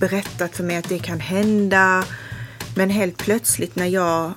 berättat 0.00 0.56
för 0.56 0.64
mig 0.64 0.76
att 0.76 0.88
det 0.88 0.98
kan 0.98 1.20
hända. 1.20 2.04
Men 2.76 2.90
helt 2.90 3.16
plötsligt 3.16 3.76
när 3.76 3.86
jag 3.86 4.32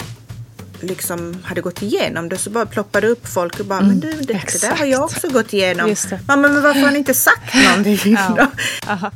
liksom 0.79 1.37
hade 1.43 1.61
gått 1.61 1.81
igenom 1.81 2.29
det 2.29 2.37
så 2.37 2.49
bara 2.49 2.65
ploppade 2.65 3.07
upp 3.07 3.27
folk 3.27 3.59
och 3.59 3.65
bara, 3.65 3.79
mm, 3.79 3.89
men 3.89 3.99
du 3.99 4.11
det, 4.11 4.33
det, 4.33 4.61
där 4.61 4.75
har 4.75 4.85
jag 4.85 5.03
också 5.03 5.29
gått 5.29 5.53
igenom. 5.53 5.95
Mamma, 6.27 6.47
men 6.47 6.61
varför 6.61 6.81
har 6.81 6.91
ni 6.91 6.97
inte 6.97 7.13
sagt 7.13 7.53
någonting 7.69 8.17
ja. 8.87 9.11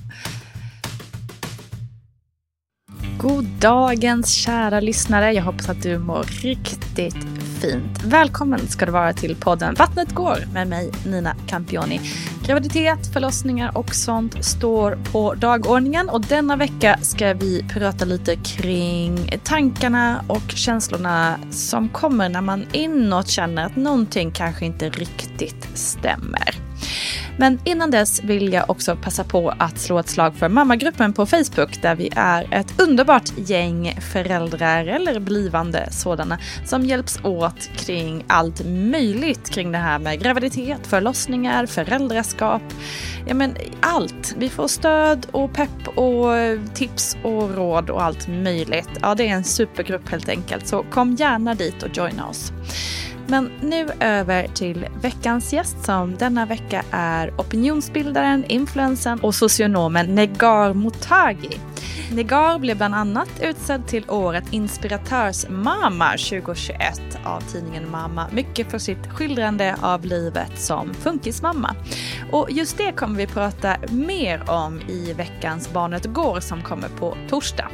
God 3.17 3.45
dagens 3.45 4.33
kära 4.33 4.79
lyssnare. 4.79 5.33
Jag 5.33 5.43
hoppas 5.43 5.69
att 5.69 5.83
du 5.83 5.97
mår 5.97 6.23
riktigt 6.23 7.36
fint. 7.57 8.03
Välkommen 8.03 8.67
ska 8.67 8.85
du 8.85 8.91
vara 8.91 9.13
till 9.13 9.35
podden 9.35 9.75
Vattnet 9.75 10.15
går 10.15 10.37
med 10.53 10.67
mig 10.67 10.91
Nina 11.05 11.35
Campioni. 11.47 12.01
Graviditet, 12.45 13.13
förlossningar 13.13 13.77
och 13.77 13.95
sånt 13.95 14.45
står 14.45 14.99
på 15.11 15.33
dagordningen 15.33 16.09
och 16.09 16.21
denna 16.21 16.55
vecka 16.55 16.99
ska 17.01 17.33
vi 17.33 17.65
prata 17.69 18.05
lite 18.05 18.35
kring 18.35 19.39
tankarna 19.43 20.23
och 20.27 20.51
känslorna 20.51 21.39
som 21.51 21.89
kommer 21.89 22.29
när 22.29 22.41
man 22.41 22.65
inåt 22.71 23.27
känner 23.27 23.65
att 23.65 23.75
någonting 23.75 24.31
kanske 24.31 24.65
inte 24.65 24.89
riktigt 24.89 25.67
stämmer. 25.73 26.66
Men 27.37 27.59
innan 27.63 27.91
dess 27.91 28.23
vill 28.23 28.53
jag 28.53 28.69
också 28.69 28.95
passa 28.95 29.23
på 29.23 29.53
att 29.59 29.79
slå 29.79 29.99
ett 29.99 30.09
slag 30.09 30.35
för 30.35 30.49
mammagruppen 30.49 31.13
på 31.13 31.25
Facebook 31.25 31.81
där 31.81 31.95
vi 31.95 32.09
är 32.15 32.53
ett 32.53 32.81
underbart 32.81 33.31
gäng 33.37 33.99
föräldrar 34.13 34.85
eller 34.85 35.19
blivande 35.19 35.87
sådana 35.91 36.39
som 36.65 36.85
hjälps 36.85 37.19
åt 37.23 37.69
kring 37.75 38.23
allt 38.27 38.65
möjligt 38.65 39.49
kring 39.49 39.71
det 39.71 39.77
här 39.77 39.99
med 39.99 40.21
graviditet, 40.21 40.87
förlossningar, 40.87 41.65
föräldraskap. 41.65 42.61
Ja 43.27 43.33
men 43.33 43.55
allt. 43.81 44.35
Vi 44.37 44.49
får 44.49 44.67
stöd 44.67 45.27
och 45.31 45.53
pepp 45.53 45.87
och 45.95 46.33
tips 46.73 47.17
och 47.23 47.55
råd 47.55 47.89
och 47.89 48.03
allt 48.03 48.27
möjligt. 48.27 48.89
Ja 49.01 49.15
det 49.15 49.27
är 49.27 49.33
en 49.33 49.43
supergrupp 49.43 50.09
helt 50.09 50.29
enkelt 50.29 50.67
så 50.67 50.83
kom 50.83 51.15
gärna 51.15 51.55
dit 51.55 51.83
och 51.83 51.97
joina 51.97 52.27
oss. 52.27 52.51
Men 53.27 53.51
nu 53.61 53.87
över 53.99 54.47
till 54.47 54.87
veckans 55.01 55.53
gäst 55.53 55.85
som 55.85 56.17
denna 56.17 56.45
vecka 56.45 56.83
är 56.91 57.33
opinionsbildaren, 57.37 58.45
influensen 58.45 59.19
och 59.19 59.35
socionomen 59.35 60.15
Negar 60.15 60.73
Motagi. 60.73 61.59
Negar 62.11 62.59
blev 62.59 62.77
bland 62.77 62.95
annat 62.95 63.29
utsedd 63.41 63.87
till 63.87 64.09
året 64.09 64.43
inspiratörsmamma 64.51 66.11
2021 66.11 67.01
av 67.25 67.41
tidningen 67.41 67.91
Mamma. 67.91 68.27
Mycket 68.31 68.71
för 68.71 68.77
sitt 68.77 69.07
skildrande 69.07 69.75
av 69.81 70.05
livet 70.05 70.61
som 70.61 70.93
funkismamma. 70.93 71.75
Och 72.31 72.51
just 72.51 72.77
det 72.77 72.91
kommer 72.91 73.17
vi 73.17 73.27
prata 73.27 73.77
mer 73.89 74.49
om 74.49 74.81
i 74.81 75.13
veckans 75.13 75.73
Barnet 75.73 76.05
Går 76.05 76.39
som 76.39 76.61
kommer 76.61 76.87
på 76.87 77.17
torsdag. 77.29 77.67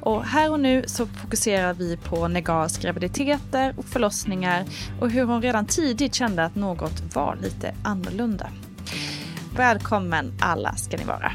Och 0.00 0.24
här 0.24 0.50
och 0.50 0.60
nu 0.60 0.84
så 0.86 1.06
fokuserar 1.06 1.74
vi 1.74 1.96
på 1.96 2.28
Negars 2.28 2.78
graviditeter 2.78 3.74
och 3.76 3.84
förlossningar 3.84 4.64
och 5.00 5.10
hur 5.10 5.24
hon 5.24 5.42
redan 5.42 5.66
tidigt 5.66 6.14
kände 6.14 6.44
att 6.44 6.54
något 6.54 7.14
var 7.14 7.36
lite 7.36 7.74
annorlunda. 7.84 8.50
Välkommen 9.56 10.32
alla 10.40 10.72
ska 10.72 10.96
ni 10.96 11.04
vara. 11.04 11.32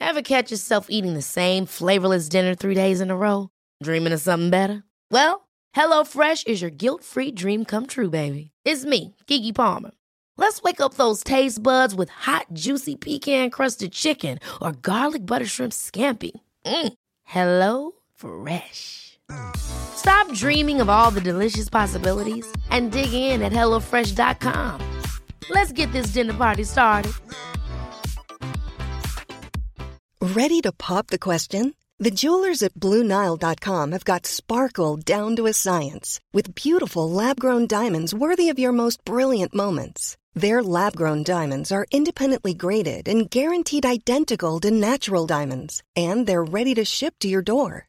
Have 0.00 0.22
catch 0.22 0.50
yourself 0.50 0.86
eating 0.90 1.14
the 1.14 1.22
same 1.22 1.66
flavorless 1.66 2.28
dinner 2.28 2.54
three 2.54 2.74
days 2.74 3.00
in 3.00 3.10
a 3.10 3.16
row? 3.16 3.48
Dreaming 3.84 4.12
of 4.12 4.20
something 4.20 4.50
better? 4.50 4.82
Well, 5.10 5.48
hello 5.72 6.04
fresh 6.04 6.44
is 6.46 6.60
your 6.60 6.70
guilt 6.70 7.04
free 7.04 7.32
dream 7.32 7.64
come 7.64 7.86
true 7.86 8.10
baby. 8.10 8.50
It's 8.64 8.84
me, 8.84 9.14
Gigi 9.26 9.52
Palmer. 9.52 9.92
Let's 10.36 10.62
wake 10.62 10.80
up 10.80 10.94
those 10.94 11.24
taste 11.24 11.62
buds 11.62 11.94
with 11.94 12.10
hot 12.10 12.46
juicy 12.52 12.96
pecan 12.96 13.50
crusted 13.50 13.92
chicken 13.92 14.38
or 14.60 14.72
garlic 14.72 15.24
butter 15.24 15.46
shrimp 15.46 15.72
scampi. 15.72 16.32
Mm. 16.66 16.92
Hello 17.24 17.92
Fresh. 18.22 19.18
Stop 19.56 20.32
dreaming 20.32 20.80
of 20.80 20.88
all 20.88 21.10
the 21.10 21.20
delicious 21.20 21.68
possibilities 21.68 22.46
and 22.70 22.92
dig 22.92 23.12
in 23.12 23.42
at 23.42 23.52
HelloFresh.com. 23.52 25.00
Let's 25.50 25.72
get 25.72 25.90
this 25.92 26.12
dinner 26.12 26.34
party 26.34 26.62
started. 26.62 27.12
Ready 30.20 30.60
to 30.60 30.72
pop 30.72 31.08
the 31.08 31.18
question? 31.18 31.74
The 31.98 32.12
jewelers 32.12 32.62
at 32.62 32.74
BlueNile.com 32.74 33.92
have 33.92 34.04
got 34.04 34.26
sparkle 34.26 34.96
down 34.96 35.34
to 35.36 35.46
a 35.46 35.52
science 35.52 36.20
with 36.32 36.54
beautiful 36.54 37.10
lab 37.10 37.40
grown 37.40 37.66
diamonds 37.66 38.14
worthy 38.14 38.48
of 38.48 38.58
your 38.58 38.72
most 38.72 39.04
brilliant 39.04 39.52
moments. 39.52 40.16
Their 40.34 40.62
lab 40.62 40.94
grown 40.96 41.24
diamonds 41.24 41.72
are 41.72 41.86
independently 41.90 42.54
graded 42.54 43.08
and 43.08 43.28
guaranteed 43.28 43.84
identical 43.84 44.60
to 44.60 44.70
natural 44.70 45.26
diamonds, 45.26 45.82
and 45.96 46.26
they're 46.26 46.44
ready 46.44 46.74
to 46.74 46.84
ship 46.84 47.14
to 47.20 47.28
your 47.28 47.42
door. 47.42 47.88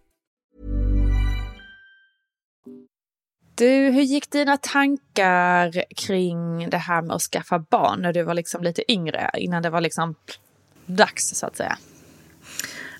Du, 3.61 3.67
hur 3.67 4.01
gick 4.01 4.31
dina 4.31 4.57
tankar 4.57 5.83
kring 5.95 6.69
det 6.69 6.77
här 6.77 7.01
med 7.01 7.15
att 7.15 7.21
skaffa 7.21 7.59
barn 7.59 8.01
när 8.01 8.13
du 8.13 8.23
var 8.23 8.33
liksom 8.33 8.63
lite 8.63 8.91
yngre, 8.91 9.29
innan 9.33 9.63
det 9.63 9.69
var 9.69 9.81
liksom 9.81 10.15
dags 10.85 11.29
så 11.29 11.45
att 11.45 11.57
säga? 11.57 11.77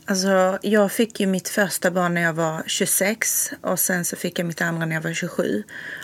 Alltså, 0.05 0.59
jag 0.61 0.91
fick 0.91 1.19
ju 1.19 1.27
mitt 1.27 1.49
första 1.49 1.91
barn 1.91 2.13
när 2.13 2.21
jag 2.21 2.33
var 2.33 2.63
26 2.65 3.51
och 3.61 3.79
sen 3.79 4.05
så 4.05 4.15
fick 4.15 4.39
jag 4.39 4.45
mitt 4.45 4.61
andra 4.61 4.85
när 4.85 4.95
jag 4.95 5.01
var 5.01 5.13
27. 5.13 5.63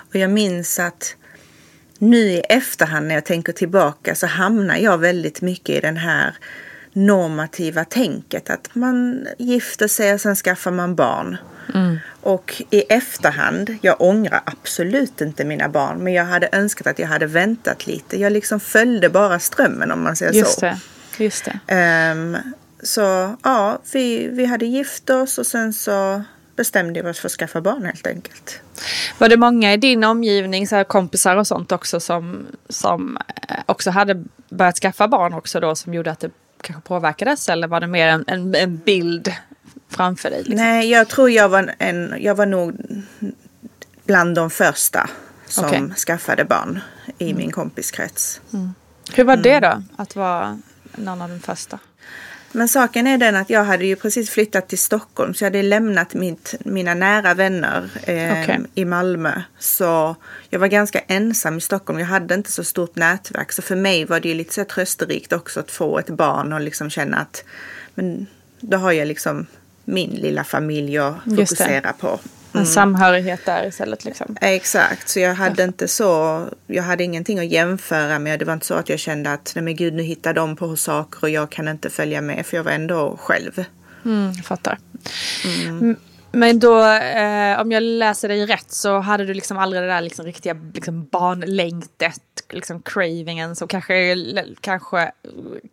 Och 0.09 0.15
jag 0.15 0.29
minns 0.29 0.79
att 0.79 1.15
nu 1.99 2.17
i 2.17 2.39
efterhand 2.39 3.07
när 3.07 3.15
jag 3.15 3.25
tänker 3.25 3.53
tillbaka 3.53 4.15
så 4.15 4.27
hamnar 4.27 4.77
jag 4.77 4.97
väldigt 4.97 5.41
mycket 5.41 5.75
i 5.75 5.79
den 5.79 5.97
här 5.97 6.37
normativa 6.97 7.85
tänket. 7.85 8.49
Att 8.49 8.75
man 8.75 9.27
gifter 9.37 9.87
sig 9.87 10.13
och 10.13 10.21
sen 10.21 10.35
skaffar 10.35 10.71
man 10.71 10.95
barn. 10.95 11.37
Och 12.21 12.61
i 12.69 12.81
efterhand, 12.81 13.75
jag 13.81 14.01
ångrar 14.01 14.41
absolut 14.45 15.21
inte 15.21 15.45
mina 15.45 15.69
barn. 15.69 16.03
Men 16.03 16.13
jag 16.13 16.25
hade 16.25 16.49
önskat 16.51 16.87
att 16.87 16.99
jag 16.99 17.07
hade 17.07 17.25
väntat 17.25 17.87
lite. 17.87 18.19
Jag 18.19 18.33
liksom 18.33 18.59
följde 18.59 19.09
bara 19.09 19.39
strömmen 19.39 19.91
om 19.91 20.03
man 20.03 20.15
säger 20.15 20.33
Just 20.33 20.59
så. 20.59 20.65
det. 20.65 20.79
Just 21.17 21.45
det. 21.45 21.59
Ehm, 21.67 22.37
så 22.83 23.35
ja, 23.43 23.79
vi, 23.93 24.27
vi 24.27 24.45
hade 24.45 24.65
gift 24.65 25.09
oss 25.09 25.37
och 25.37 25.45
sen 25.45 25.73
så 25.73 26.23
bestämde 26.55 27.01
vi 27.01 27.09
oss 27.09 27.19
för 27.19 27.27
att 27.27 27.31
skaffa 27.31 27.61
barn 27.61 27.85
helt 27.85 28.07
enkelt. 28.07 28.61
Var 29.17 29.29
det 29.29 29.37
många 29.37 29.73
i 29.73 29.77
din 29.77 30.03
omgivning, 30.03 30.67
så 30.67 30.75
här 30.75 30.83
kompisar 30.83 31.35
och 31.35 31.47
sånt 31.47 31.71
också 31.71 31.99
som, 31.99 32.47
som 32.69 33.17
eh, 33.49 33.55
också 33.65 33.91
hade 33.91 34.23
börjat 34.49 34.77
skaffa 34.77 35.07
barn 35.07 35.33
också 35.33 35.59
då 35.59 35.75
som 35.75 35.93
gjorde 35.93 36.11
att 36.11 36.19
det 36.19 36.31
kanske 36.61 36.81
påverkades? 36.87 37.49
Eller 37.49 37.67
var 37.67 37.79
det 37.79 37.87
mer 37.87 38.07
en, 38.07 38.23
en, 38.27 38.55
en 38.55 38.77
bild 38.77 39.33
framför 39.89 40.29
dig? 40.29 40.39
Liksom? 40.39 40.55
Nej, 40.55 40.89
jag 40.89 41.07
tror 41.07 41.29
jag 41.29 41.49
var, 41.49 41.75
en, 41.79 42.15
jag 42.19 42.35
var 42.35 42.45
nog 42.45 42.73
bland 44.05 44.35
de 44.35 44.49
första 44.49 45.09
som. 45.47 45.65
Mm. 45.65 45.95
skaffade 45.95 46.45
barn 46.45 46.79
i 47.17 47.33
min 47.33 47.51
kompiskrets. 47.51 48.41
Hur 49.13 49.23
var 49.23 49.33
Mm. 49.33 49.43
det 49.43 49.59
då, 49.59 49.83
att 49.97 50.15
vara 50.15 50.59
någon 50.95 51.21
av 51.21 51.29
de 51.29 51.39
första? 51.39 51.79
Men 52.57 52.67
saken 52.67 53.07
är 53.07 53.17
den 53.17 53.35
att 53.35 53.49
jag 53.49 53.63
hade 53.63 53.85
ju 53.85 53.95
precis 53.95 54.29
flyttat 54.29 54.67
till 54.67 54.77
Stockholm 54.77 55.33
så 55.33 55.43
jag 55.43 55.47
hade 55.47 55.61
lämnat 55.61 56.13
mitt, 56.13 56.55
mina 56.59 56.93
nära 56.93 57.33
vänner 57.33 57.89
eh, 58.03 58.41
Okej. 58.41 58.59
i 58.75 58.85
Malmö. 58.85 59.41
Så 59.59 60.15
jag 60.49 60.59
var 60.59 60.67
ganska 60.67 60.99
ensam 60.99 61.57
i 61.57 61.61
Stockholm. 61.61 61.99
Jag 61.99 62.07
hade 62.07 62.35
inte 62.35 62.51
så 62.51 62.63
stort 62.63 62.95
nätverk. 62.95 63.51
Så 63.51 63.61
för 63.61 63.75
mig 63.75 64.05
var 64.05 64.19
det 64.19 64.29
ju 64.29 64.35
lite 64.35 64.53
så 64.53 64.63
trösterikt 64.63 65.33
också 65.33 65.59
att 65.59 65.71
få 65.71 65.99
ett 65.99 66.09
barn 66.09 66.53
och 66.53 66.61
liksom 66.61 66.89
känna 66.89 67.17
att 67.17 67.43
men 67.95 68.27
då 68.59 68.77
har 68.77 68.91
jag 68.91 69.07
liksom 69.07 69.45
min 69.85 70.09
lilla 70.09 70.43
familj 70.43 70.97
att 70.97 71.15
fokusera 71.23 71.93
på. 71.93 72.19
En 72.53 72.65
samhörighet 72.65 73.45
där 73.45 73.67
istället 73.67 74.05
liksom. 74.05 74.37
Exakt, 74.41 75.09
så 75.09 75.19
jag 75.19 75.35
hade 75.35 75.63
inte 75.63 75.87
så, 75.87 76.41
jag 76.67 76.83
hade 76.83 77.03
ingenting 77.03 77.39
att 77.39 77.45
jämföra 77.47 78.19
med. 78.19 78.39
Det 78.39 78.45
var 78.45 78.53
inte 78.53 78.65
så 78.65 78.73
att 78.73 78.89
jag 78.89 78.99
kände 78.99 79.33
att 79.33 79.51
nej 79.55 79.63
men 79.63 79.75
gud 79.75 79.93
nu 79.93 80.03
hittar 80.03 80.33
de 80.33 80.55
på 80.55 80.75
saker 80.75 81.19
och 81.23 81.29
jag 81.29 81.49
kan 81.51 81.67
inte 81.67 81.89
följa 81.89 82.21
med 82.21 82.45
för 82.45 82.57
jag 82.57 82.63
var 82.63 82.71
ändå 82.71 83.17
själv. 83.21 83.63
Mm, 84.05 84.31
jag 84.35 84.45
fattar. 84.45 84.77
M- 85.67 85.95
Men 86.31 86.59
då, 86.59 86.83
eh, 86.93 87.61
om 87.61 87.71
jag 87.71 87.83
läser 87.83 88.27
dig 88.27 88.45
rätt 88.45 88.71
så 88.71 88.99
hade 88.99 89.25
du 89.25 89.33
liksom 89.33 89.57
aldrig 89.57 89.81
det 89.83 89.87
där 89.87 90.01
liksom 90.01 90.25
riktiga 90.25 90.53
liksom 90.73 91.05
barnlängtet, 91.05 92.21
liksom 92.49 92.81
cravingen 92.81 93.55
som 93.55 93.67
kanske, 93.67 94.15
kanske, 94.61 95.11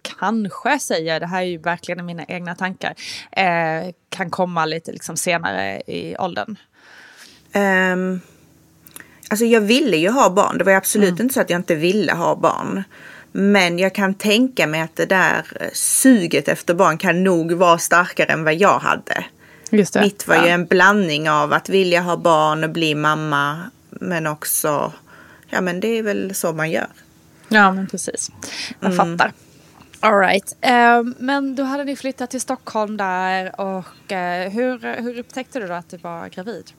kanske 0.03 0.79
säger, 0.79 1.21
det 1.21 1.26
här 1.26 1.43
är 1.43 1.47
ju 1.47 1.59
verkligen 1.59 2.06
mina 2.06 2.25
egna 2.25 2.55
tankar, 2.55 2.94
eh, 3.32 3.94
kan 4.09 4.31
komma 4.31 4.65
lite 4.67 4.93
liksom 4.93 5.17
senare 5.17 5.82
i 5.87 6.17
åldern. 6.19 6.56
Um, 7.55 8.21
alltså 9.31 9.44
jag 9.44 9.61
ville 9.61 9.97
ju 9.97 10.09
ha 10.09 10.31
barn. 10.31 10.59
Det 10.59 10.65
var 10.65 10.73
ju 10.73 10.79
absolut 10.79 11.21
inte 11.21 11.35
så 11.35 11.41
att 11.41 11.50
jag 11.50 11.59
inte 11.59 11.75
ville 11.75 12.12
ha 12.12 12.37
barn. 12.37 12.82
Men 13.32 13.79
jag 13.79 13.94
kan 13.94 14.15
tänka 14.15 14.67
mig 14.67 14.81
att 14.81 14.97
det 14.97 15.06
där 15.06 15.47
eh, 15.61 15.69
suget 15.73 16.49
efter 16.49 16.75
barn 16.75 16.99
kan 16.99 17.25
nog 17.25 17.53
vara 17.53 17.79
starkare 17.79 18.32
än 18.32 18.44
vad 18.44 18.55
jag 18.55 18.79
hade. 18.79 19.25
Mitt 19.71 20.29
var 20.29 20.35
ja. 20.35 20.44
ju 20.47 20.50
en 20.50 20.67
blandning 20.67 21.31
av 21.31 21.53
att 21.53 21.69
vilja 21.69 22.00
ha 22.00 22.17
barn 22.17 22.65
och 22.65 22.71
bli 22.71 22.94
mamma. 22.94 23.71
Men 23.91 24.26
också, 24.26 24.93
ja 25.55 25.61
men 25.61 25.81
det 25.81 25.89
är 25.89 26.03
väl 26.03 26.35
så 26.35 26.53
man 26.53 26.71
gör. 26.71 26.89
Ja, 27.49 27.73
men 27.73 27.87
precis. 27.87 28.31
Jag 28.81 28.97
fattar. 28.97 29.33
All 30.01 30.19
right. 30.19 30.56
Eh, 30.61 31.03
men 31.19 31.55
då 31.55 31.62
hade 31.62 31.85
ni 31.85 31.97
flyttat 31.97 32.31
till 32.31 32.41
Stockholm 32.41 32.97
där 32.97 33.61
och 33.61 34.12
eh, 34.12 34.51
hur, 34.51 35.03
hur 35.03 35.19
upptäckte 35.19 35.61
du 35.61 35.67
då 35.67 35.75
att 35.75 35.89
du 35.89 35.97
var 35.97 36.29
gravid? 36.29 36.73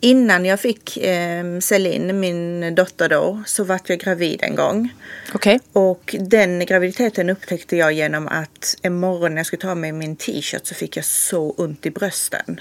Innan 0.00 0.44
jag 0.44 0.60
fick 0.60 0.96
eh, 0.96 1.58
Celine, 1.60 2.20
min 2.20 2.74
dotter 2.74 3.08
då, 3.08 3.42
så 3.46 3.64
vart 3.64 3.88
jag 3.88 3.98
gravid 3.98 4.42
en 4.42 4.54
gång. 4.54 4.94
Okej. 5.34 5.60
Och 5.72 6.16
den 6.20 6.66
graviditeten 6.66 7.30
upptäckte 7.30 7.76
jag 7.76 7.92
genom 7.92 8.28
att 8.28 8.76
en 8.82 9.00
morgon 9.00 9.34
när 9.34 9.38
jag 9.38 9.46
skulle 9.46 9.62
ta 9.62 9.74
mig 9.74 9.92
min 9.92 10.16
t-shirt 10.16 10.66
så 10.66 10.74
fick 10.74 10.96
jag 10.96 11.04
så 11.04 11.50
ont 11.50 11.86
i 11.86 11.90
brösten. 11.90 12.60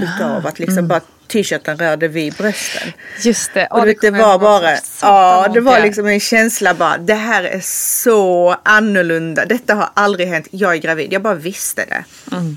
Utav 0.00 0.46
att 0.46 0.58
liksom 0.58 0.88
bara 0.88 1.00
t-shirten 1.30 1.76
rörde 1.76 2.08
vid 2.08 2.34
brösten. 2.34 2.92
Just 3.22 3.54
det. 3.54 3.66
Och 3.66 3.78
Ja, 3.78 3.84
det, 3.84 4.00
det 4.00 4.10
var 4.10 4.38
bara, 4.38 4.76
ja 5.02 5.48
det 5.54 5.60
var 5.60 5.80
liksom 5.80 6.06
en 6.06 6.20
känsla 6.20 6.74
bara, 6.74 6.98
det 6.98 7.14
här 7.14 7.44
är 7.44 7.60
så 7.64 8.56
annorlunda. 8.62 9.44
Detta 9.44 9.74
har 9.74 9.90
aldrig 9.94 10.28
hänt, 10.28 10.48
jag 10.50 10.72
är 10.72 10.78
gravid, 10.78 11.12
jag 11.12 11.22
bara 11.22 11.34
visste 11.34 11.84
det. 11.84 12.04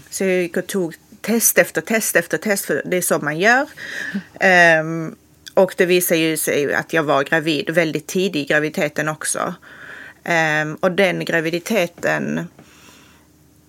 Så 0.10 0.24
jag 0.24 0.42
gick 0.42 0.58
och 0.58 0.68
tog 0.68 0.96
test 1.22 1.58
efter 1.58 1.82
test 1.82 2.16
efter 2.16 2.38
test, 2.38 2.66
för 2.66 2.82
det 2.86 2.98
är 2.98 3.02
så 3.02 3.20
man 3.20 3.40
gör. 3.40 3.68
Ehm, 4.40 5.16
och 5.54 5.74
det 5.78 5.86
visade 5.86 6.20
ju 6.20 6.38
sig 6.38 6.74
att 6.74 6.94
jag 6.94 7.04
var 7.04 7.24
gravid 7.24 7.70
väldigt 7.70 8.08
tidig 8.08 8.40
i 8.40 8.46
graviditeten 8.46 9.10
också. 9.10 9.54
Ehm, 10.24 10.76
och 10.76 10.92
den 10.92 11.26
graviditeten 11.26 12.48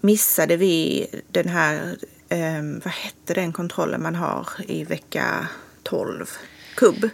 missade 0.01 0.57
vi 0.57 1.07
den 1.33 1.49
här, 1.49 1.97
eh, 2.29 2.63
vad 2.85 2.93
hette 2.93 3.35
den 3.35 3.53
kontrollen 3.53 4.03
man 4.03 4.15
har 4.15 4.49
i 4.67 4.85
vecka 4.85 5.49
12? 5.83 6.31
Kubb. 6.75 7.11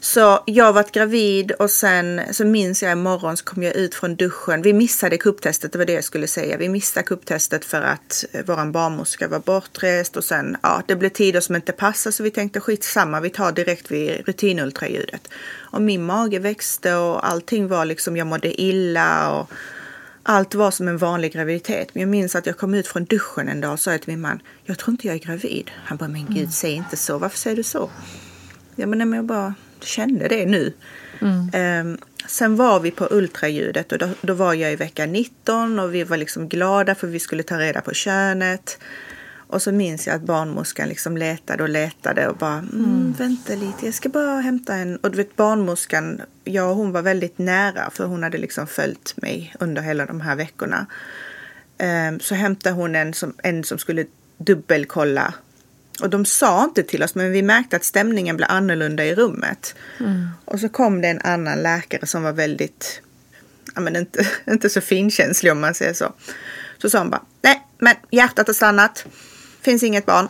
Så 0.00 0.42
jag 0.46 0.72
varit 0.72 0.92
gravid 0.92 1.52
och 1.52 1.70
sen 1.70 2.20
så 2.30 2.44
minns 2.44 2.82
jag 2.82 2.92
imorgon 2.92 3.36
så 3.36 3.44
kom 3.44 3.62
jag 3.62 3.74
ut 3.74 3.94
från 3.94 4.16
duschen. 4.16 4.62
Vi 4.62 4.72
missade 4.72 5.18
kupptestet, 5.18 5.72
det 5.72 5.78
var 5.78 5.84
det 5.84 5.92
jag 5.92 6.04
skulle 6.04 6.26
säga. 6.26 6.56
Vi 6.56 6.68
missade 6.68 7.06
kupptestet 7.06 7.64
för 7.64 7.82
att 7.82 8.24
eh, 8.32 8.44
våran 8.44 8.72
barnmorska 8.72 9.28
var 9.28 9.38
bortrest 9.38 10.16
och 10.16 10.24
sen, 10.24 10.56
ja, 10.62 10.82
det 10.86 10.96
blev 10.96 11.08
tider 11.08 11.40
som 11.40 11.56
inte 11.56 11.72
passade 11.72 12.12
så 12.12 12.22
vi 12.22 12.30
tänkte 12.30 12.60
skitsamma, 12.60 13.20
vi 13.20 13.30
tar 13.30 13.52
direkt 13.52 13.90
vid 13.90 14.26
rutinultraljudet. 14.26 15.28
Och 15.72 15.82
min 15.82 16.04
mage 16.04 16.38
växte 16.38 16.94
och 16.94 17.28
allting 17.28 17.68
var 17.68 17.84
liksom, 17.84 18.16
jag 18.16 18.26
mådde 18.26 18.60
illa 18.60 19.32
och 19.32 19.50
allt 20.22 20.54
var 20.54 20.70
som 20.70 20.88
en 20.88 20.98
vanlig 20.98 21.32
graviditet. 21.32 21.94
Men 21.94 22.00
jag 22.00 22.08
minns 22.08 22.36
att 22.36 22.46
jag 22.46 22.56
kom 22.56 22.74
ut 22.74 22.86
från 22.86 23.04
duschen 23.04 23.48
en 23.48 23.60
dag 23.60 23.72
och 23.72 23.80
sa 23.80 23.98
till 23.98 24.12
min 24.12 24.20
man, 24.20 24.42
jag 24.64 24.78
tror 24.78 24.92
inte 24.92 25.06
jag 25.06 25.16
är 25.16 25.20
gravid. 25.20 25.70
Han 25.84 25.96
bara, 25.96 26.08
men 26.08 26.26
gud 26.30 26.52
säg 26.52 26.72
inte 26.72 26.96
så, 26.96 27.18
varför 27.18 27.38
säger 27.38 27.56
du 27.56 27.62
så? 27.62 27.90
Ja 28.76 28.86
men, 28.86 28.98
nej, 28.98 29.06
men 29.06 29.16
jag 29.16 29.24
bara 29.24 29.54
kände 29.80 30.28
det 30.28 30.46
nu. 30.46 30.72
Ehm, 31.52 31.98
sen 32.26 32.56
var 32.56 32.80
vi 32.80 32.90
på 32.90 33.08
ultraljudet 33.10 33.92
och 33.92 33.98
då, 33.98 34.08
då 34.20 34.34
var 34.34 34.54
jag 34.54 34.72
i 34.72 34.76
vecka 34.76 35.06
19 35.06 35.78
och 35.78 35.94
vi 35.94 36.04
var 36.04 36.16
liksom 36.16 36.48
glada 36.48 36.94
för 36.94 37.06
vi 37.06 37.18
skulle 37.18 37.42
ta 37.42 37.58
reda 37.58 37.80
på 37.80 37.94
könet. 37.94 38.78
Och 39.52 39.62
så 39.62 39.72
minns 39.72 40.06
jag 40.06 40.16
att 40.16 40.22
barnmorskan 40.22 40.88
liksom 40.88 41.16
letade 41.16 41.62
och 41.62 41.68
letade 41.68 42.28
och 42.28 42.36
bara 42.36 42.58
mm, 42.58 43.14
vänta 43.18 43.54
lite, 43.54 43.86
jag 43.86 43.94
ska 43.94 44.08
bara 44.08 44.40
hämta 44.40 44.74
en. 44.74 44.96
Och 44.96 45.10
du 45.10 45.16
vet 45.16 45.36
barnmorskan, 45.36 46.20
jag 46.44 46.70
och 46.70 46.76
hon 46.76 46.92
var 46.92 47.02
väldigt 47.02 47.38
nära 47.38 47.90
för 47.90 48.06
hon 48.06 48.22
hade 48.22 48.38
liksom 48.38 48.66
följt 48.66 49.14
mig 49.16 49.54
under 49.60 49.82
hela 49.82 50.06
de 50.06 50.20
här 50.20 50.36
veckorna. 50.36 50.86
Ehm, 51.78 52.20
så 52.20 52.34
hämtade 52.34 52.74
hon 52.74 52.94
en 52.94 53.14
som, 53.14 53.34
en 53.42 53.64
som 53.64 53.78
skulle 53.78 54.06
dubbelkolla. 54.38 55.34
Och 56.02 56.10
de 56.10 56.24
sa 56.24 56.64
inte 56.64 56.82
till 56.82 57.02
oss 57.02 57.14
men 57.14 57.32
vi 57.32 57.42
märkte 57.42 57.76
att 57.76 57.84
stämningen 57.84 58.36
blev 58.36 58.48
annorlunda 58.50 59.04
i 59.04 59.14
rummet. 59.14 59.74
Och 60.44 60.60
så 60.60 60.68
kom 60.68 61.00
det 61.00 61.08
en 61.08 61.20
annan 61.20 61.62
läkare 61.62 62.06
som 62.06 62.22
var 62.22 62.32
väldigt, 62.32 63.02
ja 63.74 63.80
men 63.80 63.96
inte, 63.96 64.26
inte 64.50 64.68
så 64.68 64.80
finkänslig 64.80 65.52
om 65.52 65.60
man 65.60 65.74
säger 65.74 65.94
så. 65.94 66.12
Så 66.78 66.90
sa 66.90 66.98
han 66.98 67.10
bara, 67.10 67.22
nej 67.42 67.66
men 67.78 67.94
hjärtat 68.10 68.46
har 68.46 68.54
stannat, 68.54 69.06
finns 69.62 69.82
inget 69.82 70.06
barn. 70.06 70.28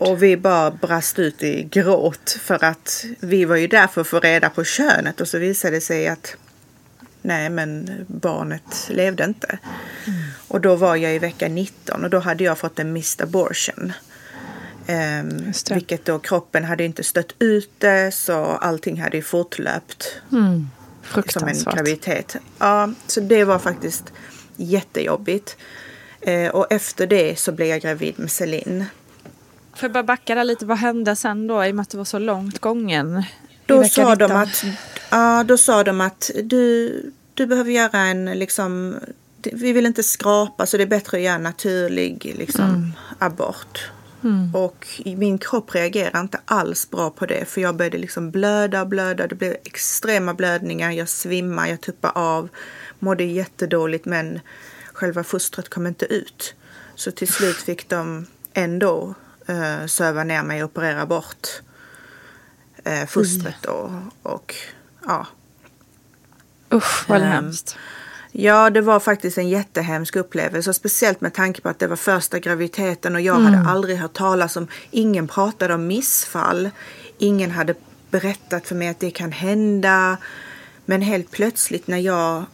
Och 0.00 0.22
vi 0.22 0.36
bara 0.36 0.70
brast 0.70 1.18
ut 1.18 1.42
i 1.42 1.62
gråt 1.62 2.38
för 2.40 2.64
att 2.64 3.04
vi 3.20 3.44
var 3.44 3.56
ju 3.56 3.66
där 3.66 3.86
för 3.86 4.00
att 4.00 4.06
få 4.06 4.20
reda 4.20 4.50
på 4.50 4.64
könet 4.64 5.20
och 5.20 5.28
så 5.28 5.38
visade 5.38 5.76
det 5.76 5.80
sig 5.80 6.08
att 6.08 6.36
nej 7.22 7.50
men 7.50 7.90
barnet 8.06 8.88
levde 8.88 9.24
inte. 9.24 9.58
Och 10.48 10.60
då 10.60 10.76
var 10.76 10.96
jag 10.96 11.14
i 11.14 11.18
vecka 11.18 11.48
19 11.48 12.04
och 12.04 12.10
då 12.10 12.18
hade 12.18 12.44
jag 12.44 12.58
fått 12.58 12.78
en 12.78 12.92
missed 12.92 13.24
abortion. 13.24 13.92
Det. 14.86 15.74
vilket 15.74 16.04
då 16.04 16.18
kroppen 16.18 16.64
hade 16.64 16.84
inte 16.84 17.04
stött 17.04 17.34
ut 17.38 17.70
det 17.78 18.14
så 18.14 18.44
allting 18.44 19.02
hade 19.02 19.16
ju 19.16 19.22
fortlöpt 19.22 20.20
som 21.28 21.48
en 21.48 21.62
graviditet. 21.64 22.36
Ja, 22.58 22.90
så 23.06 23.20
det 23.20 23.44
var 23.44 23.58
faktiskt 23.58 24.12
jättejobbigt. 24.56 25.56
Eh, 26.26 26.50
och 26.50 26.66
efter 26.72 27.06
det 27.06 27.38
så 27.38 27.52
blev 27.52 27.68
jag 27.68 27.80
gravid 27.80 28.18
med 28.18 28.30
Celine. 28.30 28.84
Får 29.74 29.86
jag 29.86 29.92
bara 29.92 30.02
backa 30.02 30.34
där 30.34 30.44
lite, 30.44 30.66
vad 30.66 30.78
hände 30.78 31.16
sen 31.16 31.46
då 31.46 31.64
i 31.64 31.70
och 31.70 31.74
med 31.74 31.82
att 31.82 31.90
det 31.90 31.96
var 31.96 32.04
så 32.04 32.18
långt 32.18 32.58
gången? 32.58 33.22
Då 33.66 33.84
sa, 33.84 34.14
de 34.14 34.24
19? 34.24 34.36
att, 34.36 34.64
ja, 35.10 35.44
då 35.44 35.58
sa 35.58 35.84
de 35.84 36.00
att 36.00 36.30
du, 36.44 36.92
du 37.34 37.46
behöver 37.46 37.70
göra 37.70 37.98
en, 37.98 38.24
liksom, 38.24 38.96
vi 39.52 39.72
vill 39.72 39.86
inte 39.86 40.02
skrapa 40.02 40.66
så 40.66 40.76
det 40.76 40.82
är 40.82 40.86
bättre 40.86 41.16
att 41.16 41.22
göra 41.22 41.34
en 41.34 41.42
naturlig 41.42 42.34
liksom, 42.38 42.92
abort. 43.18 43.90
Och 44.52 44.86
min 45.04 45.38
kropp 45.38 45.74
reagerade 45.74 46.20
inte 46.20 46.38
alls 46.44 46.90
bra 46.90 47.10
på 47.10 47.26
det 47.26 47.44
för 47.44 47.60
jag 47.60 47.76
började 47.76 47.98
liksom 47.98 48.30
blöda 48.30 48.80
och 48.80 48.88
blöda. 48.88 49.26
Det 49.26 49.34
blev 49.34 49.56
extrema 49.64 50.34
blödningar, 50.34 50.90
jag 50.90 51.08
svimmade, 51.08 51.68
jag 51.68 51.80
tuppade 51.80 52.14
av, 52.14 52.48
mådde 52.98 53.24
jättedåligt 53.24 54.04
men 54.04 54.40
själva 54.94 55.24
fostret 55.24 55.68
kom 55.68 55.86
inte 55.86 56.06
ut. 56.06 56.54
Så 56.94 57.10
till 57.10 57.32
slut 57.32 57.56
fick 57.56 57.88
de 57.88 58.26
ändå 58.52 59.14
eh, 59.46 59.86
söva 59.86 60.24
ner 60.24 60.42
mig 60.42 60.64
och 60.64 60.70
operera 60.70 61.06
bort 61.06 61.48
eh, 62.84 63.06
fostret 63.06 63.56
då. 63.62 64.02
Och 64.22 64.54
ja, 65.06 65.26
Usch 66.72 67.08
vad 67.08 67.22
Ehm, 67.22 67.28
hemskt. 67.28 67.76
Ja, 68.32 68.70
det 68.70 68.80
var 68.80 69.00
faktiskt 69.00 69.38
en 69.38 69.48
jättehemsk 69.48 70.16
upplevelse. 70.16 70.74
Speciellt 70.74 71.20
med 71.20 71.34
tanke 71.34 71.60
på 71.60 71.68
att 71.68 71.78
det 71.78 71.86
var 71.86 71.96
första 71.96 72.38
graviditeten 72.38 73.14
och 73.14 73.20
jag 73.20 73.34
hade 73.34 73.70
aldrig 73.70 73.96
hört 73.96 74.12
talas 74.12 74.56
om, 74.56 74.68
ingen 74.90 75.28
pratade 75.28 75.74
om 75.74 75.86
missfall. 75.86 76.70
Ingen 77.18 77.50
hade 77.50 77.74
berättat 78.10 78.66
för 78.66 78.74
mig 78.74 78.88
att 78.88 79.00
det 79.00 79.10
kan 79.10 79.32
hända. 79.32 80.16
Men 80.84 81.02
helt 81.02 81.30
plötsligt 81.30 81.86
när 81.86 81.98
jag 81.98 82.44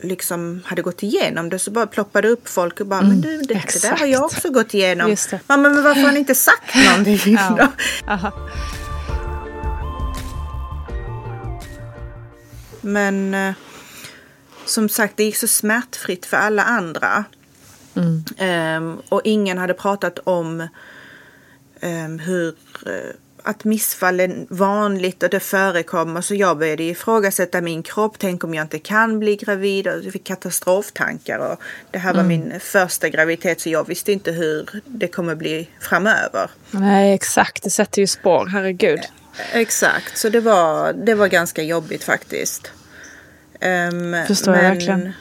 liksom 0.00 0.62
hade 0.64 0.82
gått 0.82 1.02
igenom 1.02 1.48
det 1.48 1.58
så 1.58 1.70
bara 1.70 1.86
ploppade 1.86 2.28
upp 2.28 2.48
folk 2.48 2.80
och 2.80 2.86
bara, 2.86 3.02
men 3.02 3.20
du, 3.20 3.42
det, 3.42 3.54
det 3.54 3.82
där 3.82 3.96
har 3.96 4.06
jag 4.06 4.24
också 4.24 4.50
gått 4.50 4.74
igenom. 4.74 5.16
Mamma, 5.46 5.68
men 5.68 5.82
varför 5.82 6.00
har 6.00 6.12
ni 6.12 6.18
inte 6.18 6.34
sagt 6.34 6.74
någonting 6.90 7.34
Ja. 7.34 7.70
då? 8.06 8.30
Men 12.80 13.34
eh, 13.34 13.54
som 14.64 14.88
sagt, 14.88 15.16
det 15.16 15.24
gick 15.24 15.36
så 15.36 15.46
smärtfritt 15.48 16.26
för 16.26 16.36
alla 16.36 16.62
andra. 16.62 17.24
Ehm, 18.38 18.96
och 19.08 19.20
ingen 19.24 19.58
hade 19.58 19.74
pratat 19.74 20.18
om 20.24 20.68
ehm, 21.80 22.18
hur 22.18 22.48
eh, 22.86 23.14
att 23.46 23.64
missfall 23.64 24.20
är 24.20 24.46
vanligt 24.48 25.22
och 25.22 25.30
det 25.30 25.40
förekommer. 25.40 26.20
Så 26.20 26.34
jag 26.34 26.58
började 26.58 26.82
ifrågasätta 26.82 27.60
min 27.60 27.82
kropp. 27.82 28.18
Tänk 28.18 28.44
om 28.44 28.54
jag 28.54 28.64
inte 28.64 28.78
kan 28.78 29.18
bli 29.18 29.36
gravid. 29.36 29.86
Och 29.86 30.04
jag 30.04 30.12
fick 30.12 30.24
katastroftankar. 30.24 31.38
Och 31.38 31.60
det 31.90 31.98
här 31.98 32.14
var 32.14 32.22
min 32.22 32.60
första 32.60 33.08
graviditet 33.08 33.60
så 33.60 33.70
jag 33.70 33.86
visste 33.86 34.12
inte 34.12 34.32
hur 34.32 34.82
det 34.84 35.08
kommer 35.08 35.34
bli 35.34 35.70
framöver. 35.80 36.50
Nej 36.70 37.14
exakt, 37.14 37.62
det 37.62 37.70
sätter 37.70 38.00
ju 38.00 38.06
spår, 38.06 38.46
herregud. 38.46 39.00
Exakt, 39.52 40.18
så 40.18 40.28
det 40.28 40.40
var, 40.40 40.92
det 40.92 41.14
var 41.14 41.28
ganska 41.28 41.62
jobbigt 41.62 42.04
faktiskt. 42.04 42.70
Um, 43.60 44.16
Förstår 44.26 44.54
jag 44.56 44.62
verkligen. 44.62 45.12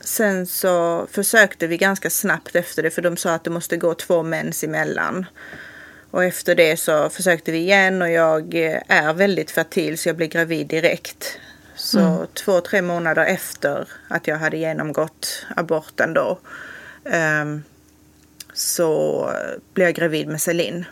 Sen 0.00 0.46
så 0.46 1.06
försökte 1.12 1.66
vi 1.66 1.76
ganska 1.76 2.10
snabbt 2.10 2.56
efter 2.56 2.82
det 2.82 2.90
för 2.90 3.02
de 3.02 3.16
sa 3.16 3.34
att 3.34 3.44
det 3.44 3.50
måste 3.50 3.76
gå 3.76 3.94
två 3.94 4.22
mens 4.22 4.64
emellan. 4.64 5.26
Och 6.10 6.24
efter 6.24 6.54
det 6.54 6.76
så 6.76 7.08
försökte 7.08 7.52
vi 7.52 7.58
igen 7.58 8.02
och 8.02 8.10
jag 8.10 8.54
eh, 8.54 8.80
är 8.88 9.14
väldigt 9.14 9.50
fertil 9.50 9.98
så 9.98 10.08
jag 10.08 10.16
blev 10.16 10.28
gravid 10.28 10.66
direkt. 10.66 11.38
Så 11.74 12.26
två, 12.34 12.60
tre 12.60 12.82
månader 12.82 13.24
efter 13.24 13.88
att 14.08 14.26
jag 14.26 14.36
hade 14.36 14.56
genomgått 14.56 15.46
aborten 15.56 16.14
då 16.14 16.38
ehm, 17.04 17.62
så 18.52 19.30
blev 19.74 19.86
jag 19.86 19.94
gravid 19.94 20.28
med 20.28 20.40
Celine. 20.40 20.84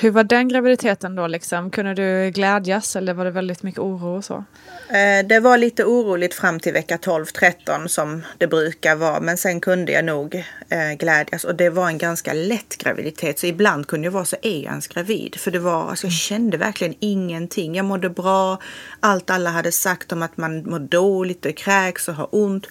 Hur 0.00 0.10
var 0.10 0.24
den 0.24 0.48
graviditeten 0.48 1.14
då 1.16 1.26
liksom? 1.26 1.70
Kunde 1.70 1.94
du 1.94 2.30
glädjas 2.30 2.96
eller 2.96 3.14
var 3.14 3.24
det 3.24 3.30
väldigt 3.30 3.62
mycket 3.62 3.80
oro 3.80 4.16
och 4.16 4.24
så? 4.24 4.44
Eh, 4.88 5.26
Det 5.26 5.40
var 5.40 5.58
lite 5.58 5.84
oroligt 5.84 6.34
fram 6.34 6.60
till 6.60 6.72
vecka 6.72 6.96
12-13 6.96 7.86
som 7.88 8.22
det 8.38 8.46
brukar 8.46 8.96
vara. 8.96 9.20
Men 9.20 9.36
sen 9.36 9.60
kunde 9.60 9.92
jag 9.92 10.04
nog 10.04 10.34
eh, 10.68 10.92
glädjas. 10.98 11.44
Och 11.44 11.54
det 11.54 11.70
var 11.70 11.88
en 11.88 11.98
ganska 11.98 12.32
lätt 12.32 12.76
graviditet. 12.78 13.38
Så 13.38 13.46
ibland 13.46 13.86
kunde 13.86 14.06
jag 14.06 14.12
vara 14.12 14.24
så 14.24 14.36
är 14.42 14.56
jag 14.62 14.70
ens 14.70 14.88
gravid. 14.88 15.34
För 15.36 15.50
det 15.50 15.58
var, 15.58 15.88
alltså 15.90 16.06
jag 16.06 16.12
kände 16.14 16.56
verkligen 16.56 16.94
ingenting. 17.00 17.74
Jag 17.74 17.84
mådde 17.86 18.10
bra. 18.10 18.58
Allt 19.00 19.30
alla 19.30 19.50
hade 19.50 19.72
sagt 19.72 20.12
om 20.12 20.22
att 20.22 20.36
man 20.36 20.70
mår 20.70 20.78
dåligt 20.78 21.46
och 21.46 21.56
kräks 21.56 22.08
och 22.08 22.14
har 22.14 22.28
ont. 22.30 22.66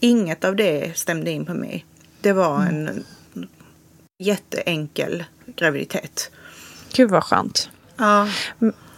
Inget 0.00 0.44
av 0.44 0.56
det 0.56 0.96
stämde 0.98 1.30
in 1.30 1.46
på 1.46 1.54
mig. 1.54 1.86
Det 2.20 2.32
var 2.32 2.62
en 2.62 3.04
jätteenkel 4.18 5.24
graviditet. 5.56 6.30
Gud 6.92 7.10
vad 7.10 7.24
skönt. 7.24 7.70
Ja. 7.96 8.28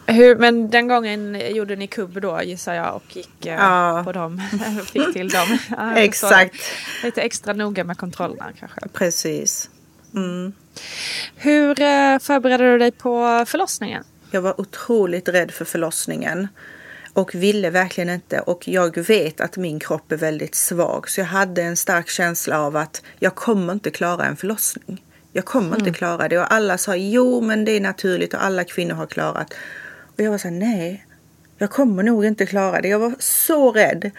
Hur, 0.07 0.37
men 0.37 0.71
den 0.71 0.89
gången 0.89 1.43
gjorde 1.55 1.77
ni 1.77 1.87
kubb 1.87 2.21
då 2.21 2.43
gissar 2.43 2.75
jag 2.75 2.97
och 2.97 3.17
gick 3.17 3.47
eh, 3.47 3.55
Ja. 3.55 4.03
på 4.05 4.13
dem. 4.13 4.43
Fick 4.93 5.13
till 5.13 5.29
dem. 5.29 5.59
Exakt. 5.97 6.53
det. 6.53 7.07
Lite 7.07 7.23
extra 7.23 7.53
noga 7.53 7.85
med 7.85 7.99
kontrollerna 7.99 8.53
kanske. 8.59 8.81
Precis. 8.93 9.71
Mm. 10.15 10.53
Hur 11.37 11.81
eh, 11.83 12.19
förberedde 12.19 12.73
du 12.73 12.79
dig 12.79 12.91
på 12.91 13.45
förlossningen? 13.49 14.05
Jag 14.31 14.43
var 14.43 14.61
otroligt 14.61 15.29
rädd 15.29 15.51
för 15.51 15.65
förlossningen 15.65 16.49
och 17.13 17.35
ville 17.35 17.71
verkligen 17.71 18.11
inte. 18.11 18.41
Och 18.41 18.69
jag 18.69 18.99
vet 18.99 19.41
att 19.41 19.57
min 19.57 19.81
kropp 19.81 20.13
är 20.13 20.17
väldigt 20.17 20.55
svag 20.55 21.09
så 21.11 21.21
jag 21.21 21.27
hade 21.27 21.63
en 21.63 21.77
stark 21.77 22.09
känsla 22.09 22.61
av 22.61 22.77
att 22.77 23.03
jag 23.19 23.35
kommer 23.35 23.73
inte 23.73 23.91
klara 23.91 24.25
en 24.27 24.37
förlossning. 24.37 25.03
Jag 25.33 25.45
kommer 25.45 25.79
inte 25.79 25.91
klara 25.91 26.29
det. 26.29 26.39
Och 26.39 26.53
alla 26.53 26.79
sa 26.79 26.97
jo, 26.97 27.41
men 27.41 27.65
det 27.65 27.73
är 27.73 27.81
naturligt 27.81 28.35
och 28.35 28.45
alla 28.45 28.65
kvinnor 28.65 28.95
har 28.95 29.07
klarat. 29.07 29.55
Och 30.17 30.21
jag 30.21 30.31
var 30.31 30.39
så 30.39 30.49
här, 30.49 30.55
nej, 30.55 31.07
jag 31.59 31.71
kommer 31.71 32.03
nog 32.03 32.25
inte 32.25 32.47
klara 32.47 32.81
det. 32.81 32.89
Jag 32.89 32.99
var 32.99 33.15
så 33.19 33.73
rädd. 33.73 34.11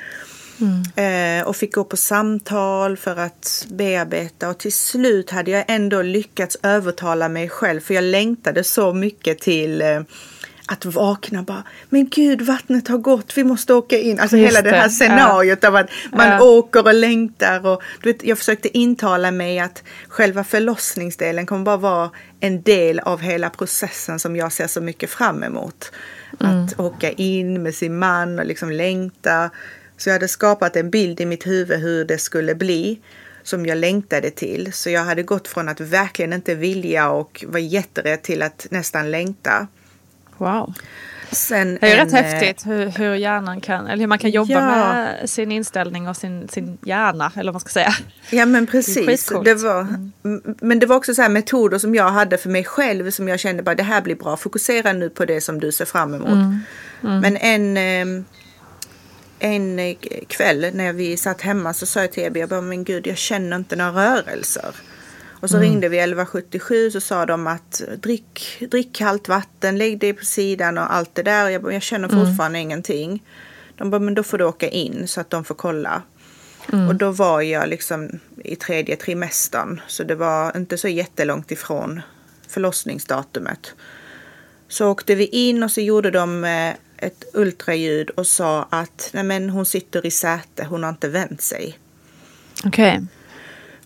Eh, 0.96 1.48
och 1.48 1.56
fick 1.56 1.76
gå 1.76 1.84
på 1.84 1.98
samtal 1.98 2.98
för 2.98 3.20
att 3.20 3.66
bearbeta 3.70 4.50
och 4.50 4.58
till 4.58 4.74
slut 4.74 5.30
hade 5.30 5.52
jag 5.52 5.66
ändå 5.68 6.02
lyckats 6.02 6.58
övertala 6.64 7.30
mig 7.30 7.50
själv 7.50 7.80
för 7.80 7.94
jag 7.94 8.04
längtade 8.04 8.64
så 8.64 8.94
mycket 8.94 9.40
till 9.40 9.82
eh, 9.82 10.02
att 10.68 10.86
vakna 10.86 11.44
bara, 11.44 11.64
men 11.90 12.10
gud 12.10 12.42
vattnet 12.42 12.88
har 12.88 12.98
gått, 12.98 13.38
vi 13.38 13.44
måste 13.44 13.74
åka 13.74 13.98
in. 13.98 14.20
Alltså 14.20 14.38
Just 14.38 14.58
hela 14.58 14.70
det 14.70 14.76
här 14.78 14.90
scenariot 14.90 15.64
av 15.64 15.76
att 15.76 15.90
man 16.12 16.28
Ja. 16.28 16.44
åker 16.44 16.86
och 16.86 16.94
längtar 16.94 17.68
och 17.68 17.82
du 18.04 18.12
vet, 18.12 18.24
jag 18.24 18.38
försökte 18.38 18.78
intala 18.78 19.32
mig 19.32 19.60
att 19.60 19.84
själva 20.08 20.44
förlossningsdelen 20.44 21.46
kommer 21.46 21.64
bara 21.64 21.78
vara 21.78 22.12
en 22.40 22.62
del 22.62 23.00
av 23.00 23.22
hela 23.22 23.50
processen 23.50 24.20
som 24.20 24.36
jag 24.36 24.52
ser 24.52 24.68
så 24.68 24.82
mycket 24.82 25.10
fram 25.10 25.44
emot. 25.44 25.92
Att 26.40 26.80
åka 26.80 27.12
in 27.12 27.64
med 27.64 27.76
sin 27.76 28.00
man 28.00 28.40
och 28.40 28.46
liksom 28.46 28.72
längta. 28.72 29.50
Så 29.98 30.10
jag 30.10 30.14
hade 30.14 30.28
skapat 30.28 30.76
en 30.76 30.90
bild 30.90 31.22
i 31.22 31.26
mitt 31.26 31.48
huvud 31.48 31.80
hur 31.80 32.06
det 32.06 32.18
skulle 32.18 32.56
bli 32.56 33.00
som 33.44 33.66
jag 33.66 33.78
längtade 33.78 34.30
till. 34.32 34.74
Så 34.74 34.90
jag 34.90 35.02
hade 35.04 35.24
gått 35.24 35.48
från 35.48 35.70
att 35.70 35.80
verkligen 35.80 36.34
inte 36.34 36.56
vilja 36.56 37.10
och 37.10 37.46
vara 37.48 37.60
jätterädd 37.60 38.22
till 38.22 38.42
att 38.42 38.68
nästan 38.70 39.12
längta. 39.12 39.68
Wow. 40.38 40.74
Sen 41.32 41.78
Det 41.82 41.88
är 41.88 41.96
ju 41.96 42.00
en, 42.02 42.06
rätt 42.10 42.14
eh, 42.14 42.22
häftigt 42.22 42.66
hur, 42.68 42.86
hur 42.86 43.16
hjärnan 43.16 43.62
kan, 43.62 43.88
eller 43.88 44.00
hur 44.00 44.08
man 44.08 44.18
kan 44.20 44.32
jobba 44.32 44.54
Ja. 44.54 44.62
med 44.66 45.30
sin 45.30 45.52
inställning 45.52 46.08
och 46.08 46.18
sin, 46.18 46.48
sin 46.50 46.78
hjärna, 46.86 47.32
eller 47.36 47.52
vad 47.52 47.54
man 47.54 47.60
ska 47.60 47.70
säga. 47.70 47.94
Ja 48.32 48.46
men 48.46 48.68
precis. 48.68 49.32
Det 49.44 49.54
var, 49.56 49.80
m- 50.26 50.56
Men 50.62 50.80
det 50.80 50.86
var 50.86 50.96
också 50.96 51.14
så 51.16 51.22
här 51.22 51.30
metoder 51.30 51.78
som 51.78 51.96
jag 51.96 52.10
hade 52.10 52.38
för 52.38 52.50
mig 52.50 52.64
själv 52.64 53.12
som 53.12 53.28
jag 53.28 53.40
kände 53.40 53.64
bara 53.64 53.76
det 53.76 53.84
här 53.84 54.02
blir 54.02 54.16
bra. 54.16 54.38
Fokusera 54.38 54.94
nu 54.94 55.10
på 55.10 55.26
det 55.26 55.42
som 55.42 55.60
du 55.60 55.72
ser 55.72 55.86
fram 55.86 56.14
emot. 56.14 56.28
Mm. 56.30 56.60
Men 57.20 57.38
en, 57.38 57.78
en 59.40 59.80
eh, 59.80 59.96
kväll 60.28 60.70
när 60.74 60.94
vi 60.94 61.18
satt 61.18 61.42
hemma 61.42 61.74
så 61.74 61.86
sa 61.86 62.00
jag 62.02 62.12
till 62.12 62.24
Ebbe, 62.26 62.40
jag 62.40 62.50
bara, 62.50 62.62
men 62.62 62.84
gud 62.84 63.08
jag 63.08 63.18
känner 63.18 63.56
inte 63.58 63.76
några 63.76 63.92
rörelser. 63.92 64.76
Och 65.44 65.50
så 65.50 65.60
ringde 65.60 65.90
vi 65.90 65.98
1177 65.98 66.92
så 66.92 67.02
sa 67.02 67.26
de 67.26 67.48
att 67.48 67.82
drick, 67.98 68.64
drick 68.72 68.96
kallt 68.96 69.28
vatten, 69.28 69.78
lägg 69.78 70.00
dig 70.00 70.14
på 70.14 70.26
sidan 70.26 70.78
och 70.78 70.94
allt 70.94 71.16
det 71.16 71.24
där. 71.24 71.46
Och 71.46 71.52
jag, 71.52 71.74
jag 71.74 71.82
känner 71.82 72.10
fortfarande 72.10 72.60
ingenting. 72.60 73.24
De 73.76 73.90
bara, 73.90 74.00
men 74.00 74.14
då 74.14 74.24
får 74.24 74.38
du 74.38 74.44
åka 74.44 74.70
in 74.70 75.08
så 75.08 75.22
att 75.22 75.30
de 75.30 75.44
får 75.44 75.56
kolla. 75.56 76.02
Och 76.88 76.96
då 76.96 77.12
var 77.12 77.42
jag 77.42 77.70
liksom 77.70 78.10
i 78.44 78.56
tredje 78.56 78.96
trimestern. 78.96 79.82
Så 79.88 80.04
det 80.04 80.16
var 80.16 80.58
inte 80.58 80.78
så 80.78 80.88
jättelångt 80.88 81.52
ifrån 81.52 82.02
förlossningsdatumet. 82.48 83.74
Så 84.68 84.90
åkte 84.90 85.16
vi 85.16 85.26
in 85.26 85.64
och 85.64 85.72
så 85.72 85.82
gjorde 85.82 86.12
de 86.12 86.44
eh, 86.44 86.74
ett 86.98 87.24
ultraljud 87.34 88.10
och 88.10 88.28
sa 88.28 88.68
att 88.70 89.10
Nej, 89.14 89.24
men 89.24 89.50
hon 89.50 89.66
sitter 89.66 90.06
i 90.06 90.12
säte, 90.12 90.66
hon 90.66 90.84
har 90.84 90.90
inte 90.90 91.10
vänt 91.10 91.42
sig. 91.42 91.80
Okej. 92.66 93.02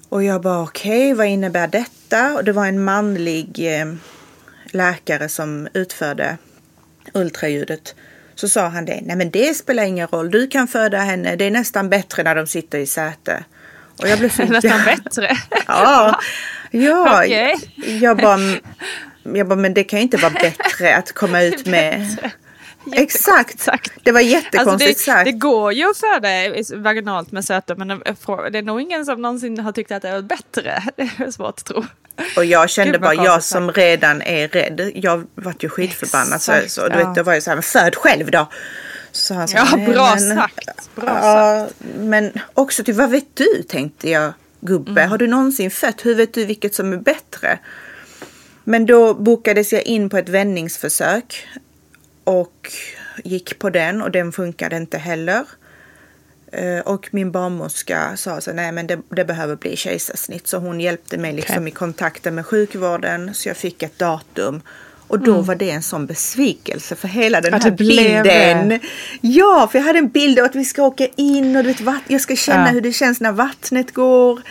Och 0.09 0.23
jag 0.23 0.41
bara 0.41 0.63
okej, 0.63 1.13
vad 1.13 1.27
innebär 1.27 1.67
detta? 1.67 2.33
Och 2.33 2.43
det 2.43 2.51
var 2.51 2.65
en 2.65 2.83
manlig 2.83 3.79
eh, 3.79 3.93
läkare 4.71 5.29
som 5.29 5.67
utförde 5.73 6.37
ultraljudet. 7.13 7.95
Så 8.35 8.49
sa 8.49 8.67
han 8.67 8.85
det, 8.85 9.01
nej 9.03 9.15
men 9.15 9.31
det 9.31 9.53
spelar 9.53 9.83
ingen 9.83 10.07
roll, 10.07 10.31
du 10.31 10.47
kan 10.47 10.67
föda 10.67 10.97
henne, 10.97 11.35
det 11.35 11.45
är 11.45 11.51
nästan 11.51 11.89
bättre 11.89 12.23
när 12.23 12.35
de 12.35 12.47
sitter 12.47 12.77
i 12.77 12.85
säte. 12.85 13.43
Och 14.01 14.07
jag 14.07 14.19
blev 14.19 14.29
så 14.35 14.43
Nästan 14.43 14.81
bättre. 14.85 15.37
Ja, 15.67 16.19
ja. 16.71 17.23
Okej. 17.23 17.55
Jag, 18.01 18.17
bara, 18.17 18.39
jag 19.23 19.47
bara, 19.47 19.59
men 19.59 19.73
det 19.73 19.83
kan 19.83 19.99
ju 19.99 20.03
inte 20.03 20.17
vara 20.17 20.33
bättre 20.33 20.95
att 20.95 21.11
komma 21.11 21.41
ut 21.41 21.65
med... 21.65 22.17
Exakt. 22.93 23.53
Exakt. 23.53 23.91
Det 24.03 24.11
var 24.11 24.19
Alltså 24.19 24.33
jättekonstigt 24.35 24.97
det, 24.97 25.03
sagt. 25.03 25.25
det 25.25 25.31
går 25.31 25.73
ju 25.73 25.89
att 25.89 25.97
föda 25.97 26.27
vaginalt 26.81 27.31
med 27.31 27.45
söta 27.45 27.75
men 27.75 27.87
det 27.87 28.57
är 28.57 28.61
nog 28.61 28.81
ingen 28.81 29.05
som 29.05 29.21
någonsin 29.21 29.59
har 29.59 29.71
tyckt 29.71 29.91
att 29.91 30.01
det 30.01 30.09
är 30.09 30.21
bättre. 30.21 30.83
Det 30.95 31.09
är 31.17 31.31
svårt 31.31 31.49
att 31.59 31.65
tro. 31.65 31.85
Och 32.37 32.45
jag 32.45 32.69
kände 32.69 32.99
bara, 32.99 33.13
jag 33.13 33.43
som 33.43 33.71
redan 33.71 34.21
är 34.21 34.47
rädd, 34.47 34.91
jag 34.95 35.27
vart 35.35 35.63
ju 35.63 35.69
skitförbannad. 35.69 36.41
Så, 36.41 36.51
Exakt, 36.51 36.71
så, 36.71 36.87
du 36.87 36.99
ja. 36.99 37.07
vet, 37.07 37.15
då 37.15 37.23
var 37.23 37.33
jag 37.33 37.43
så 37.43 37.49
här, 37.49 37.55
men 37.55 37.63
föd 37.63 37.95
själv 37.95 38.31
då. 38.31 38.49
Så 39.11 39.33
han 39.33 39.47
sa, 39.47 39.57
Ja, 39.57 39.67
"Nej, 39.75 39.87
bra 39.87 40.15
men- 40.15 40.35
sagt, 40.37 40.89
bra 40.95 41.19
ja, 41.23 41.67
Men 41.97 42.31
också 42.53 42.83
till, 42.83 42.93
vad 42.93 43.09
vet 43.09 43.35
du 43.35 43.63
tänkte 43.63 44.09
jag, 44.09 44.33
gubbe. 44.61 44.91
Mm. 45.01 45.09
Har 45.09 45.17
du 45.17 45.27
någonsin 45.27 45.71
fött? 45.71 46.05
Hur 46.05 46.15
vet 46.15 46.33
du 46.33 46.45
vilket 46.45 46.75
som 46.75 46.93
är 46.93 46.97
bättre? 46.97 47.59
Men 48.63 48.85
då 48.85 49.13
bokades 49.13 49.73
jag 49.73 49.81
in 49.83 50.09
på 50.09 50.17
ett 50.17 50.29
vändningsförsök 50.29 51.47
och 52.27 52.71
gick 53.23 53.59
på 53.59 53.69
den 53.69 54.01
och 54.01 54.11
den 54.11 54.31
funkade 54.31 54.77
inte 54.77 54.97
heller. 54.97 55.43
Eh, 56.51 56.79
Och 56.79 57.07
min 57.11 57.31
barnmorska 57.31 58.17
sa 58.17 58.41
så 58.41 58.53
nej 58.53 58.71
men 58.71 58.87
det, 58.87 58.99
det 59.09 59.25
behöver 59.25 59.55
bli 59.55 59.75
kejsarsnitt. 59.75 60.47
Så 60.47 60.57
hon 60.57 60.79
hjälpte 60.79 61.17
mig 61.17 61.33
liksom 61.33 61.55
Okej. 61.57 61.67
i 61.67 61.71
kontakten 61.71 62.35
med 62.35 62.45
sjukvården 62.45 63.33
så 63.33 63.49
jag 63.49 63.57
fick 63.57 63.83
ett 63.83 63.99
datum. 63.99 64.61
Och 65.09 65.19
då 65.19 65.41
var 65.41 65.55
det 65.55 65.69
en 65.71 65.83
sån 65.83 66.05
besvikelse 66.05 66.95
för 66.95 67.07
hela 67.07 67.41
den 67.41 67.53
Att 67.53 67.63
här 67.63 67.71
bilden. 67.71 68.69
det. 68.69 68.79
Ja, 69.21 69.69
för 69.71 69.79
jag 69.79 69.85
hade 69.85 69.99
en 69.99 70.09
bild 70.09 70.39
av 70.39 70.45
att 70.45 70.55
vi 70.55 70.65
ska 70.65 70.83
åka 70.83 71.07
in 71.15 71.55
och 71.55 71.63
du 71.63 71.73
vet, 71.73 71.95
jag 72.07 72.21
ska 72.21 72.35
känna 72.35 72.65
Ja. 72.67 72.71
hur 72.71 72.81
det 72.81 72.91
känns 72.93 73.19
när 73.21 73.31
vattnet 73.31 73.93
går. 73.93 74.41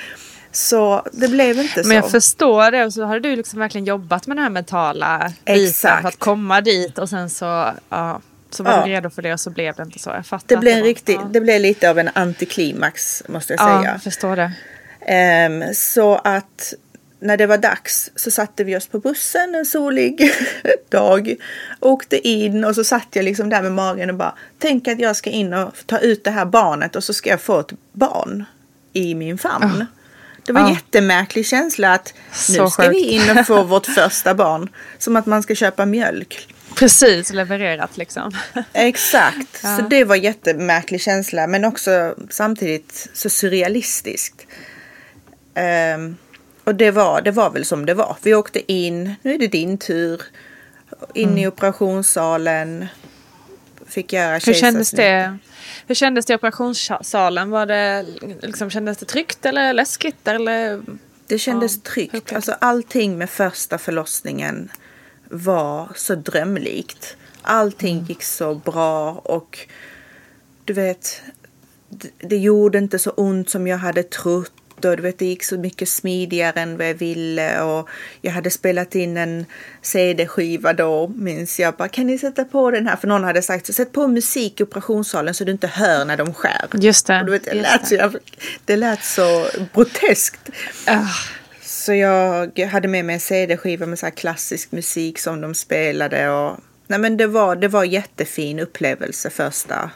Så 0.57 1.03
det 1.13 1.29
blev 1.29 1.59
inte 1.59 1.83
så. 1.83 1.89
Men 1.89 1.97
jag 1.97 2.11
förstår 2.11 2.71
det 2.71 2.85
och 2.85 2.93
så 2.93 3.05
har 3.05 3.21
du 3.21 3.37
liksom 3.37 3.59
verkligen 3.59 3.85
jobbat 3.85 4.27
med 4.27 4.37
den 4.37 4.43
här 4.43 4.51
mentala 4.51 5.33
biten 5.45 5.65
Exakt. 5.67 6.01
för 6.03 6.09
att 6.09 6.19
komma 6.19 6.61
dit 6.61 6.99
och 6.99 7.09
sen 7.09 7.31
så, 7.31 7.45
ja, 7.89 8.21
så 8.51 8.63
var 8.63 8.73
Ja. 8.73 8.85
du 8.85 8.91
redo 8.91 9.11
för 9.11 9.23
det 9.23 9.33
och 9.33 9.41
så 9.41 9.51
blev 9.51 9.75
det 9.75 9.83
inte 9.83 9.99
så. 9.99 10.11
Jag 10.11 10.27
fattar 10.27 10.47
det 10.49 10.57
blev, 10.57 10.77
en 10.79 10.83
riktig, 10.85 11.15
ja. 11.15 11.29
det 11.33 11.41
blev 11.41 11.61
lite 11.61 11.91
av 11.91 11.99
en 11.99 12.11
antiklimax 12.15 13.23
måste 13.29 13.53
jag 13.53 13.61
Ja, 13.61 13.79
säga. 13.81 13.93
jag 13.93 14.03
förstår 14.03 14.37
det. 14.37 14.53
Ehm, 15.07 15.65
så 15.75 16.15
att 16.25 16.75
när 17.21 17.37
det 17.37 17.47
var 17.47 17.59
dags 17.59 18.11
så 18.17 18.31
satte 18.31 18.65
vi 18.65 18.77
oss 18.77 18.87
på 18.87 18.99
bussen 18.99 19.55
en 19.55 19.67
solig 19.67 20.31
dag. 20.89 21.37
Åkte 21.81 22.29
in 22.29 22.65
och 22.65 22.75
så 22.75 22.85
satt 22.85 23.09
jag 23.13 23.25
liksom 23.25 23.49
där 23.49 23.63
med 23.63 23.73
magen 23.73 24.11
och 24.11 24.17
bara 24.17 24.35
tänk 24.59 24.89
att 24.89 24.99
jag 25.01 25.17
ska 25.17 25.31
in 25.31 25.55
och 25.55 25.73
ta 25.87 25.99
ut 25.99 26.25
det 26.25 26.31
här 26.31 26.45
barnet 26.45 26.97
och 26.97 27.05
så 27.05 27.13
ska 27.15 27.31
jag 27.31 27.41
få 27.41 27.61
ett 27.61 27.73
barn 27.93 28.45
i 28.93 29.15
min 29.15 29.39
famn. 29.39 29.87
Det 30.47 30.53
var 30.53 30.61
en 30.61 30.67
Ja. 30.67 30.73
jättemärklig 30.75 31.47
känsla 31.47 31.93
att 31.95 32.15
nu 32.49 32.55
Så 32.55 32.71
ska 32.71 32.83
sjukt. 32.83 32.95
vi 32.95 33.01
in 33.01 33.39
och 33.39 33.47
få 33.47 33.63
vårt 33.63 33.87
första 33.95 34.35
barn. 34.35 34.69
Som 34.99 35.17
att 35.17 35.27
man 35.27 35.43
ska 35.43 35.55
köpa 35.55 35.87
mjölk. 35.87 36.49
Precis 36.75 37.33
levererat 37.33 37.97
liksom. 37.97 38.33
Exakt, 38.73 39.61
Ja. 39.63 39.77
så 39.77 39.83
det 39.83 40.05
var 40.05 40.17
jättemärklig 40.17 41.01
känsla 41.01 41.47
men 41.47 41.65
också 41.65 42.15
samtidigt 42.31 43.09
så 43.13 43.31
surrealistiskt. 43.31 44.47
Ehm, 45.55 46.17
och 46.65 46.75
det 46.75 46.91
var, 46.91 47.21
det 47.23 47.31
var 47.31 47.51
väl 47.51 47.65
som 47.65 47.87
det 47.87 47.95
var. 47.95 48.17
Vi 48.23 48.35
åkte 48.35 48.73
in, 48.73 49.15
nu 49.23 49.35
är 49.35 49.39
det 49.39 49.47
din 49.47 49.79
tur. 49.79 50.23
In 51.15 51.29
Mm. 51.29 51.39
i 51.39 51.47
operationssalen. 51.47 52.87
Fick 53.89 54.13
göra 54.13 54.39
Hur 54.47 54.55
kändes 54.55 54.91
det? 54.91 55.39
Hur 55.87 55.95
kändes 55.95 56.27
det 56.27 56.33
i 56.33 56.37
operationssalen? 56.37 57.51
Var 57.51 57.67
det, 57.67 58.07
liksom, 58.43 58.71
kändes 58.71 58.99
det 58.99 59.07
tryggt 59.07 59.47
eller 59.47 59.73
läskigt? 59.73 60.29
Eller? 60.29 60.83
Det 61.27 61.39
kändes 61.39 61.77
Ja, 61.77 61.91
tryggt. 61.91 62.15
upplevt. 62.15 62.33
Alltså 62.37 62.53
allting 62.61 63.19
med 63.19 63.31
första 63.31 63.79
förlossningen 63.79 64.69
var 65.31 65.89
så 65.97 66.15
drömlikt. 66.15 67.17
Allting 67.43 67.95
Mm. 67.97 68.05
gick 68.07 68.23
så 68.23 68.55
bra 68.55 69.13
och 69.13 69.59
du 70.65 70.73
vet, 70.73 71.23
det 72.19 72.37
gjorde 72.37 72.79
inte 72.79 72.99
så 72.99 73.11
ont 73.11 73.51
som 73.51 73.67
jag 73.67 73.79
hade 73.79 74.03
trott. 74.03 74.53
Och 74.85 74.97
du 74.97 75.03
vet, 75.03 75.19
det 75.19 75.27
gick 75.27 75.45
så 75.45 75.59
mycket 75.59 75.89
smidigare 75.89 76.61
än 76.61 76.77
vad 76.77 76.89
jag 76.89 76.95
ville. 76.95 77.63
Och 77.63 77.89
jag 78.21 78.33
hade 78.33 78.51
spelat 78.51 78.95
in 78.95 79.17
en 79.17 79.47
CD-skiva 79.83 80.73
då, 80.73 81.09
minns 81.09 81.61
jag. 81.61 81.75
Bara, 81.75 81.89
kan 81.89 82.07
ni 82.07 82.19
sätta 82.19 82.45
på 82.45 82.71
den 82.71 82.87
här? 82.87 82.97
För 82.97 83.09
någon 83.09 83.25
hade 83.25 83.43
sagt 83.43 83.75
sätt 83.75 83.93
på 83.93 84.07
musik 84.09 84.61
i 84.61 84.63
operationssalen 84.63 85.35
så 85.35 85.45
du 85.45 85.53
inte 85.53 85.67
hör 85.67 86.05
när 86.05 86.17
de 86.17 86.35
skär. 86.35 86.69
Just 86.73 87.07
det. 87.07 87.21
Och 87.21 87.27
du 87.27 87.33
vet, 87.33 87.45
det, 87.45 87.55
lät 87.55 87.89
så, 87.89 87.95
jävla- 87.95 88.19
det 88.65 88.77
lät 88.77 89.05
så 89.05 89.47
groteskt. 89.75 90.51
Ah, 90.87 91.05
Så 91.63 91.93
jag 91.95 92.59
hade 92.61 92.89
med 92.89 93.05
mig 93.05 93.15
en 93.15 93.21
CD-skiva 93.21 93.87
med 93.87 93.99
så 93.99 94.11
klassisk 94.11 94.73
musik 94.73 95.19
som 95.19 95.41
de 95.41 95.55
spelade. 95.55 96.29
Och, 96.31 96.59
nej 96.87 96.99
men 96.99 97.17
det 97.17 97.27
var, 97.27 97.57
det 97.57 97.69
var 97.69 97.85
jättefin 97.85 98.61
upplevelse 98.61 99.31
första, 99.31 99.91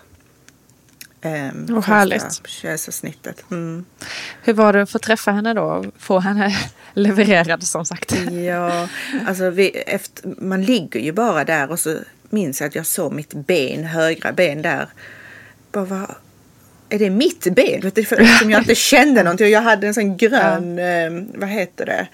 um, 1.22 1.66
Vad 1.68 1.84
härligt. 1.84 2.46
kejsarsnittet. 2.46 3.44
Mm. 3.50 3.84
hur 4.42 4.52
var 4.52 4.72
det 4.72 4.82
att 4.82 4.90
få 4.90 4.98
träffa 4.98 5.32
henne 5.32 5.54
då? 5.54 5.62
och 5.62 5.86
Få 5.98 6.18
henne 6.18 6.56
levererad 6.94 7.62
som 7.62 7.86
sagt. 7.86 8.14
Ja, 8.30 8.88
alltså 9.26 9.50
vi, 9.50 9.68
efter, 9.68 10.34
man 10.38 10.62
ligger 10.62 11.00
ju 11.00 11.12
bara 11.12 11.44
där 11.44 11.70
och 11.70 11.80
så 11.80 11.96
minns 12.30 12.60
jag 12.60 12.68
att 12.68 12.74
jag 12.74 12.86
såg 12.86 13.12
mitt 13.12 13.34
ben, 13.34 13.84
högra 13.84 14.32
ben 14.32 14.62
där. 14.62 14.88
Bara, 15.72 15.84
vad, 15.84 16.14
är 16.88 16.98
det 16.98 17.10
mitt 17.10 17.54
ben? 17.54 17.80
Vet 17.80 17.94
du, 17.94 18.04
för, 18.04 18.16
eftersom 18.16 18.50
jag 18.50 18.60
inte 18.60 18.74
kände 18.74 19.22
någonting. 19.22 19.44
Och 19.44 19.50
jag 19.50 19.62
hade 19.62 19.86
en 19.86 19.94
sån 19.94 20.16
grön, 20.16 20.78
eh, 20.78 21.10
vad 21.34 21.48
heter 21.48 21.86
det? 21.86 22.08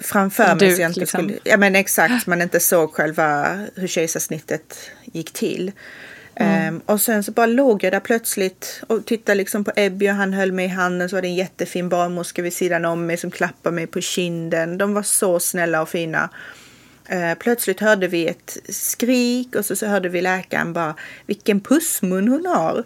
Framför 0.00 0.54
mig. 0.54 0.74
så 0.74 0.80
jag 0.82 0.90
inte 0.90 1.00
liksom. 1.00 1.20
skulle, 1.20 1.38
ja 1.44 1.56
men 1.56 1.76
exakt, 1.76 2.26
man 2.26 2.42
inte 2.42 2.60
såg 2.60 2.94
själva 2.94 3.58
hur 3.74 3.86
kejsarsnittet 3.86 4.90
gick 5.04 5.32
till. 5.32 5.72
Ehm, 6.40 6.80
och 6.86 7.00
sen 7.00 7.22
så 7.22 7.32
bara 7.32 7.46
låg 7.46 7.84
jag 7.84 7.92
där 7.92 8.00
plötsligt 8.00 8.82
och 8.86 9.06
tittade 9.06 9.36
liksom 9.36 9.64
på 9.64 9.72
Ebby 9.76 10.08
och 10.08 10.14
han 10.14 10.32
höll 10.32 10.52
mig 10.52 10.64
i 10.64 10.68
handen. 10.68 11.08
Så 11.08 11.16
var 11.16 11.22
det 11.22 11.28
en 11.28 11.34
jättefin 11.34 11.88
barnmorska 11.88 12.42
vid 12.42 12.52
sidan 12.52 12.84
om 12.84 13.06
mig 13.06 13.16
som 13.16 13.30
klappade 13.30 13.74
mig 13.74 13.86
på 13.86 14.00
kinden. 14.00 14.78
De 14.78 14.94
var 14.94 15.02
så 15.02 15.40
snälla 15.40 15.82
och 15.82 15.88
fina. 15.88 16.28
Eh, 17.08 17.34
plötsligt 17.34 17.80
hörde 17.80 18.08
vi 18.08 18.28
ett 18.28 18.58
skrik 18.68 19.56
och 19.56 19.64
så, 19.64 19.76
så 19.76 19.86
hörde 19.86 20.08
vi 20.08 20.22
läkaren 20.22 20.72
bara 20.72 20.94
vilken 21.26 21.60
pussmun 21.60 22.28
hon 22.28 22.46
har. 22.46 22.84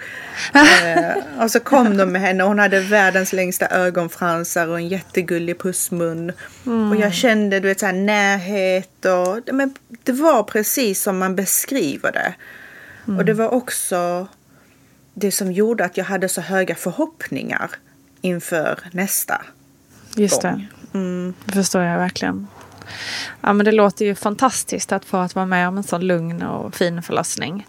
eh, 0.55 1.43
och 1.43 1.51
så 1.51 1.61
kom 1.61 1.97
de 1.97 2.13
med 2.13 2.21
henne 2.21 2.43
och 2.43 2.49
hon 2.49 2.59
hade 2.59 2.81
världens 2.81 3.33
längsta 3.33 3.67
ögonfransar 3.69 4.69
och 4.69 4.77
en 4.77 4.89
jättegullig 4.89 5.59
pussmun. 5.59 6.33
Och 6.91 6.97
jag 6.97 7.15
kände 7.15 7.61
du 7.61 7.69
vet 7.69 7.81
så 7.81 7.87
här 7.87 7.93
närhet 7.93 9.05
och 9.05 9.55
men, 9.55 9.75
det 10.03 10.13
var 10.13 10.43
precis 10.43 11.03
som 11.03 11.19
man 11.19 11.37
beskriver 11.37 12.13
det. 12.13 12.35
Och 13.07 13.25
det 13.25 13.35
var 13.35 13.49
också 13.49 14.27
det 15.15 15.31
som 15.31 15.53
gjorde 15.53 15.85
att 15.85 15.97
jag 15.97 16.05
hade 16.05 16.29
så 16.29 16.41
höga 16.41 16.75
förhoppningar 16.75 17.71
inför 18.21 18.79
nästa 18.93 19.43
Just 20.17 20.43
det. 20.43 20.51
gång. 20.51 20.69
Mm. 20.95 21.35
Det 21.45 21.53
förstår 21.53 21.83
jag 21.83 21.99
verkligen. 21.99 22.47
Ja 23.41 23.53
men 23.53 23.65
det 23.65 23.73
låter 23.73 24.05
ju 24.05 24.15
fantastiskt 24.15 24.93
att 24.93 25.05
få 25.05 25.17
att 25.17 25.35
vara 25.35 25.47
med 25.47 25.69
om 25.69 25.77
en 25.77 25.83
sån 25.83 26.07
lugn 26.07 26.43
och 26.43 26.75
fin 26.75 27.03
förlossning. 27.03 27.67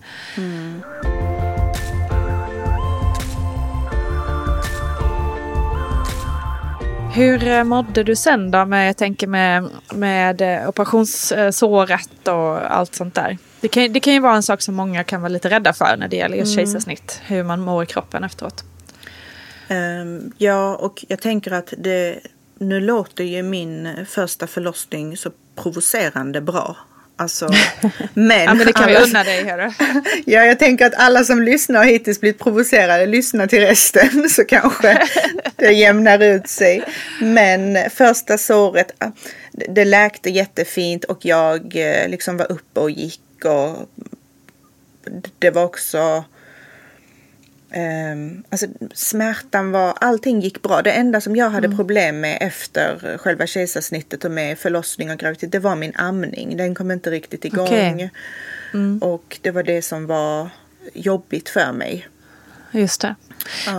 Hur 7.14 7.48
eh, 7.48 7.64
mådde 7.64 8.04
du 8.04 8.16
sen 8.16 8.52
då? 8.52 8.66
Med, 8.66 8.88
jag 8.88 8.98
tänker 8.98 9.28
med, 9.28 9.70
med 9.94 10.42
eh, 10.42 10.70
operationssåret 10.70 12.28
och 12.28 12.76
allt 12.76 12.96
sånt 12.96 13.16
där. 13.16 13.38
Det 13.66 13.70
kan, 13.70 13.94
det 13.94 14.00
kan 14.00 14.14
ju 14.14 14.20
vara 14.20 14.36
en 14.36 14.44
sak 14.44 14.62
som 14.62 14.76
många 14.76 15.04
kan 15.04 15.22
vara 15.22 15.30
lite 15.30 15.50
rädda 15.50 15.74
för 15.74 15.98
när 15.98 16.08
det 16.08 16.16
gäller 16.16 16.38
just 16.38 16.56
kejsarsnitt. 16.56 17.22
Hur 17.28 17.44
man 17.44 17.60
mår 17.62 17.84
i 17.84 17.86
kroppen 17.86 18.24
efteråt. 18.24 18.64
Ehm, 19.68 20.32
ja, 20.38 20.76
och 20.76 21.06
jag 21.08 21.22
tänker 21.22 21.52
att 21.52 21.74
det, 21.78 22.20
nu 22.60 22.80
låter 22.82 23.24
ju 23.24 23.44
min 23.44 24.06
första 24.10 24.48
förlossning 24.48 25.18
så 25.18 25.32
provocerande 25.56 26.42
bra. 26.42 26.78
Alltså, 27.18 27.50
men, 28.14 28.44
Ja 28.44 28.54
men 28.54 28.66
det 28.68 28.74
kan 28.74 28.88
vi 28.88 28.96
alla- 28.96 29.06
unna 29.06 29.24
dig 29.24 29.44
hörru. 29.50 29.72
Ja, 30.26 30.46
jag 30.46 30.60
tänker 30.60 30.86
att 30.86 30.96
alla 30.96 31.24
som 31.24 31.44
lyssnar 31.44 31.78
har 31.80 31.86
hittills 31.86 32.20
blivit 32.20 32.40
provocerade. 32.40 33.06
Lyssna 33.06 33.48
till 33.48 33.60
resten 33.62 34.30
så 34.30 34.46
kanske 34.46 35.08
det 35.56 35.72
jämnar 35.72 36.20
ut 36.24 36.48
sig. 36.50 36.84
Men 37.22 37.90
första 37.90 38.38
såret, 38.38 38.92
ah, 38.98 39.12
det- 39.52 39.66
det 39.74 39.86
läkte 39.86 40.30
jättefint 40.30 41.04
och 41.04 41.26
jag 41.26 41.76
eh, 41.76 42.10
liksom 42.10 42.38
var 42.38 42.52
uppe 42.52 42.80
och 42.80 42.92
gick 42.92 43.22
och 43.46 43.90
det 45.40 45.50
var 45.50 45.64
också 45.64 46.24
ehm, 47.72 48.44
alltså 48.50 48.68
smärtan 48.94 49.72
var, 49.72 49.94
allting 50.02 50.40
gick 50.42 50.62
bra. 50.62 50.82
Det 50.82 50.92
enda 50.92 51.22
som 51.22 51.36
jag 51.36 51.50
hade 51.50 51.70
problem 51.76 52.20
med 52.20 52.38
efter 52.42 53.18
själva 53.18 53.48
kejsarsnittet 53.48 54.26
och 54.26 54.32
med 54.32 54.60
förlossning 54.60 55.12
och 55.12 55.18
graviditet, 55.18 55.52
det 55.52 55.60
var 55.60 55.76
min 55.76 55.96
amning. 55.96 56.58
Den 56.58 56.76
kom 56.76 56.92
inte 56.92 57.12
riktigt 57.12 57.46
igång. 57.46 57.68
Okej. 57.68 58.12
Och 59.02 59.40
det 59.42 59.52
var 59.52 59.64
det 59.64 59.82
som 59.82 60.08
var 60.08 60.50
jobbigt 60.94 61.50
för 61.50 61.72
mig. 61.72 62.08
Just 62.72 63.02
det. 63.02 63.16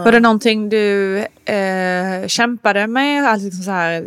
Var 0.04 0.12
det 0.12 0.20
någonting 0.20 0.68
du 0.68 1.18
eh, 1.44 2.26
kämpade 2.26 2.86
med? 2.86 3.24
Alltså 3.24 3.44
liksom 3.46 3.64
så 3.64 3.70
här, 3.70 4.04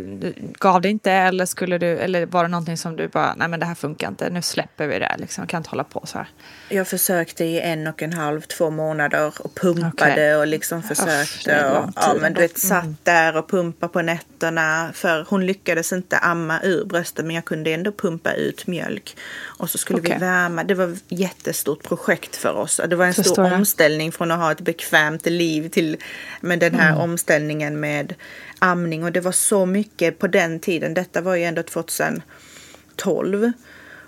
gav 0.60 0.82
det 0.82 0.90
inte 0.90 1.12
eller, 1.12 1.46
skulle 1.46 1.78
du, 1.78 1.98
eller 1.98 2.26
var 2.26 2.44
det 2.44 2.50
någonting 2.50 2.78
som 2.78 2.96
du 2.96 3.08
bara, 3.08 3.36
nej 3.38 3.48
men 3.48 3.60
det 3.60 3.66
här 3.66 3.76
funkar 3.76 4.08
inte, 4.08 4.30
nu 4.30 4.42
släpper 4.42 4.88
vi 4.88 5.00
det, 5.00 5.16
liksom, 5.18 5.48
kan 5.48 5.58
inte 5.58 5.70
hålla 5.70 5.84
på 5.84 6.04
så 6.06 6.18
här. 6.18 6.28
Jag 6.70 6.88
försökte 6.88 7.46
i 7.46 7.62
en 7.62 7.88
och 7.88 8.02
en 8.02 8.14
halv, 8.14 8.42
två 8.42 8.70
månader 8.70 9.34
och 9.40 9.56
pumpade 9.56 10.12
Okej. 10.12 10.36
och 10.36 10.48
liksom 10.48 10.84
försökte. 10.84 11.74
lång 11.74 11.84
och, 11.84 11.94
ja, 11.96 12.16
men 12.22 12.34
du 12.34 12.42
vet, 12.42 12.58
satt 12.58 13.06
där 13.06 13.38
och 13.38 13.50
pumpade 13.50 13.94
på 13.94 14.02
nätterna. 14.02 14.90
För 14.94 15.26
hon 15.30 15.46
lyckades 15.46 15.94
inte 15.94 16.18
amma 16.18 16.60
ur 16.64 16.86
brösten 16.86 17.28
men 17.28 17.36
jag 17.36 17.46
kunde 17.46 17.72
ändå 17.74 17.92
pumpa 17.92 18.34
ut 18.34 18.68
mjölk. 18.68 19.18
Och 19.42 19.70
så 19.70 19.78
skulle 19.78 20.00
Okej. 20.00 20.14
vi 20.14 20.26
värma. 20.26 20.64
Det 20.64 20.74
var 20.74 20.88
ett 20.94 21.04
jättestort 21.08 21.84
projekt 21.84 22.36
för 22.36 22.58
oss. 22.58 22.82
Det 22.88 22.96
var 22.96 23.06
en 23.06 23.14
Förstår 23.14 23.34
stor 23.34 23.46
jag. 23.46 23.56
omställning 23.56 24.12
från 24.12 24.32
att 24.32 24.40
ha 24.40 24.52
ett 24.52 24.62
bekvämt 24.62 25.26
liv 25.26 25.39
till 25.72 25.98
med 26.42 26.60
den 26.60 26.76
här 26.76 26.90
Mm. 26.90 27.02
omställningen 27.02 27.80
med 27.80 28.16
amning. 28.60 29.04
Och 29.04 29.12
det 29.12 29.22
var 29.22 29.32
så 29.32 29.66
mycket 29.66 30.20
på 30.20 30.28
den 30.28 30.60
tiden. 30.60 30.94
Detta 30.94 31.22
var 31.22 31.36
ju 31.36 31.44
ändå 31.44 31.64
2012. 31.64 33.52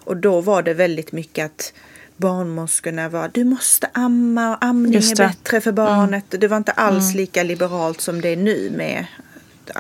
Och 0.04 0.18
då 0.18 0.42
var 0.42 0.64
det 0.64 0.74
väldigt 0.74 1.12
mycket 1.12 1.46
att 1.46 1.74
barnmorskorna 2.18 3.10
var 3.10 3.32
du 3.34 3.44
måste 3.44 3.90
amma 3.94 4.52
och 4.52 4.66
amning 4.66 4.96
är. 4.96 5.22
Mm. 5.22 5.30
bättre 5.32 5.62
för 5.62 5.72
barnet. 5.72 6.26
Det 6.30 6.48
var 6.48 6.58
inte 6.58 6.72
alls 6.72 7.14
lika 7.14 7.44
liberalt 7.44 8.02
som 8.02 8.22
det 8.22 8.30
är 8.30 8.36
nu 8.36 8.72
med, 8.78 9.06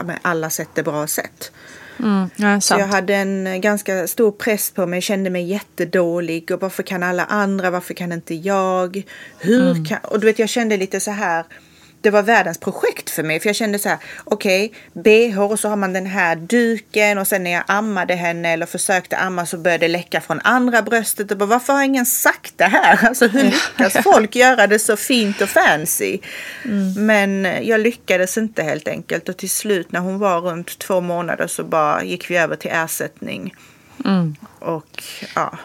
med 0.06 0.20
alla 0.22 0.50
sätt 0.50 0.78
är 0.78 0.84
bra 0.84 1.08
sätt. 1.08 1.52
Mm, 2.04 2.30
ja, 2.36 2.62
Så 2.62 2.74
jag 2.74 2.88
hade 2.88 3.16
en 3.16 3.62
ganska 3.62 4.08
stor 4.08 4.32
press 4.32 4.72
på 4.72 4.86
mig, 4.86 5.02
kände 5.02 5.30
mig 5.30 5.44
jättedålig 5.44 6.52
och 6.52 6.62
varför 6.62 6.84
kan 6.84 7.04
alla 7.04 7.26
andra, 7.26 7.70
varför 7.70 7.94
kan 7.94 8.12
inte 8.12 8.36
jag? 8.36 9.04
Hur 9.40 9.72
Mm. 9.72 9.86
kan, 9.86 9.98
och 10.04 10.20
du 10.20 10.26
vet 10.28 10.40
jag 10.40 10.50
kände 10.50 10.78
lite 10.78 11.00
så 11.00 11.12
här, 11.12 11.46
det 12.02 12.10
var 12.10 12.24
världens 12.24 12.58
projekt 12.58 13.10
för 13.10 13.24
mig. 13.24 13.40
För 13.40 13.50
jag 13.50 13.56
kände 13.56 13.80
så 13.80 13.90
här, 13.90 13.98
okej, 14.24 14.74
bh 14.94 15.42
och 15.42 15.60
så 15.60 15.70
har 15.70 15.76
man 15.76 15.94
den 15.94 16.06
här 16.06 16.36
duken 16.36 17.18
och 17.18 17.28
sen 17.28 17.44
när 17.44 17.52
jag 17.52 17.64
ammade 17.68 18.16
henne 18.16 18.50
eller 18.50 18.66
försökte 18.66 19.18
amma 19.18 19.46
så 19.46 19.58
började 19.58 19.88
det 19.88 19.92
läcka 19.92 20.22
från 20.22 20.40
andra 20.44 20.82
bröstet. 20.82 21.32
Och 21.32 21.38
bara, 21.38 21.46
varför 21.46 21.74
har 21.74 21.84
ingen 21.84 22.06
sagt 22.06 22.58
det 22.58 22.66
här? 22.66 23.00
Alltså 23.12 23.28
hur 23.28 23.44
lyckas 23.44 24.04
folk 24.04 24.36
göra 24.36 24.68
det 24.68 24.80
så 24.80 24.98
fint 24.98 25.42
och 25.42 25.50
fancy? 25.50 26.20
Men 26.98 27.44
jag 27.62 27.80
lyckades 27.80 28.38
inte 28.38 28.64
helt 28.64 28.88
enkelt. 28.88 29.30
Och 29.30 29.38
till 29.38 29.50
slut 29.50 29.92
när 29.92 30.00
hon 30.00 30.20
var 30.20 30.42
runt 30.42 30.80
två 30.80 31.02
månader 31.02 31.48
så 31.48 31.64
bara 31.64 32.04
gick 32.04 32.30
vi 32.30 32.38
över 32.38 32.56
till 32.56 32.72
ersättning. 32.74 33.56
Och 34.60 35.04
ja, 35.36 35.58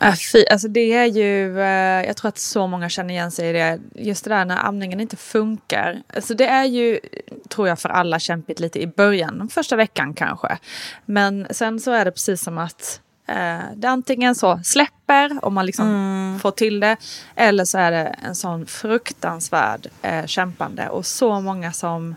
Äh, 0.00 0.14
fy, 0.32 0.44
alltså 0.50 0.68
det 0.68 0.92
är 0.92 1.06
ju, 1.06 1.60
eh, 1.60 2.06
jag 2.06 2.16
tror 2.16 2.28
att 2.28 2.38
så 2.38 2.66
många 2.66 2.88
känner 2.88 3.14
igen 3.14 3.30
sig 3.30 3.50
i 3.50 3.52
det. 3.52 3.80
Just 3.94 4.24
det 4.24 4.30
där 4.30 4.44
när 4.44 4.56
amningen 4.56 5.00
inte 5.00 5.16
funkar. 5.16 6.02
Alltså 6.14 6.34
det 6.34 6.46
är 6.46 6.64
ju, 6.64 7.00
tror 7.48 7.68
jag 7.68 7.78
för 7.78 7.88
alla, 7.88 8.18
kämpigt 8.18 8.60
lite 8.60 8.82
i 8.82 8.86
början, 8.86 9.38
den 9.38 9.48
första 9.48 9.76
veckan 9.76 10.14
kanske. 10.14 10.58
Men 11.04 11.46
sen 11.50 11.80
så 11.80 11.90
är 11.90 12.04
det 12.04 12.10
precis 12.10 12.42
som 12.42 12.58
att 12.58 13.00
eh, 13.28 13.60
det 13.76 13.88
antingen 13.88 14.34
så 14.34 14.60
släpper 14.64 15.44
om 15.44 15.54
man 15.54 15.66
liksom 15.66 16.38
får 16.42 16.50
till 16.50 16.80
det. 16.80 16.96
Eller 17.34 17.64
så 17.64 17.78
är 17.78 17.90
det 17.90 18.16
en 18.22 18.34
sån 18.34 18.66
fruktansvärd 18.66 19.86
eh, 20.02 20.26
kämpande. 20.26 20.88
Och 20.88 21.06
så 21.06 21.40
många 21.40 21.72
som 21.72 22.14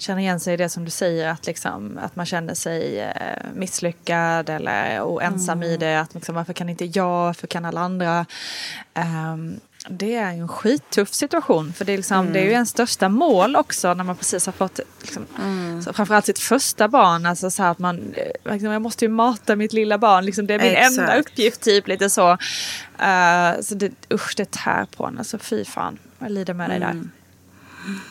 känner 0.00 0.22
igen 0.22 0.40
sig 0.40 0.54
i 0.54 0.56
det 0.56 0.68
som 0.68 0.84
du 0.84 0.90
säger, 0.90 1.28
att, 1.28 1.46
liksom, 1.46 1.98
att 2.02 2.16
man 2.16 2.26
känner 2.26 2.54
sig 2.54 3.00
eh, 3.00 3.12
misslyckad 3.54 4.48
eller 4.48 5.00
och 5.00 5.22
ensam 5.22 5.62
i 5.62 5.76
det. 5.76 6.00
Att 6.00 6.14
liksom, 6.14 6.34
varför 6.34 6.52
kan 6.52 6.68
inte 6.68 6.84
jag, 6.84 7.24
varför 7.24 7.46
kan 7.46 7.64
alla 7.64 7.80
andra? 7.80 8.26
Ehm, 8.94 9.60
det 9.88 10.14
är 10.14 10.30
en 10.30 10.48
skittuff 10.48 11.14
situation. 11.14 11.72
För 11.72 11.84
det 11.84 11.92
är, 11.92 11.96
liksom, 11.96 12.32
det 12.32 12.40
är 12.40 12.44
ju 12.44 12.50
ens 12.50 12.70
största 12.70 13.08
mål 13.08 13.56
också 13.56 13.94
när 13.94 14.04
man 14.04 14.16
precis 14.16 14.46
har 14.46 14.52
fått 14.52 14.80
liksom, 15.00 15.26
så 15.84 15.92
framförallt 15.92 16.26
sitt 16.26 16.38
första 16.38 16.88
barn. 16.88 17.26
Alltså 17.26 17.50
så 17.50 17.62
att 17.62 17.78
man, 17.78 18.14
eh, 18.14 18.52
liksom, 18.52 18.70
jag 18.70 18.82
måste 18.82 19.04
ju 19.04 19.08
mata 19.08 19.56
mitt 19.56 19.72
lilla 19.72 19.98
barn. 19.98 20.24
Liksom, 20.24 20.46
det 20.46 20.54
är 20.54 20.58
min 20.58 20.72
Exakt. 20.72 20.98
enda 20.98 21.16
uppgift 21.16 21.60
typ 21.60 21.88
lite 21.88 22.10
så. 22.10 22.30
Eh, 22.98 23.60
så 23.60 23.74
det, 23.74 23.92
usch, 24.12 24.34
det 24.36 24.50
tär 24.50 24.86
på 24.96 25.06
en. 25.06 25.18
Alltså 25.18 25.38
fy 25.38 25.64
fan, 25.64 25.98
jag 26.18 26.30
lider 26.30 26.54
med 26.54 26.70
dig 26.70 26.80
där. 26.80 27.02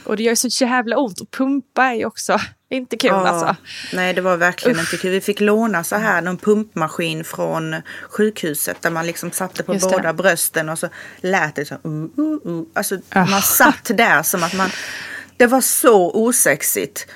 Och 0.03 0.17
det 0.17 0.23
gör 0.23 0.35
så 0.35 0.47
jävla 0.65 0.97
ont. 0.97 1.21
Och 1.21 1.31
pumpa 1.31 1.83
är 1.83 1.93
ju 1.93 2.05
också 2.05 2.39
inte 2.69 2.97
kul 2.97 3.09
Ja, 3.09 3.27
alltså. 3.27 3.55
Nej, 3.93 4.13
det 4.13 4.21
var 4.21 4.37
verkligen 4.37 4.79
inte 4.79 4.97
kul. 4.97 5.11
Vi 5.11 5.21
fick 5.21 5.39
låna 5.39 5.83
så 5.83 5.95
här 5.95 6.21
någon 6.21 6.37
pumpmaskin 6.37 7.23
från 7.23 7.75
sjukhuset 8.09 8.81
där 8.81 8.89
man 8.89 9.05
liksom 9.05 9.31
satte 9.31 9.63
på 9.63 9.73
Just 9.73 9.89
det. 9.89 9.95
båda 9.95 10.13
brösten 10.13 10.69
och 10.69 10.79
så 10.79 10.87
lät 11.17 11.55
det 11.55 11.65
så. 11.65 11.75
Uh, 11.75 12.07
uh, 12.17 12.47
uh. 12.47 12.63
Alltså 12.73 12.97
Ah. 13.09 13.25
man 13.25 13.41
satt 13.41 13.91
där 13.97 14.23
som 14.23 14.43
att 14.43 14.53
man. 14.53 14.69
Det 15.37 15.47
var 15.47 15.61
så 15.61 16.11
osexigt. 16.11 17.07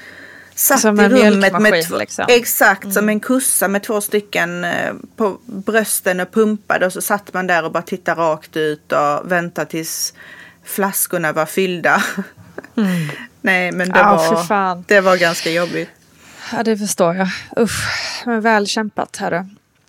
Satt 0.56 0.80
Som 0.80 1.00
i 1.00 1.10
rummet 1.10 1.62
med 1.62 1.88
två, 1.88 1.98
liksom. 1.98 2.26
exakt 2.30 2.94
som 2.94 3.10
en 3.10 3.20
kussa 3.20 3.68
med 3.68 3.84
två 3.84 4.02
stycken 4.02 4.64
eh, 4.64 4.94
på 5.16 5.38
brösten 5.46 6.20
och 6.20 6.32
pumpade 6.32 6.86
och 6.86 6.94
så 6.94 7.02
satt 7.02 7.34
man 7.34 7.48
där 7.48 7.66
och 7.66 7.72
bara 7.72 7.84
tittade 7.84 8.22
rakt 8.22 8.58
ut 8.58 8.92
och 8.92 9.32
väntade 9.32 9.70
tills 9.70 10.14
flaskorna 10.64 11.34
var 11.34 11.46
fyllda. 11.46 12.04
Nej, 13.42 13.72
men 13.72 13.90
det, 13.90 13.94
fy 14.30 14.36
var, 14.50 14.84
det 14.88 15.02
var 15.02 15.18
ganska 15.18 15.52
jobbigt. 15.52 15.90
Ja, 16.52 16.64
det 16.64 16.78
förstår 16.78 17.16
jag. 17.16 17.28
Usch, 17.58 18.24
men 18.26 18.42
väl 18.42 18.68
kämpat 18.68 19.18
hörru. 19.18 19.46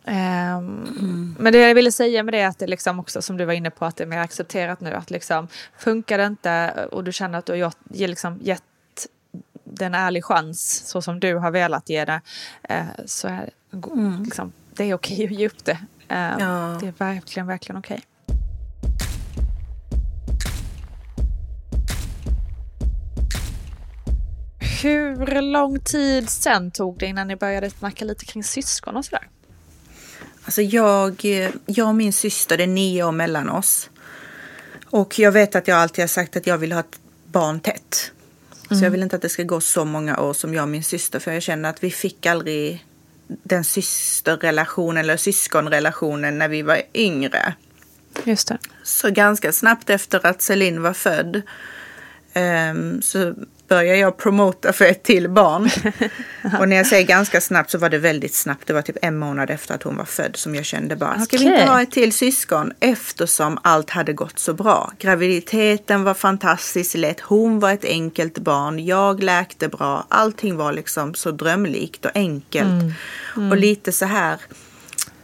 Ehm, 0.06 1.36
Men 1.38 1.52
det 1.52 1.58
jag 1.58 1.74
ville 1.74 1.92
säga 1.92 2.22
med 2.22 2.34
det 2.34 2.40
är 2.40 2.48
att 2.48 2.58
det 2.58 2.66
liksom 2.66 3.00
också 3.00 3.22
som 3.22 3.36
du 3.36 3.44
var 3.44 3.52
inne 3.52 3.70
på 3.70 3.84
att 3.84 3.96
det 3.96 4.04
är 4.04 4.08
mer 4.08 4.18
accepterat 4.18 4.80
nu 4.80 4.92
att 4.92 5.10
liksom 5.10 5.48
funkar 5.78 6.18
det 6.18 6.26
inte 6.26 6.86
och 6.92 7.04
du 7.04 7.12
känner 7.12 7.38
att 7.38 7.46
du 7.46 7.52
har 7.52 7.56
gjort, 7.58 7.76
liksom 7.88 8.38
gett 8.42 8.62
den 9.64 9.94
ärlig 9.94 10.24
chans 10.24 10.82
så 10.86 11.02
som 11.02 11.20
du 11.20 11.34
har 11.36 11.50
velat 11.50 11.88
ge 11.88 12.04
det 12.04 12.20
eh, 12.68 12.84
så 13.06 13.28
är 13.28 13.50
liksom, 14.24 14.52
det 14.74 14.84
är 14.84 14.94
okej 14.94 15.24
att 15.24 15.30
ge 15.30 15.46
upp 15.46 15.64
det. 15.64 15.78
Ehm, 16.08 16.40
Ja. 16.40 16.78
Det 16.80 16.86
är 16.88 16.94
verkligen, 16.98 17.46
verkligen 17.46 17.78
okej. 17.78 18.02
Hur 24.84 25.42
lång 25.42 25.80
tid 25.80 26.30
sen 26.30 26.70
tog 26.70 26.98
det 26.98 27.06
innan 27.06 27.28
ni 27.28 27.36
började 27.36 27.70
snacka 27.70 28.04
lite 28.04 28.24
kring 28.24 28.44
syskon 28.44 28.96
och 28.96 29.04
sådär? 29.04 29.28
Alltså 30.44 30.62
jag, 30.62 31.24
jag 31.66 31.88
och 31.88 31.94
min 31.94 32.12
syster, 32.12 32.56
det 32.56 32.62
är 32.62 32.66
nio 32.66 33.04
år 33.04 33.12
mellan 33.12 33.50
oss. 33.50 33.90
Och 34.86 35.18
jag 35.18 35.32
vet 35.32 35.54
att 35.54 35.68
jag 35.68 35.78
alltid 35.78 36.02
har 36.02 36.08
sagt 36.08 36.36
att 36.36 36.46
jag 36.46 36.58
vill 36.58 36.72
ha 36.72 36.80
ett 36.80 36.98
barn 37.26 37.60
tätt. 37.60 38.10
Så 38.68 38.84
jag 38.84 38.90
vill 38.90 39.02
inte 39.02 39.16
att 39.16 39.22
det 39.22 39.28
ska 39.28 39.42
gå 39.42 39.60
så 39.60 39.84
många 39.84 40.20
år 40.20 40.32
som 40.32 40.54
jag 40.54 40.62
och 40.62 40.68
min 40.68 40.84
syster. 40.84 41.18
För 41.18 41.32
jag 41.32 41.42
känner 41.42 41.70
att 41.70 41.84
vi 41.84 41.90
fick 41.90 42.26
aldrig 42.26 42.86
den 43.26 43.64
systerrelationen 43.64 45.04
eller 45.04 45.16
syskonrelationen 45.16 46.38
när 46.38 46.48
vi 46.48 46.62
var 46.62 46.82
yngre. 46.94 47.54
Just 48.24 48.48
det. 48.48 48.58
Så 48.82 49.10
ganska 49.10 49.52
snabbt 49.52 49.90
efter 49.90 50.26
att 50.26 50.42
Celine 50.42 50.82
var 50.82 50.92
född 50.92 51.42
ehm, 52.32 53.02
så 53.02 53.34
började 53.74 53.98
jag 53.98 54.16
promota 54.16 54.72
för 54.72 54.84
ett 54.84 55.02
till 55.02 55.28
barn. 55.28 55.70
och 56.60 56.68
när 56.68 56.76
jag 56.76 56.86
säger 56.86 57.06
ganska 57.06 57.40
snabbt 57.40 57.70
så 57.70 57.78
var 57.78 57.88
det 57.90 57.98
väldigt 57.98 58.34
snabbt. 58.34 58.66
Det 58.66 58.72
var 58.72 58.82
typ 58.82 58.96
en 59.02 59.18
månad 59.18 59.50
efter 59.50 59.74
att 59.74 59.82
hon 59.82 59.96
var 59.96 60.04
född 60.04 60.36
som 60.36 60.54
jag 60.54 60.64
kände 60.64 60.96
bara, 60.96 61.20
ska 61.20 61.36
vi 61.38 61.44
inte 61.44 61.64
ha 61.64 61.82
ett 61.82 61.90
till 61.90 62.12
syskon? 62.12 62.72
Eftersom 62.80 63.58
allt 63.62 63.90
hade 63.90 64.12
gått 64.12 64.38
så 64.38 64.54
bra. 64.54 64.92
Graviditeten 64.98 66.04
var 66.04 66.14
fantastiskt 66.14 66.94
lätt. 66.94 67.20
Hon 67.20 67.60
var 67.60 67.72
ett 67.72 67.84
enkelt 67.84 68.38
barn. 68.38 68.84
Jag 68.84 69.22
läkte 69.22 69.68
bra. 69.68 70.06
Allting 70.08 70.56
var 70.56 70.72
liksom 70.72 71.14
så 71.14 71.30
drömlikt 71.30 72.04
och 72.04 72.10
enkelt. 72.14 72.94
Och 73.50 73.56
lite 73.56 73.92
så 73.92 74.04
här, 74.04 74.36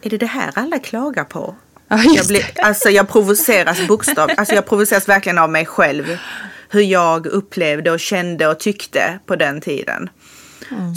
är 0.03 0.11
det 0.11 0.19
det 0.19 0.27
här 0.27 0.51
alla 0.55 0.79
klagar 0.79 1.25
på? 1.25 1.55
Ja, 1.89 2.03
Jag, 2.17 2.27
blir, 2.27 2.45
alltså 2.57 2.91
jag 2.91 3.09
provoceras 3.09 3.89
bokstav, 3.89 4.31
alltså 4.37 4.55
jag 4.55 4.67
provoceras 4.67 5.09
verkligen 5.09 5.39
av 5.39 5.51
mig 5.51 5.67
själv. 5.67 6.19
Hur 6.73 6.81
jag 6.81 7.27
upplevde 7.27 7.91
och 7.91 8.01
kände 8.01 8.47
och 8.49 8.59
tyckte 8.61 9.19
på 9.27 9.37
den 9.37 9.61
tiden. 9.61 10.11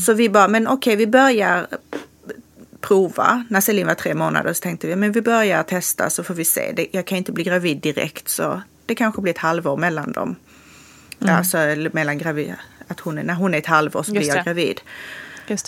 Så 0.05 0.13
vi 0.13 0.29
bara, 0.29 0.47
men 0.47 0.67
okej 0.67 0.95
vi 0.95 1.07
börjar 1.07 1.67
prova. 2.81 3.43
När 3.49 3.61
Celine 3.61 3.87
var 3.87 3.95
tre 3.95 4.13
månader 4.13 4.53
så 4.53 4.61
tänkte 4.61 4.87
vi, 4.87 4.95
men 4.95 5.11
vi 5.11 5.21
börjar 5.21 5.63
testa 5.63 6.09
så 6.09 6.23
får 6.23 6.33
vi 6.33 6.45
se. 6.45 6.87
Jag 6.91 7.05
kan 7.05 7.17
inte 7.17 7.31
bli 7.31 7.43
gravid 7.43 7.77
direkt 7.77 8.29
så 8.29 8.61
det 8.85 8.95
kanske 8.95 9.21
blir 9.21 9.33
ett 9.33 9.37
halvår 9.39 9.77
mellan 9.77 10.11
dem. 10.11 10.35
Alltså 11.37 11.57
eller 11.57 11.89
mellan 11.93 12.17
gravid, 12.17 12.53
att 12.87 12.99
hon 12.99 13.17
är, 13.17 13.23
när 13.23 13.33
hon 13.33 13.53
är 13.53 13.57
ett 13.57 13.65
halvår 13.65 14.03
så 14.03 14.11
blir 14.11 14.27
jag 14.35 14.45
gravid. 14.45 14.81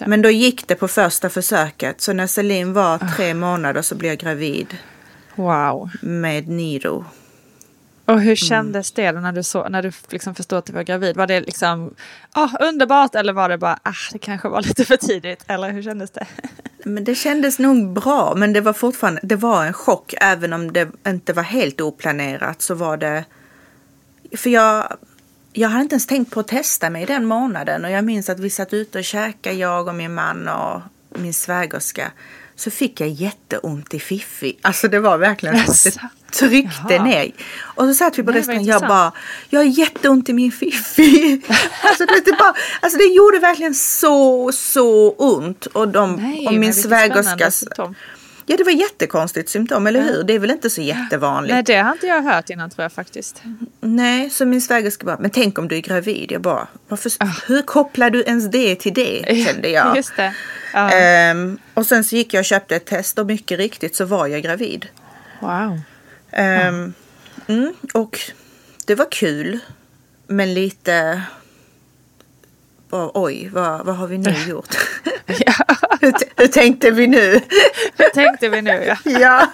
Men 0.07 0.21
då 0.21 0.29
gick 0.29 0.67
det 0.67 0.75
på 0.75 0.87
första 0.87 1.29
försöket. 1.29 2.01
Så 2.01 2.13
när 2.13 2.27
Celine 2.27 2.73
var 2.73 3.15
tre 3.15 3.33
månader 3.33 3.81
så 3.81 3.95
blev 3.95 4.11
jag 4.11 4.19
gravid 4.19 4.77
Wow. 5.35 5.89
med 6.01 6.47
Niro. 6.47 7.05
Och 8.05 8.21
hur 8.21 8.35
kändes 8.35 8.91
det 8.91 9.11
då 9.11 9.19
när 9.19 9.31
du, 9.31 9.43
så, 9.43 9.69
när 9.69 9.81
du 9.81 9.91
liksom 10.09 10.35
förstod 10.35 10.59
att 10.59 10.65
du 10.65 10.73
var 10.73 10.83
gravid? 10.83 11.17
Var 11.17 11.27
det 11.27 11.41
liksom 11.41 11.93
ah, 12.31 12.49
underbart 12.59 13.15
eller 13.15 13.33
var 13.33 13.49
det 13.49 13.57
bara 13.57 13.79
ah, 13.83 13.93
det 14.11 14.19
kanske 14.19 14.47
var 14.47 14.61
lite 14.67 14.85
för 14.85 14.97
tidigt? 14.97 15.43
Eller 15.47 15.71
hur 15.71 15.83
kändes 15.83 16.11
det? 16.11 16.25
Men 16.83 17.03
det 17.03 17.15
kändes 17.15 17.59
nog 17.59 17.93
bra, 17.93 18.33
men 18.35 18.53
det 18.53 18.61
var 18.61 18.73
fortfarande 18.73 19.21
det 19.23 19.35
var 19.35 19.65
en 19.65 19.73
chock. 19.73 20.13
Även 20.21 20.53
om 20.53 20.73
det 20.73 20.89
inte 21.07 21.33
var 21.33 21.43
helt 21.43 21.81
oplanerat 21.81 22.61
så 22.61 22.75
var 22.75 22.97
det... 22.97 23.25
för 24.37 24.49
jag, 24.49 24.97
jag 25.53 25.69
hade 25.69 25.81
inte 25.81 25.93
ens 25.93 26.07
tänkt 26.07 26.31
på 26.31 26.39
att 26.39 26.47
testa 26.47 26.89
mig 26.89 27.05
den 27.05 27.25
månaden 27.25 27.85
och 27.85 27.91
jag 27.91 28.03
minns 28.03 28.29
att 28.29 28.39
vi 28.39 28.49
satt 28.49 28.73
ute 28.73 28.97
och 28.97 29.03
käkade, 29.03 29.55
jag 29.55 29.87
och 29.87 29.95
min 29.95 30.13
man 30.13 30.47
och 30.47 30.81
min 31.09 31.33
svägerska. 31.33 32.11
Så 32.55 32.71
fick 32.71 33.01
jag 33.01 33.09
jätteont 33.09 33.93
i 33.93 33.99
fiffi. 33.99 34.57
Alltså 34.61 34.87
det 34.87 34.99
var 34.99 35.17
verkligen 35.17 35.55
att 35.55 35.83
det 35.83 35.99
tryckte 36.39 36.93
Jaha. 36.93 37.03
ner. 37.03 37.31
Och 37.59 37.85
så 37.85 37.93
satt 37.93 38.19
vi 38.19 38.23
på 38.23 38.31
restaurangen 38.31 38.65
jag 38.65 38.81
bara, 38.81 39.11
jag 39.49 39.59
har 39.59 39.65
jätteont 39.65 40.29
i 40.29 40.33
min 40.33 40.51
fiffi. 40.51 41.41
alltså, 41.83 42.05
det, 42.05 42.21
det 42.25 42.31
bara, 42.39 42.53
alltså 42.79 42.97
det 42.97 43.05
gjorde 43.05 43.39
verkligen 43.39 43.73
så, 43.73 44.51
så 44.51 45.11
ont. 45.11 45.65
Och, 45.65 45.87
de, 45.87 46.15
Nej, 46.15 46.47
och 46.47 46.53
min 46.53 46.73
symptom. 46.73 47.95
Ja 48.47 48.57
det 48.57 48.63
var 48.63 48.71
jättekonstigt 48.71 49.49
symptom, 49.49 49.87
eller 49.87 50.01
hur? 50.01 50.23
Det 50.23 50.33
är 50.33 50.39
väl 50.39 50.51
inte 50.51 50.69
så 50.69 50.81
jättevanligt. 50.81 51.53
Nej, 51.53 51.63
det 51.63 51.75
har 51.75 51.91
inte 51.91 52.07
jag 52.07 52.21
hört 52.21 52.49
innan 52.49 52.69
tror 52.69 52.83
jag 52.83 52.91
faktiskt. 52.91 53.41
Nej, 53.81 54.29
så 54.29 54.45
min 54.45 54.61
svägerska 54.61 55.05
bara, 55.05 55.17
men 55.19 55.29
tänk 55.29 55.59
om 55.59 55.67
du 55.67 55.75
är 55.75 55.81
gravid? 55.81 56.31
Jag 56.31 56.41
bara, 56.41 56.67
varför, 56.87 57.11
Ah. 57.19 57.25
hur 57.47 57.61
kopplar 57.61 58.09
du 58.09 58.23
ens 58.23 58.51
det 58.51 58.75
till 58.75 58.93
det? 58.93 59.45
Kände 59.45 59.69
jag. 59.69 59.97
Just 59.97 60.15
det. 60.15 60.33
Ja. 60.73 60.91
Ehm, 60.91 61.57
och 61.73 61.85
sen 61.85 62.03
så 62.03 62.15
gick 62.15 62.33
jag 62.33 62.39
och 62.41 62.45
köpte 62.45 62.75
ett 62.75 62.85
test 62.85 63.19
och 63.19 63.25
mycket 63.25 63.57
riktigt 63.59 63.95
så 63.95 64.05
var 64.05 64.27
jag 64.27 64.43
gravid. 64.43 64.85
Wow. 65.39 65.79
Ehm, 66.35 66.93
mm, 67.47 67.73
och 67.93 68.19
det 68.85 68.95
var 68.95 69.11
kul, 69.11 69.59
men 70.27 70.53
lite... 70.53 71.21
Oj, 72.89 73.49
vad, 73.53 73.85
vad 73.85 73.95
har 73.95 74.07
vi 74.07 74.17
nu 74.17 74.31
gjort? 74.47 74.75
hur, 76.01 76.13
hur 76.37 76.47
tänkte 76.47 76.91
vi 76.91 77.07
nu? 77.07 77.41
Det 77.97 78.09
tänkte 78.09 78.49
vi 78.49 78.61
nu 78.61 78.83
ja. 78.83 78.97
ja. 79.05 79.51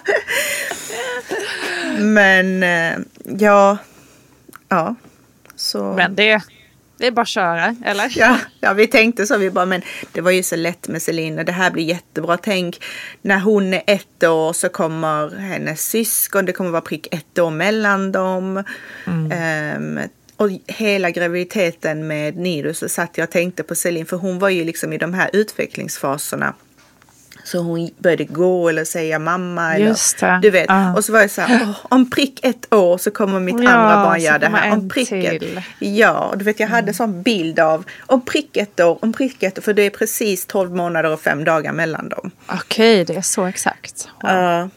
Men 1.98 2.62
eh, 2.62 2.98
ja, 3.24 3.78
ja. 4.68 4.94
Så. 5.56 5.92
Men 5.92 6.14
det, 6.14 6.42
det 7.02 7.06
är 7.06 7.10
bara 7.10 7.22
att 7.22 7.28
köra, 7.28 7.76
eller? 7.84 8.12
Ja, 8.16 8.38
ja, 8.60 8.72
vi 8.72 8.86
tänkte 8.86 9.26
så. 9.26 9.38
Vi 9.38 9.50
bara, 9.50 9.66
men 9.66 9.82
det 10.12 10.20
var 10.20 10.30
ju 10.30 10.42
så 10.42 10.56
lätt 10.56 10.88
med 10.88 11.02
Selina. 11.02 11.44
Det 11.44 11.52
här 11.52 11.70
blir 11.70 11.84
jättebra. 11.84 12.36
Tänk 12.36 12.84
när 13.22 13.38
hon 13.38 13.74
är 13.74 13.82
ett 13.86 14.24
år 14.24 14.52
så 14.52 14.68
kommer 14.68 15.36
hennes 15.36 15.88
syskon. 15.88 16.44
Det 16.44 16.52
kommer 16.52 16.70
vara 16.70 16.80
prick 16.80 17.14
ett 17.14 17.38
år 17.38 17.50
mellan 17.50 18.12
dem. 18.12 18.64
Ehm, 19.32 20.00
och 20.36 20.50
hela 20.66 21.10
graviditeten 21.10 22.06
med 22.06 22.36
Nido 22.36 22.74
så 22.74 22.88
satt 22.88 23.18
jag 23.18 23.24
och 23.26 23.30
tänkte 23.30 23.62
på 23.62 23.74
Celine. 23.74 24.06
För 24.06 24.16
hon 24.16 24.38
var 24.38 24.48
ju 24.48 24.64
liksom 24.64 24.92
i 24.92 24.98
de 24.98 25.14
här 25.14 25.30
utvecklingsfaserna. 25.32 26.54
Så 27.44 27.58
hon 27.58 27.90
började 27.98 28.24
gå 28.24 28.68
eller 28.68 28.84
säga 28.84 29.18
mamma. 29.18 29.78
Just 29.78 30.22
eller. 30.22 30.38
Du 30.38 30.50
vet. 30.50 30.66
Ja. 30.68 30.94
Och 30.96 31.04
så 31.04 31.12
var 31.12 31.22
det 31.22 31.28
så 31.28 31.40
här, 31.40 31.60
"Åh, 31.62 31.76
om 31.82 32.10
prick 32.10 32.40
ett 32.44 32.74
år 32.74 32.98
så 32.98 33.10
kommer 33.10 33.40
mitt 33.40 33.62
Ja, 33.62 33.70
andra 33.70 34.04
barn 34.04 34.20
göra 34.20 34.38
det 34.38 34.46
här. 34.48 34.72
Om 34.72 34.88
pricken. 34.88 35.38
till. 35.38 35.62
Ja, 35.78 36.12
och 36.28 36.38
du 36.38 36.44
vet 36.44 36.60
jag 36.60 36.68
hade 36.68 36.88
en 36.88 36.94
sån 36.94 37.22
bild 37.22 37.60
av 37.60 37.84
om 38.06 38.24
prick 38.24 38.56
ett 38.56 38.80
år, 38.80 38.98
om 39.02 39.12
prick 39.12 39.42
ett 39.42 39.58
år, 39.58 39.62
för 39.62 39.74
det 39.74 39.82
är 39.82 39.90
precis 39.90 40.46
12 40.46 40.74
månader 40.74 41.12
och 41.12 41.20
fem 41.20 41.44
dagar 41.44 41.72
mellan 41.72 42.08
dem. 42.08 42.30
Okej, 42.46 43.04
det 43.04 43.16
är 43.16 43.22
så 43.22 43.44
exakt. 43.44 44.08
Ja. 44.22 44.68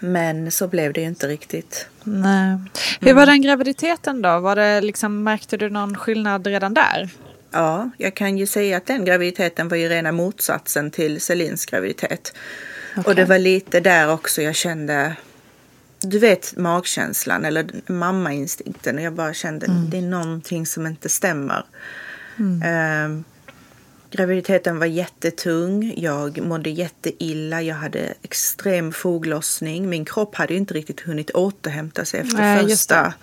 men 0.00 0.50
så 0.50 0.68
blev 0.68 0.92
det 0.92 1.00
ju 1.00 1.06
inte 1.06 1.28
riktigt. 1.28 1.86
Nej. 2.04 2.58
Hur 3.00 3.14
var 3.14 3.26
den 3.26 3.42
graviditeten 3.42 4.22
då? 4.22 4.38
Var 4.38 4.56
det 4.56 4.80
liksom, 4.80 5.22
märkte 5.22 5.56
du 5.56 5.70
någon 5.70 5.96
skillnad 5.96 6.46
redan 6.46 6.74
där? 6.74 7.10
Ja, 7.52 7.90
jag 7.98 8.14
kan 8.16 8.38
ju 8.38 8.46
säga 8.46 8.76
att 8.76 8.86
den 8.86 9.04
graviditeten 9.04 9.68
var 9.68 9.76
ju 9.76 9.88
rena 9.88 10.12
motsatsen 10.12 10.90
till 10.90 11.20
Celins 11.20 11.66
graviditet. 11.66 12.32
Och 13.06 13.14
det 13.14 13.24
var 13.24 13.38
lite 13.38 13.80
där 13.80 14.12
också 14.12 14.42
jag 14.42 14.54
kände, 14.54 15.16
du 16.00 16.18
vet 16.18 16.56
magkänslan 16.56 17.44
eller 17.44 17.66
mammainstinkten. 17.86 18.96
Och 18.96 19.02
jag 19.02 19.12
bara 19.12 19.34
kände, 19.34 19.66
det 19.88 19.96
är 19.98 20.02
någonting 20.02 20.66
som 20.66 20.86
inte 20.86 21.08
stämmer. 21.08 21.64
Ehm, 22.64 23.24
graviditeten 24.10 24.78
var 24.78 24.86
jättetung, 24.86 25.94
jag 25.96 26.40
mådde 26.42 26.70
jätteilla, 26.70 27.62
jag 27.62 27.74
hade 27.74 28.14
extrem 28.22 28.92
foglossning. 28.92 29.88
Min 29.88 30.04
kropp 30.04 30.34
hade 30.34 30.52
ju 30.52 30.58
inte 30.58 30.74
riktigt 30.74 31.00
hunnit 31.00 31.30
återhämta 31.30 32.04
sig 32.04 32.20
efter 32.20 32.36
Nej, 32.36 32.62
just 32.62 32.72
första 32.72 33.14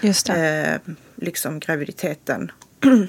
Just 0.00 0.26
det. 0.26 0.80
eh, 0.86 0.92
liksom 1.16 1.60
graviditeten. 1.60 2.52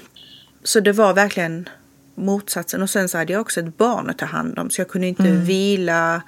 så 0.62 0.80
det 0.80 0.92
var 0.92 1.14
verkligen 1.14 1.68
motsatsen. 2.14 2.82
Och 2.82 2.90
sen 2.90 3.08
så 3.08 3.18
hade 3.18 3.32
jag 3.32 3.40
också 3.40 3.60
ett 3.60 3.76
barn 3.78 4.10
att 4.10 4.18
ta 4.18 4.26
hand 4.26 4.58
om. 4.58 4.70
Så 4.70 4.80
jag 4.80 4.88
kunde 4.88 5.06
inte 5.06 5.22
vila 5.30 6.22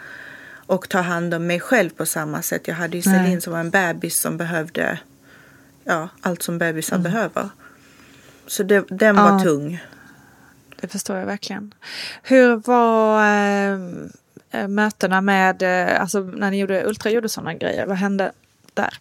och 0.67 0.89
ta 0.89 1.01
hand 1.01 1.35
om 1.35 1.47
mig 1.47 1.61
själv 1.61 1.91
på 1.91 2.07
samma 2.07 2.43
sätt. 2.43 2.69
Jag 2.69 2.75
hade 2.75 2.97
ju 2.99 3.03
Nej. 3.11 3.19
Celine 3.19 3.41
som 3.41 3.53
var 3.53 3.61
en 3.61 3.71
bebis 3.71 4.19
som 4.21 4.37
behövde 4.37 4.99
ja, 5.85 6.09
allt 6.21 6.43
som 6.43 6.59
bebisar 6.59 6.99
behöver. 6.99 7.49
Så 8.47 8.63
det, 8.63 8.85
den 8.89 9.17
var 9.17 9.31
Ja. 9.33 9.41
tung. 9.45 9.85
Det 10.81 10.89
förstår 10.89 11.17
jag 11.17 11.27
verkligen. 11.27 11.75
Hur 12.23 12.57
var 12.57 13.21
eh, 14.51 14.69
mötena 14.69 15.21
med, 15.21 15.63
eh, 15.63 16.01
alltså 16.01 16.21
när 16.21 16.51
ni 16.51 16.59
gjorde 16.59 16.87
ultraljud 16.87 17.25
och 17.25 17.31
sådana 17.31 17.55
grejer, 17.55 17.87
vad 17.87 17.97
hände 17.97 18.33
där? 18.75 18.99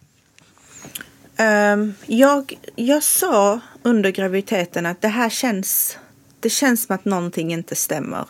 Ehm, 1.37 1.93
jag, 2.05 2.59
jag 2.75 3.03
sa 3.03 3.59
under 3.83 4.09
graviditeten 4.09 4.85
att 4.85 5.01
det 5.01 5.07
här 5.07 5.29
känns, 5.29 5.97
det 6.39 6.49
känns 6.49 6.83
som 6.83 6.95
att 6.95 7.05
någonting 7.05 7.53
inte 7.53 7.75
stämmer. 7.75 8.25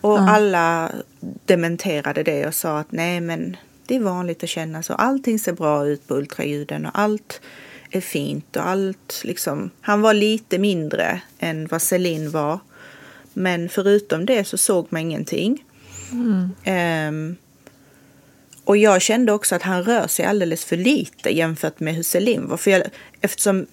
Och 0.00 0.20
alla 0.20 0.92
dementerade 1.20 2.22
det 2.22 2.46
och 2.46 2.54
sa 2.54 2.78
att 2.78 2.92
nej 2.92 3.20
men 3.20 3.56
det 3.86 3.96
är 3.96 4.00
vanligt 4.00 4.42
att 4.42 4.48
känna 4.48 4.82
så. 4.82 4.92
Allting 4.92 5.38
ser 5.38 5.52
bra 5.52 5.86
ut 5.86 6.08
på 6.08 6.14
ultraljuden 6.14 6.86
och 6.86 6.98
allt 6.98 7.40
är 7.90 8.00
fint 8.00 8.56
och 8.56 8.68
allt 8.68 9.20
liksom. 9.24 9.70
Han 9.80 10.02
var 10.02 10.14
lite 10.14 10.58
mindre 10.58 11.20
än 11.38 11.66
vad 11.66 11.82
Celine 11.82 12.30
var. 12.30 12.58
Men 13.32 13.68
förutom 13.68 14.26
det 14.26 14.44
så 14.44 14.56
såg 14.56 14.86
man 14.90 15.00
ingenting. 15.00 15.64
Ehm, 16.64 17.36
och 18.66 18.76
jag 18.76 19.02
kände 19.02 19.32
också 19.32 19.54
att 19.54 19.62
han 19.62 19.82
rör 19.82 20.06
sig 20.06 20.24
alldeles 20.24 20.64
för 20.64 20.76
lite 20.76 21.36
jämfört 21.36 21.80
med 21.80 21.94
hur 21.94 22.02
Selim 22.02 22.48
var. 22.48 22.56
För 22.56 22.70
jag, 22.70 22.82
eftersom 23.20 23.66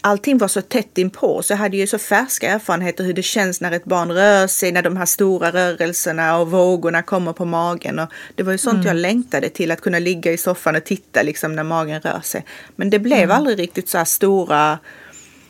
allting 0.00 0.38
var 0.38 0.48
så 0.48 0.62
tätt 0.62 0.98
inpå 0.98 1.42
så 1.42 1.52
jag 1.52 1.58
hade 1.58 1.76
ju 1.76 1.86
så 1.86 1.98
färska 1.98 2.50
erfarenheter 2.50 3.04
hur 3.04 3.12
det 3.12 3.22
känns 3.22 3.60
när 3.60 3.72
ett 3.72 3.84
barn 3.84 4.12
rör 4.12 4.46
sig, 4.46 4.72
när 4.72 4.82
de 4.82 4.96
här 4.96 5.06
stora 5.06 5.50
rörelserna 5.50 6.38
och 6.38 6.50
vågorna 6.50 7.02
kommer 7.02 7.32
på 7.32 7.44
magen. 7.44 7.98
Och 7.98 8.08
det 8.34 8.42
var 8.42 8.52
ju 8.52 8.58
sånt 8.58 8.84
jag 8.84 8.96
längtade 8.96 9.48
till, 9.48 9.70
att 9.70 9.80
kunna 9.80 9.98
ligga 9.98 10.32
i 10.32 10.36
soffan 10.36 10.76
och 10.76 10.84
titta 10.84 11.22
liksom 11.22 11.56
när 11.56 11.62
magen 11.62 12.00
rör 12.00 12.20
sig. 12.20 12.44
Men 12.76 12.90
det 12.90 12.98
blev 12.98 13.30
aldrig 13.30 13.58
riktigt 13.58 13.88
så 13.88 13.98
här 13.98 14.04
stora 14.04 14.78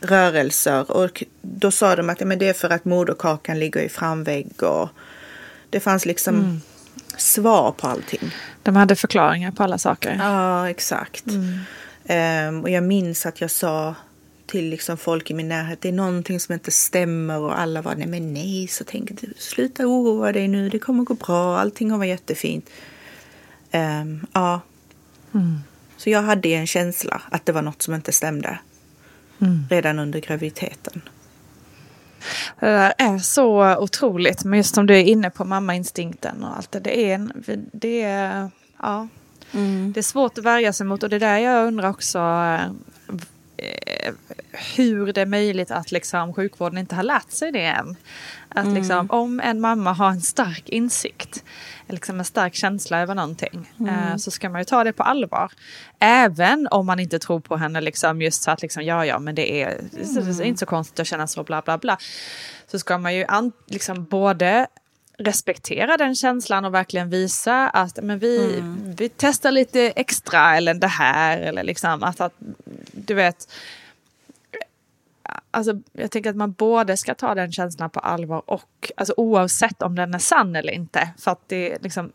rörelser. 0.01 0.91
Och 0.91 1.25
då 1.43 1.71
sa 1.71 1.97
de 1.97 2.11
att 2.11 2.21
ja, 2.21 2.27
men 2.27 2.39
det 2.39 2.49
är 2.49 2.53
för 2.53 2.71
att 2.71 2.85
moderkakan 2.85 3.59
ligger 3.59 3.81
i 3.81 3.89
framvägg 3.89 4.63
och 4.63 4.89
det 5.71 5.81
fanns 5.81 6.07
liksom 6.07 6.61
svar 7.17 7.73
på 7.73 7.87
allting. 7.87 8.31
De 8.63 8.77
hade 8.77 8.97
förklaringar 8.97 9.51
på 9.51 9.63
alla 9.63 9.79
saker. 9.79 10.17
Ja, 10.21 10.71
exakt. 10.71 11.25
Ehm, 12.07 12.61
och 12.61 12.71
jag 12.71 12.85
minns 12.85 13.27
att 13.27 13.41
jag 13.41 13.51
sa 13.51 13.95
till 14.47 14.69
liksom 14.69 14.97
folk 14.97 15.31
i 15.31 15.35
min 15.35 15.49
närhet, 15.49 15.81
det 15.81 15.89
är 15.89 15.93
någonting 15.93 16.41
som 16.41 16.53
inte 16.53 16.71
stämmer 16.71 17.39
och 17.39 17.59
alla 17.59 17.83
var 17.83 17.95
nej 17.95 18.07
men 18.07 18.35
nej, 18.35 18.67
så 18.69 18.85
tänkte 18.85 19.27
du, 19.27 19.33
sluta 19.37 19.87
oroa 19.87 20.33
dig 20.33 20.49
nu, 20.49 20.69
det 20.69 20.79
kommer 20.79 21.05
gå 21.05 21.15
bra, 21.15 21.59
allting 21.59 21.89
kommer 21.89 21.99
vara 21.99 22.09
jättefint. 22.09 22.71
Ehm, 23.71 24.27
ja. 24.33 24.61
Så 25.97 26.11
jag 26.11 26.23
hade 26.23 26.49
en 26.49 26.67
känsla 26.67 27.23
att 27.31 27.47
det 27.47 27.53
var 27.53 27.63
något 27.63 27.83
som 27.83 27.95
inte 27.95 28.13
stämde. 28.13 28.59
Redan 29.71 29.99
under 29.99 30.21
graviditeten. 30.21 31.03
Det 32.61 32.67
där 32.67 32.95
är 32.99 33.19
så 33.19 33.77
otroligt, 33.77 34.45
men 34.45 34.57
just 34.57 34.75
som 34.75 34.87
du 34.87 34.95
är 34.95 35.05
inne 35.05 35.31
på 35.31 35.45
mammainstinkten 35.45 36.45
och 36.45 36.57
allt 36.57 36.73
det. 36.73 36.81
Det 36.81 37.11
är, 37.11 37.15
en, 37.15 37.33
det 37.73 38.03
är, 38.03 38.51
ja, 38.79 39.09
det 39.93 40.01
är 40.01 40.03
svårt 40.03 40.39
att 40.39 40.45
värja 40.45 40.73
sig 40.73 40.87
mot 40.87 41.03
och 41.03 41.09
det 41.09 41.17
är 41.17 41.21
där 41.21 41.39
jag 41.39 41.67
undrar 41.67 41.91
också 41.91 42.19
eh, 43.57 44.13
hur 44.77 45.13
det 45.13 45.21
är 45.21 45.27
möjligt 45.27 45.71
att 45.71 45.93
liksom, 45.93 46.35
sjukvården 46.35 46.79
inte 46.79 46.95
har 46.95 47.03
lärt 47.03 47.31
sig 47.31 47.53
det 47.53 47.65
än. 47.65 47.97
Att 48.49 48.75
liksom, 48.75 49.11
om 49.11 49.41
en 49.41 49.61
mamma 49.61 49.93
har 49.93 50.09
en 50.09 50.21
stark 50.21 50.69
insikt, 50.69 51.45
liksom 51.93 52.19
en 52.19 52.25
stark 52.25 52.55
känsla 52.55 53.01
över 53.01 53.15
någonting, 53.15 53.71
eh, 53.89 54.17
så 54.17 54.31
ska 54.31 54.51
man 54.51 54.61
ju 54.61 54.65
ta 54.65 54.85
det 54.85 54.93
på 54.93 55.03
allvar. 55.03 55.53
Även 55.99 56.69
om 56.71 56.87
man 56.87 57.01
inte 57.01 57.19
tror 57.19 57.41
på 57.41 57.57
henne, 57.57 57.81
liksom, 57.81 58.23
just 58.23 58.43
så 58.43 58.51
att 58.51 58.63
liksom, 58.63 58.83
ja, 58.83 59.07
ja, 59.07 59.19
men 59.19 59.35
det 59.35 59.63
är, 59.63 59.81
det 59.91 60.43
är 60.43 60.43
inte 60.43 60.61
så 60.61 60.67
konstigt 60.67 61.01
att 61.01 61.07
känna 61.07 61.27
så, 61.27 61.45
bla, 61.45 61.63
bla, 61.63 61.79
bla. 61.79 61.99
Så 62.67 62.79
ska 62.79 62.99
man 62.99 63.15
ju 63.15 63.25
an, 63.25 63.53
liksom, 63.67 64.05
både 64.05 64.67
respektera 65.19 65.97
den 65.97 66.15
känslan 66.15 66.65
och 66.65 66.75
verkligen 66.75 67.11
visa 67.11 67.69
att 67.69 67.99
men 68.03 68.19
vi, 68.19 68.63
vi 68.97 69.09
testar 69.09 69.51
lite 69.51 69.81
extra 69.81 70.57
eller 70.57 70.75
det 70.75 70.87
här 70.87 71.39
eller 71.41 71.63
liksom 71.63 72.03
att, 72.03 72.21
att 72.21 72.35
du 72.93 73.15
vet 73.15 73.49
Alltså, 75.55 75.73
jag 75.93 76.11
tänker 76.11 76.31
att 76.31 76.37
man 76.37 76.53
både 76.53 76.97
ska 76.97 77.15
ta 77.15 77.35
den 77.35 77.53
känslan 77.53 77.91
på 77.91 78.01
allvar 78.01 78.43
och 78.47 78.93
alltså, 78.97 79.15
oavsett 79.17 79.83
om 79.83 79.95
den 79.95 80.15
är 80.15 80.19
sann 80.19 80.57
eller 80.57 80.73
inte. 80.73 81.11
För 81.19 81.31
att 81.31 81.49
det 81.49 81.83
liksom, 81.83 82.13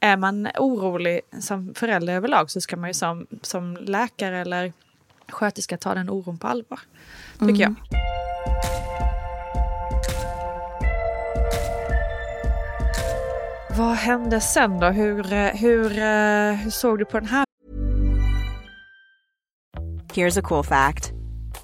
är 0.00 0.16
man 0.16 0.48
orolig 0.58 1.20
som 1.40 1.74
förälder 1.74 2.14
överlag 2.14 2.50
så 2.50 2.60
ska 2.60 2.76
man 2.76 2.90
ju 2.90 2.94
som, 2.94 3.26
som 3.42 3.76
läkare 3.76 4.38
eller 4.38 4.72
sköterska 5.28 5.76
tar 5.76 5.94
den 5.94 6.10
oron 6.10 6.38
på 6.38 6.46
allvar. 6.46 6.80
Tycker 7.38 7.62
jag. 7.62 7.74
Vad 13.76 13.96
hände 13.96 14.40
sen 14.40 14.80
då? 14.80 14.86
Hur, 14.86 15.32
eh, 15.32 15.46
hur, 15.46 15.98
eh, 15.98 16.52
hur 16.52 16.70
såg 16.70 16.98
du 16.98 17.04
på 17.04 17.20
den 17.20 17.28
här 17.28 17.44
Here's 20.14 20.38
a 20.38 20.42
cool 20.42 20.64
fact 20.64 21.21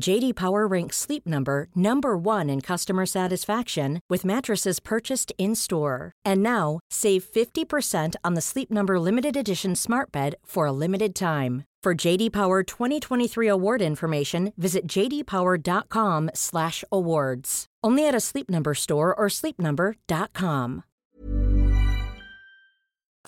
JD 0.00 0.34
Power 0.34 0.66
ranks 0.66 0.96
Sleep 0.96 1.26
Number 1.26 1.68
number 1.74 2.16
1 2.16 2.48
in 2.50 2.60
customer 2.60 3.06
satisfaction 3.06 4.00
with 4.08 4.24
mattresses 4.24 4.80
purchased 4.80 5.32
in-store. 5.38 6.12
And 6.24 6.42
now, 6.42 6.80
save 6.90 7.22
50% 7.24 8.16
on 8.24 8.34
the 8.34 8.40
Sleep 8.40 8.70
Number 8.70 8.98
limited 8.98 9.36
edition 9.36 9.76
Smart 9.76 10.10
Bed 10.10 10.34
for 10.44 10.66
a 10.66 10.72
limited 10.72 11.14
time. 11.14 11.64
For 11.82 11.94
JD 11.94 12.32
Power 12.32 12.62
2023 12.62 13.48
award 13.48 13.82
information, 13.82 14.52
visit 14.56 14.86
jdpower.com/awards. 14.86 17.66
Only 17.84 18.08
at 18.08 18.14
a 18.14 18.20
Sleep 18.20 18.48
Number 18.48 18.74
store 18.74 19.12
or 19.14 19.28
sleepnumber.com. 19.28 20.82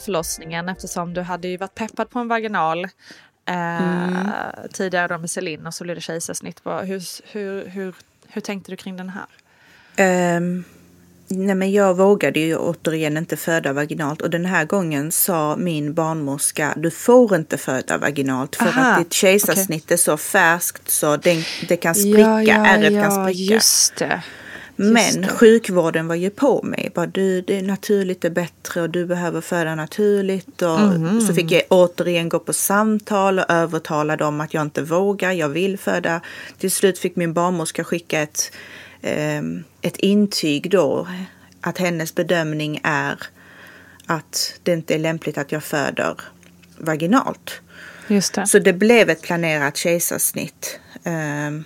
förlossningen 0.01 0.69
eftersom 0.69 1.15
du 1.15 1.21
hade 1.21 1.49
ju 1.49 1.57
varit 1.57 1.75
peppad 1.75 2.11
på 2.11 2.19
en 2.19 2.29
vaginal 2.29 2.87
eh, 3.47 4.69
tidigare 4.73 5.09
då 5.09 5.19
med 5.19 5.31
Celine 5.31 5.67
och 5.67 5.75
så 5.75 5.85
blev 5.85 5.97
det 5.97 6.03
kejsarsnitt. 6.03 6.61
Hur, 6.65 7.33
hur, 7.33 7.67
hur, 7.69 7.95
hur 8.29 8.41
tänkte 8.41 8.71
du 8.71 8.77
kring 8.77 8.97
den 8.97 9.09
här? 9.09 9.27
Ehm, 9.97 10.65
nej 11.29 11.55
men 11.55 11.73
jag 11.73 11.97
vågade 11.97 12.41
ju 12.41 12.57
återigen 12.57 13.17
inte 13.17 13.37
föda 13.37 13.73
vaginalt 13.73 14.23
och 14.23 14.31
den 14.31 14.45
här 14.45 14.65
gången 14.65 15.13
sa 15.13 15.57
min 15.57 15.95
barnmorska 15.95 16.75
du 16.77 16.91
får 16.91 17.37
inte 17.37 17.59
föda 17.59 17.99
vaginalt 17.99 18.57
för 18.57 18.67
Aha, 18.67 18.83
att 18.83 18.99
ditt 18.99 19.13
kejsarsnitt 19.13 19.91
är 19.91 19.97
så 19.97 20.17
färskt 20.17 20.91
så 20.91 21.17
den, 21.17 21.43
det 21.69 21.77
kan 21.77 21.95
spricka, 21.95 22.19
ja, 22.19 22.43
ja, 22.43 22.67
ärret 22.67 22.93
ja, 22.93 23.03
kan 23.03 23.25
spricka. 23.25 23.55
just 23.55 23.97
det. 23.97 24.23
Men 24.77 25.29
sjukvården 25.29 26.09
var 26.09 26.15
ju 26.15 26.31
på 26.31 26.63
mig. 26.63 26.91
Bara, 26.95 27.07
du, 27.07 27.41
det 27.41 27.59
är 27.59 27.63
naturligt 27.63 28.25
är 28.25 28.31
bättre 28.31 28.83
och 28.83 28.91
du 28.91 29.07
behöver 29.07 29.41
föda 29.41 29.75
naturligt. 29.75 30.63
Och 30.63 30.81
Mhm. 30.81 31.21
Så 31.21 31.35
fick 31.35 31.51
jag 31.51 31.63
återigen 31.69 32.29
gå 32.29 32.39
på 32.39 32.53
samtal 32.53 33.39
och 33.39 33.45
övertala 33.49 34.17
dem 34.17 34.41
att 34.41 34.55
jag 34.55 34.63
inte 34.63 34.83
vågar, 34.83 35.33
jag 35.33 35.49
vill 35.49 35.79
föda. 35.79 36.21
Till 36.59 36.71
slut 36.71 36.99
fick 36.99 37.17
min 37.17 37.33
barnmorska 37.33 37.85
skicka 37.85 38.21
ett, 38.21 38.53
ehm, 39.03 39.65
ett 39.83 39.97
intyg 39.97 40.71
då. 40.71 41.09
Att 41.61 41.79
hennes 41.79 42.15
bedömning 42.15 42.81
är 42.83 43.19
att 44.07 44.55
det 44.63 44.73
inte 44.73 44.95
är 44.95 44.99
lämpligt 44.99 45.39
att 45.39 45.53
jag 45.53 45.65
föder 45.65 46.15
vaginalt. 46.79 47.61
Just 48.09 48.35
det. 48.35 48.47
Så 48.47 48.59
det 48.59 48.73
blev 48.73 49.11
ett 49.11 49.23
planerat 49.23 49.77
kejsarsnitt. 49.77 50.79
Ehm, 51.05 51.65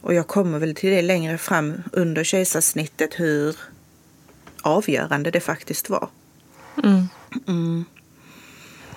och 0.00 0.14
jag 0.14 0.26
kommer 0.26 0.58
väl 0.58 0.74
till 0.74 0.90
det 0.90 1.02
längre 1.02 1.38
fram 1.38 1.82
under 1.92 2.24
kejsarsnittet 2.24 3.20
hur 3.20 3.56
avgörande 4.62 5.30
det 5.30 5.40
faktiskt 5.40 5.90
var. 5.90 6.08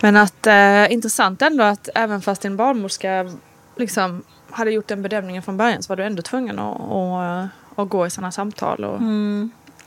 Men 0.01 0.15
att 0.15 0.47
eh, 0.47 0.91
intressant 0.91 1.41
ändå 1.41 1.63
att 1.63 1.89
även 1.95 2.21
fast 2.21 2.41
din 2.41 2.57
barnmorska 2.57 3.31
liksom 3.75 4.23
hade 4.49 4.71
gjort 4.71 4.87
den 4.87 5.01
bedömningen 5.01 5.43
från 5.43 5.57
början 5.57 5.83
så 5.83 5.89
var 5.89 5.95
du 5.97 6.03
ändå 6.03 6.21
tvungen 6.21 6.59
att, 6.59 6.81
att, 6.81 7.49
att 7.75 7.89
gå 7.89 8.07
i 8.07 8.09
sådana 8.09 8.31
samtal 8.31 8.83
och 8.83 8.99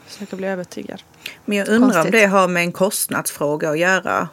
försöka 0.06 0.36
bli 0.36 0.46
övertygad. 0.46 1.02
Men 1.44 1.58
jag 1.58 1.68
undrar 1.68 1.88
om 1.88 1.92
Konstigt. 1.92 2.12
det 2.12 2.26
har 2.26 2.48
med 2.48 2.62
en 2.62 2.72
kostnadsfråga 2.72 3.70
att 3.70 3.78
göra. 3.78 4.28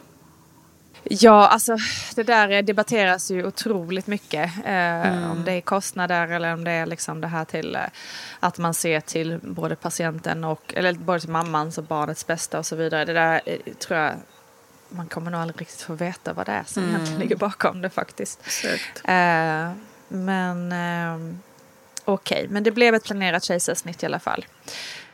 Ja, 1.04 1.48
alltså 1.48 1.76
det 2.14 2.22
där 2.22 2.62
debatteras 2.62 3.30
ju 3.30 3.46
otroligt 3.46 4.06
mycket. 4.06 4.50
Eh, 4.64 5.30
Om 5.30 5.42
det 5.44 5.52
är 5.52 5.60
kostnader 5.60 6.28
eller 6.28 6.52
om 6.54 6.64
det 6.64 6.70
är 6.70 6.86
liksom 6.86 7.20
det 7.20 7.26
här 7.28 7.44
till 7.44 7.74
eh, 7.76 7.80
att 8.40 8.58
man 8.58 8.74
ser 8.74 9.00
till 9.00 9.38
både 9.42 9.76
patienten 9.76 10.44
och, 10.44 10.74
eller 10.76 10.92
både 10.92 11.20
till 11.20 11.30
mammans 11.30 11.78
och 11.78 11.84
barnets 11.84 12.26
bästa 12.26 12.58
och 12.58 12.66
så 12.66 12.76
vidare. 12.76 13.04
Det 13.04 13.12
där 13.12 13.40
eh, 13.46 13.58
tror 13.74 13.98
jag 13.98 14.12
man 14.88 15.06
kommer 15.08 15.30
nog 15.30 15.40
aldrig 15.40 15.60
riktigt 15.60 15.80
få 15.80 15.94
veta 15.94 16.32
vad 16.32 16.46
det 16.46 16.52
är 16.52 16.64
som 16.66 16.88
egentligen 16.88 17.20
ligger 17.20 17.36
bakom 17.36 17.82
det 17.82 17.90
faktiskt. 17.90 18.40
Eh, 19.04 19.70
men 20.08 20.72
eh, 20.72 21.34
okej, 22.04 22.46
men 22.50 22.62
det 22.62 22.70
blev 22.70 22.94
ett 22.94 23.04
planerat 23.04 23.44
kejsarsnitt 23.44 24.02
i 24.02 24.06
alla 24.06 24.18
fall. 24.18 24.46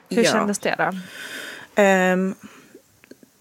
Hur 0.08 0.24
Ja. 0.24 0.32
kändes 0.32 0.58
det 0.58 0.74
då? 0.78 0.90
Ehm, 1.82 2.34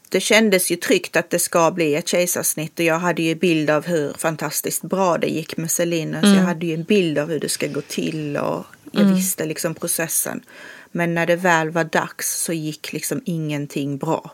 det 0.10 0.20
kändes 0.20 0.72
ju 0.72 0.76
tryggt 0.76 1.16
att 1.16 1.30
det 1.30 1.40
ska 1.40 1.72
bli 1.72 1.96
ett 1.96 2.08
kejsarsnitt 2.08 2.80
och 2.80 2.86
jag 2.86 3.00
hade 3.00 3.22
ju 3.22 3.36
bild 3.36 3.70
av 3.70 3.86
hur 3.86 4.14
fantastiskt 4.18 4.82
bra 4.82 5.18
det 5.18 5.28
gick 5.28 5.58
med 5.58 5.72
Selina. 5.72 6.22
Så 6.22 6.28
jag 6.28 6.44
hade 6.44 6.66
ju 6.66 6.74
en 6.74 6.84
bild 6.84 7.18
av 7.18 7.30
hur 7.30 7.40
det 7.40 7.50
ska 7.50 7.68
gå 7.68 7.82
till 7.82 8.38
och 8.38 8.66
jag 8.92 9.06
visste 9.06 9.46
liksom 9.46 9.76
processen. 9.76 10.42
Men 10.92 11.14
när 11.14 11.26
det 11.26 11.36
väl 11.36 11.70
var 11.70 11.84
dags 11.84 12.42
så 12.42 12.54
gick 12.54 12.94
liksom 12.94 13.22
ingenting 13.26 13.98
bra. 13.98 14.32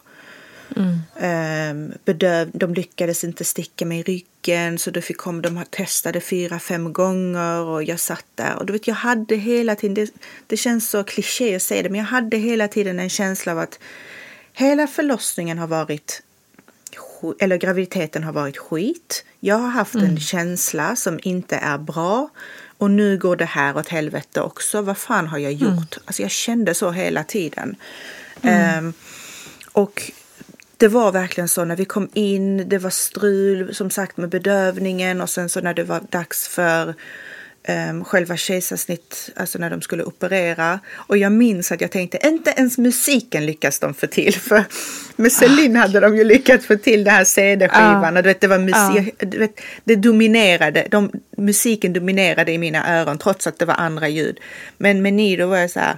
Mm. 0.76 1.93
bedöv, 2.06 2.50
de 2.54 2.74
lyckades 2.74 3.24
inte 3.24 3.43
sticka 3.43 3.86
mig 3.86 4.00
i 4.00 4.04
ryggen 4.04 4.78
så 4.78 4.91
då 4.91 5.02
fick 5.02 5.18
kom, 5.18 5.41
de 5.41 5.64
testade 5.70 6.22
fyra, 6.22 6.60
fem 6.60 6.93
gånger 6.93 7.62
och 7.62 7.84
jag 7.84 8.00
satt 8.00 8.26
där. 8.36 8.56
Och 8.56 8.66
du 8.66 8.74
vet, 8.74 8.88
jag 8.88 8.95
hade 8.95 9.36
hela 9.36 9.76
tiden, 9.76 9.93
det, 9.93 10.12
det 10.47 10.58
känns 10.58 10.89
så 10.89 11.04
kliché 11.04 11.56
att 11.56 11.62
säga 11.62 11.84
det, 11.84 11.89
men 11.89 12.00
jag 12.00 12.08
hade 12.08 12.38
hela 12.38 12.68
tiden 12.68 13.00
en 13.00 13.10
känsla 13.10 13.52
av 13.52 13.60
att 13.60 13.80
hela 14.56 14.88
förlossningen 14.88 15.58
har 15.58 15.68
varit 15.68 16.22
eller 17.39 17.58
graviditeten 17.58 18.24
har 18.24 18.34
varit 18.34 18.58
skit. 18.58 19.26
Jag 19.39 19.56
har 19.56 19.70
haft 19.70 19.95
mm. 19.95 20.08
en 20.08 20.20
känsla 20.20 20.95
som 20.95 21.20
inte 21.24 21.56
är 21.56 21.78
bra. 21.78 22.30
Och 22.78 22.91
nu 22.91 23.18
går 23.18 23.36
det 23.36 23.45
här 23.45 23.78
åt 23.78 23.88
helvete 23.88 24.41
också. 24.41 24.82
Vad 24.82 24.97
fan 24.97 25.28
har 25.28 25.38
jag 25.38 25.53
gjort? 25.53 25.72
Mm. 25.72 26.03
Alltså 26.06 26.22
jag 26.22 26.32
kände 26.32 26.74
så 26.74 26.91
hela 26.91 27.24
tiden. 27.24 27.76
Mm. 28.41 28.86
Um, 28.86 28.93
och 29.72 30.12
det 30.78 30.88
var 30.88 31.12
verkligen 31.12 31.47
så 31.47 31.66
när 31.66 31.76
vi 31.76 31.86
kom 31.86 32.10
in, 32.14 32.70
det 32.70 32.78
var 32.78 32.89
strul 32.89 33.76
som 33.76 33.89
sagt 33.89 34.18
med 34.18 34.30
bedövningen 34.30 35.22
och 35.22 35.30
sen 35.30 35.49
så 35.49 35.62
när 35.62 35.74
det 35.74 35.84
var 35.84 36.01
dags 36.10 36.47
för 36.47 36.95
um, 37.68 38.03
själva 38.03 38.38
kejsarsnitt, 38.38 39.30
alltså 39.36 39.59
när 39.59 39.70
de 39.70 39.82
skulle 39.82 40.03
operera. 40.03 40.80
Och 40.95 41.18
jag 41.18 41.32
minns 41.32 41.72
att 41.72 41.82
jag 41.82 41.91
tänkte, 41.91 42.28
inte 42.28 42.53
ens 42.57 42.78
musiken 42.78 43.45
lyckas 43.45 43.80
de 43.80 43.93
få 43.93 44.07
till. 44.07 44.34
För 44.34 44.63
med 45.16 45.32
Celine 45.32 45.76
hade 45.76 45.99
de 45.99 46.18
ju 46.18 46.24
lyckats 46.24 46.66
få 46.66 46.76
till 46.76 47.03
den 47.03 47.13
här 47.13 47.24
CD-skivan. 47.24 48.18
Och 48.18 48.24
du 48.24 48.30
vet, 48.30 48.41
det 48.41 48.47
var 48.47 48.59
musik, 48.59 49.16
du 49.20 49.38
vet, 49.38 49.61
det 49.84 49.95
dominerade, 49.95 50.88
de, 50.91 51.11
musiken 51.38 51.93
dominerade 51.93 52.51
i 52.51 52.57
mina 52.57 52.99
öron 52.99 53.18
trots 53.18 53.47
att 53.47 53.59
det 53.59 53.66
var 53.66 53.76
andra 53.76 54.07
ljud. 54.07 54.39
Men 54.78 55.01
med 55.01 55.13
Nido 55.13 55.47
var 55.47 55.57
jag 55.57 55.72
så 55.72 55.80
här, 55.80 55.97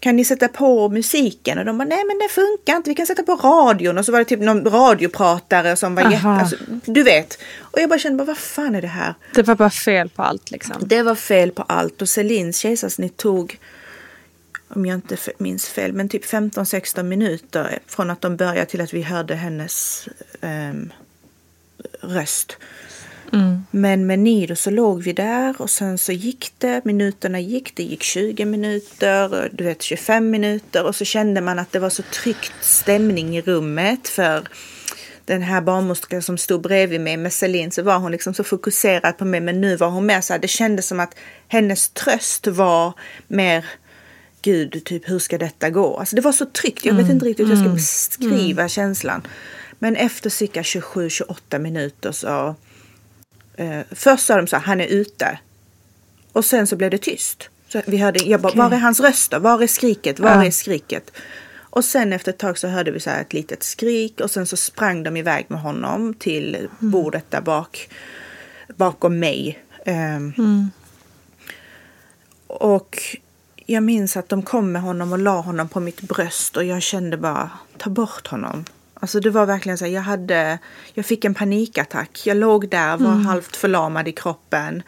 kan 0.00 0.16
ni 0.16 0.24
sätta 0.24 0.48
på 0.48 0.88
musiken? 0.88 1.58
Och 1.58 1.64
de 1.64 1.78
bara, 1.78 1.84
nej 1.84 2.04
men 2.04 2.18
det 2.18 2.28
funkar 2.28 2.76
inte, 2.76 2.90
vi 2.90 2.94
kan 2.94 3.06
sätta 3.06 3.22
på 3.22 3.34
radion. 3.34 3.98
Och 3.98 4.04
så 4.04 4.12
var 4.12 4.18
det 4.18 4.24
typ 4.24 4.40
någon 4.40 4.64
radiopratare 4.64 5.76
som 5.76 5.94
var 5.94 6.02
Aha. 6.02 6.12
jätte, 6.12 6.28
alltså, 6.28 6.56
du 6.84 7.02
vet. 7.02 7.38
Och 7.60 7.80
jag 7.80 7.88
bara 7.88 7.98
kände, 7.98 8.18
bara, 8.18 8.26
vad 8.26 8.38
fan 8.38 8.74
är 8.74 8.82
det 8.82 8.88
här? 8.88 9.14
Det 9.34 9.42
var 9.42 9.54
bara 9.54 9.70
fel 9.70 10.08
på 10.08 10.22
allt 10.22 10.50
liksom. 10.50 10.76
Det 10.80 11.02
var 11.02 11.14
fel 11.14 11.50
på 11.50 11.62
allt 11.62 12.02
och 12.02 12.08
Celins 12.08 12.58
kejsarsnitt 12.58 13.16
tog, 13.16 13.58
om 14.68 14.86
jag 14.86 14.94
inte 14.94 15.16
minns 15.38 15.68
fel, 15.68 15.92
men 15.92 16.08
typ 16.08 16.24
15-16 16.24 17.02
minuter 17.02 17.78
från 17.86 18.10
att 18.10 18.20
de 18.20 18.36
började 18.36 18.66
till 18.66 18.80
att 18.80 18.94
vi 18.94 19.02
hörde 19.02 19.34
hennes 19.34 20.08
um, 20.40 20.92
röst. 22.00 22.56
Mm. 23.32 23.66
Men 23.70 24.06
med 24.06 24.18
Nido 24.18 24.56
så 24.56 24.70
låg 24.70 25.02
vi 25.02 25.12
där 25.12 25.54
och 25.58 25.70
sen 25.70 25.98
så 25.98 26.12
gick 26.12 26.52
det, 26.58 26.84
minuterna 26.84 27.40
gick, 27.40 27.76
det 27.76 27.82
gick 27.82 28.02
20 28.02 28.44
minuter, 28.44 29.50
du 29.52 29.64
vet 29.64 29.82
25 29.82 30.30
minuter 30.30 30.84
och 30.84 30.96
så 30.96 31.04
kände 31.04 31.40
man 31.40 31.58
att 31.58 31.72
det 31.72 31.78
var 31.78 31.90
så 31.90 32.02
tryckt 32.02 32.52
stämning 32.64 33.36
i 33.36 33.40
rummet 33.40 34.08
för 34.08 34.48
den 35.24 35.42
här 35.42 35.60
barnmorskan 35.60 36.22
som 36.22 36.38
stod 36.38 36.60
bredvid 36.60 37.00
mig 37.00 37.16
med 37.16 37.32
Celine 37.32 37.70
så 37.70 37.82
var 37.82 37.98
hon 37.98 38.12
liksom 38.12 38.34
så 38.34 38.44
fokuserad 38.44 39.18
på 39.18 39.24
mig 39.24 39.40
men 39.40 39.60
nu 39.60 39.76
var 39.76 39.88
hon 39.88 40.06
mer 40.06 40.20
så 40.20 40.32
här, 40.32 40.40
det 40.40 40.48
kändes 40.48 40.86
som 40.86 41.00
att 41.00 41.14
hennes 41.48 41.88
tröst 41.88 42.46
var 42.46 42.92
mer 43.28 43.64
Gud, 44.42 44.84
typ 44.84 45.10
hur 45.10 45.18
ska 45.18 45.38
detta 45.38 45.70
gå? 45.70 45.96
Alltså 45.96 46.16
det 46.16 46.22
var 46.22 46.32
så 46.32 46.46
tryggt, 46.46 46.84
jag 46.84 46.94
vet 46.94 47.02
mm. 47.02 47.14
inte 47.14 47.26
riktigt 47.26 47.46
hur 47.46 47.50
jag 47.50 47.58
ska 47.58 47.64
mm. 47.64 47.76
beskriva 47.76 48.62
mm. 48.62 48.68
känslan. 48.68 49.22
Men 49.78 49.96
efter 49.96 50.30
cirka 50.30 50.62
27-28 50.62 51.58
minuter 51.58 52.12
så 52.12 52.54
Eh, 53.56 53.80
först 53.90 54.26
sa 54.26 54.36
de 54.36 54.46
så 54.46 54.56
här, 54.56 54.62
han 54.62 54.80
är 54.80 54.86
ute. 54.86 55.38
Och 56.32 56.44
sen 56.44 56.66
så 56.66 56.76
blev 56.76 56.90
det 56.90 56.98
tyst. 56.98 57.48
Så 57.68 57.82
vi 57.86 57.96
hörde, 57.96 58.24
jag 58.24 58.40
bara, 58.40 58.48
okay. 58.48 58.58
var 58.62 58.72
är 58.72 58.80
hans 58.80 59.00
röst 59.00 59.30
då? 59.30 59.38
Var 59.38 59.62
är 59.62 59.66
skriket? 59.66 60.20
Var 60.20 60.30
ja. 60.30 60.44
är 60.44 60.50
skriket? 60.50 61.12
Och 61.58 61.84
sen 61.84 62.12
efter 62.12 62.32
ett 62.32 62.38
tag 62.38 62.58
så 62.58 62.68
hörde 62.68 62.90
vi 62.90 63.00
så 63.00 63.10
här 63.10 63.20
ett 63.20 63.32
litet 63.32 63.62
skrik 63.62 64.20
och 64.20 64.30
sen 64.30 64.46
så 64.46 64.56
sprang 64.56 65.02
de 65.02 65.16
iväg 65.16 65.46
med 65.48 65.60
honom 65.60 66.14
till 66.14 66.54
mm. 66.54 66.70
bordet 66.78 67.30
där 67.30 67.40
bak, 67.40 67.88
bakom 68.76 69.18
mig. 69.18 69.64
Um, 69.86 69.92
mm. 70.38 70.70
Och 72.46 72.98
jag 73.66 73.82
minns 73.82 74.16
att 74.16 74.28
de 74.28 74.42
kom 74.42 74.72
med 74.72 74.82
honom 74.82 75.12
och 75.12 75.18
la 75.18 75.40
honom 75.40 75.68
på 75.68 75.80
mitt 75.80 76.00
bröst 76.00 76.56
och 76.56 76.64
jag 76.64 76.82
kände 76.82 77.16
bara, 77.16 77.50
ta 77.78 77.90
bort 77.90 78.26
honom. 78.26 78.64
Alltså 79.06 79.20
det 79.20 79.30
var 79.30 79.46
verkligen 79.46 79.78
så 79.78 79.86
jag 79.86 80.02
hade, 80.02 80.58
jag 80.94 81.06
fick 81.06 81.24
en 81.24 81.34
panikattack. 81.34 82.22
Jag 82.24 82.36
låg 82.36 82.68
där, 82.68 82.96
var 82.96 83.12
mm. 83.12 83.26
halvt 83.26 83.56
förlamad 83.56 84.08
i 84.08 84.12
kroppen. 84.12 84.82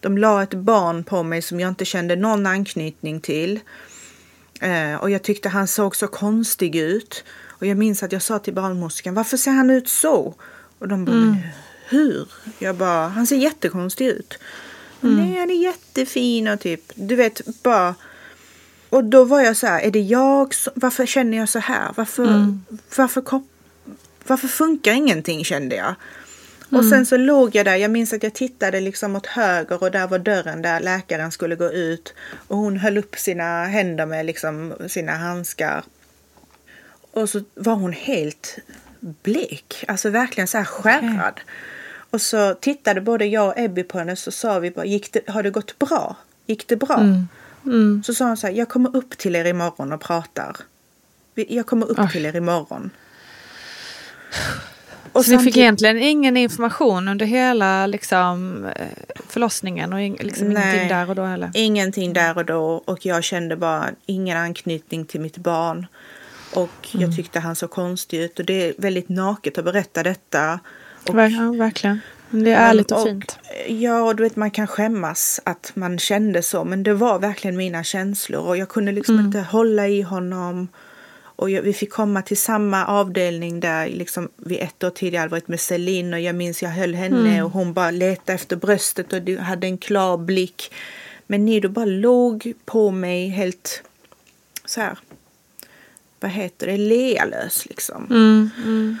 De 0.00 0.18
la 0.18 0.42
ett 0.42 0.54
barn 0.54 1.04
på 1.04 1.22
mig 1.22 1.42
som 1.42 1.60
jag 1.60 1.68
inte 1.68 1.84
kände 1.84 2.16
någon 2.16 2.46
anknytning 2.46 3.20
till. 3.20 3.60
Eh, 4.60 4.94
och 4.94 5.10
jag 5.10 5.22
tyckte 5.22 5.48
han 5.48 5.66
såg 5.66 5.96
så 5.96 6.06
konstig 6.06 6.76
ut. 6.76 7.24
Och 7.48 7.66
jag 7.66 7.76
minns 7.76 8.02
att 8.02 8.12
jag 8.12 8.22
sa 8.22 8.38
till 8.38 8.54
barnmorskan, 8.54 9.14
varför 9.14 9.36
ser 9.36 9.50
han 9.50 9.70
ut 9.70 9.88
så? 9.88 10.34
Och 10.78 10.88
de 10.88 11.04
bara, 11.04 11.16
mm. 11.16 11.36
hur? 11.88 12.28
Jag 12.58 12.76
bara, 12.76 13.08
han 13.08 13.26
ser 13.26 13.36
jättekonstig 13.36 14.06
ut. 14.06 14.38
Mm. 15.02 15.16
Nej, 15.16 15.38
han 15.38 15.50
är 15.50 15.62
jättefin 15.62 16.48
och 16.48 16.60
typ, 16.60 16.92
du 16.94 17.16
vet, 17.16 17.62
bara 17.62 17.94
och 18.94 19.04
då 19.04 19.24
var 19.24 19.40
jag 19.40 19.56
så 19.56 19.66
här, 19.66 19.80
är 19.80 19.90
det 19.90 20.00
jag? 20.00 20.54
Varför 20.74 21.06
känner 21.06 21.38
jag 21.38 21.48
så 21.48 21.58
här? 21.58 21.92
Varför, 21.96 22.24
mm. 22.24 22.64
varför 22.96 23.20
varför 24.26 24.48
funkar 24.48 24.92
ingenting 24.92 25.44
kände 25.44 25.76
jag. 25.76 25.94
Mm. 26.74 26.80
Och 26.80 26.84
sen 26.84 27.06
så 27.06 27.16
låg 27.16 27.54
jag 27.54 27.66
där, 27.66 27.76
jag 27.76 27.90
minns 27.90 28.12
att 28.12 28.22
jag 28.22 28.34
tittade 28.34 28.80
liksom 28.80 29.16
åt 29.16 29.26
höger 29.26 29.82
och 29.82 29.90
där 29.90 30.06
var 30.06 30.18
dörren 30.18 30.62
där 30.62 30.80
läkaren 30.80 31.32
skulle 31.32 31.56
gå 31.56 31.72
ut. 31.72 32.14
Och 32.48 32.56
hon 32.56 32.76
höll 32.76 32.98
upp 32.98 33.16
sina 33.16 33.64
händer 33.64 34.06
med 34.06 34.26
liksom 34.26 34.74
sina 34.88 35.12
handskar. 35.12 35.84
Och 37.10 37.28
så 37.28 37.42
var 37.54 37.74
hon 37.74 37.92
helt 37.92 38.58
blek, 39.00 39.84
alltså 39.88 40.10
verkligen 40.10 40.48
så 40.48 40.58
här 40.58 40.64
skärrad. 40.64 41.32
Okay. 41.32 41.44
Och 42.10 42.20
så 42.20 42.54
tittade 42.54 43.00
både 43.00 43.26
jag 43.26 43.48
och 43.48 43.58
Ebby 43.58 43.82
på 43.82 43.98
henne 43.98 44.16
så 44.16 44.30
sa 44.30 44.58
vi 44.58 44.70
bara, 44.70 44.84
gick 44.84 45.12
det, 45.12 45.28
har 45.28 45.42
det 45.42 45.50
gått 45.50 45.78
bra? 45.78 46.16
Gick 46.46 46.68
det 46.68 46.76
bra? 46.76 46.98
Mm. 47.00 47.28
Mm. 47.64 48.02
Så 48.06 48.14
sa 48.14 48.26
hon 48.26 48.36
så 48.36 48.46
här, 48.46 48.54
jag 48.54 48.68
kommer 48.68 48.96
upp 48.96 49.18
till 49.18 49.36
er 49.36 49.44
imorgon 49.44 49.92
och 49.92 50.00
pratar. 50.00 50.56
Jag 51.34 51.66
kommer 51.66 51.86
upp 51.86 51.98
oh. 51.98 52.10
till 52.10 52.26
er 52.26 52.36
imorgon. 52.36 52.90
Och 55.14 55.24
så 55.24 55.36
ni 55.36 55.38
fick 55.38 55.56
egentligen 55.56 55.98
ingen 55.98 56.36
information 56.36 57.08
under 57.08 57.26
hela 57.26 57.86
liksom, 57.86 58.64
eh, 58.76 58.86
förlossningen 59.28 59.92
och 59.92 60.24
liksom 60.24 60.48
Nej, 60.48 60.62
ingenting 60.64 60.88
där 60.88 61.10
och 61.10 61.16
då 61.16 61.24
heller? 61.24 61.50
Ingenting 61.54 62.12
där 62.12 62.38
och 62.38 62.44
då 62.44 62.82
och 62.84 63.06
jag 63.06 63.24
kände 63.24 63.56
bara 63.56 63.90
ingen 64.06 64.36
anknytning 64.36 65.04
till 65.04 65.20
mitt 65.20 65.36
barn. 65.36 65.86
Och 66.54 66.88
mm. 66.94 67.06
jag 67.06 67.16
tyckte 67.16 67.40
han 67.40 67.56
så 67.56 67.68
konstig 67.68 68.20
ut 68.20 68.38
och 68.38 68.44
det 68.44 68.68
är 68.68 68.74
väldigt 68.78 69.08
naket 69.08 69.58
att 69.58 69.64
berätta 69.64 70.02
detta. 70.02 70.60
Och, 71.08 71.14
ja, 71.14 71.54
verkligen. 71.58 72.00
Det 72.30 72.52
är 72.52 72.70
ärligt 72.70 72.90
och, 72.90 72.98
och 72.98 73.06
fint. 73.06 73.38
Ja, 73.68 74.02
och 74.02 74.16
du 74.16 74.22
vet 74.22 74.36
man 74.36 74.50
kan 74.50 74.66
skämmas 74.66 75.40
att 75.44 75.72
man 75.74 75.98
kände 75.98 76.42
så 76.42 76.64
men 76.64 76.82
det 76.82 76.94
var 76.94 77.18
verkligen 77.18 77.56
mina 77.56 77.84
känslor 77.84 78.46
och 78.46 78.56
jag 78.56 78.68
kunde 78.68 78.92
liksom 78.92 79.14
mm. 79.14 79.26
inte 79.26 79.40
hålla 79.40 79.88
i 79.88 80.02
honom. 80.02 80.68
Och 81.36 81.48
vi 81.48 81.72
fick 81.72 81.92
komma 81.92 82.22
till 82.22 82.36
samma 82.36 82.86
avdelning 82.86 83.60
där 83.60 83.88
liksom 83.88 84.28
vid 84.36 84.60
ett 84.60 84.84
år 84.84 84.90
tidigare 84.90 85.28
varit 85.28 85.48
med 85.48 85.60
Celine 85.60 86.14
och 86.14 86.20
jag 86.20 86.34
minns 86.34 86.62
jag 86.62 86.70
höll 86.70 86.94
henne 86.94 87.30
mm. 87.30 87.44
och 87.44 87.50
hon 87.50 87.72
bara 87.72 87.90
letade 87.90 88.32
efter 88.32 88.56
bröstet 88.56 89.12
och 89.12 89.44
hade 89.44 89.66
en 89.66 89.78
klar 89.78 90.16
blick. 90.16 90.74
Men 91.26 91.44
Nido 91.44 91.68
bara 91.68 91.84
låg 91.84 92.52
på 92.64 92.90
mig 92.90 93.28
helt 93.28 93.82
så 94.64 94.80
här, 94.80 94.98
vad 96.20 96.30
heter 96.30 96.66
det, 96.66 96.76
lealös 96.76 97.66
liksom. 97.66 98.06
Mm, 98.10 98.50
mm. 98.64 98.98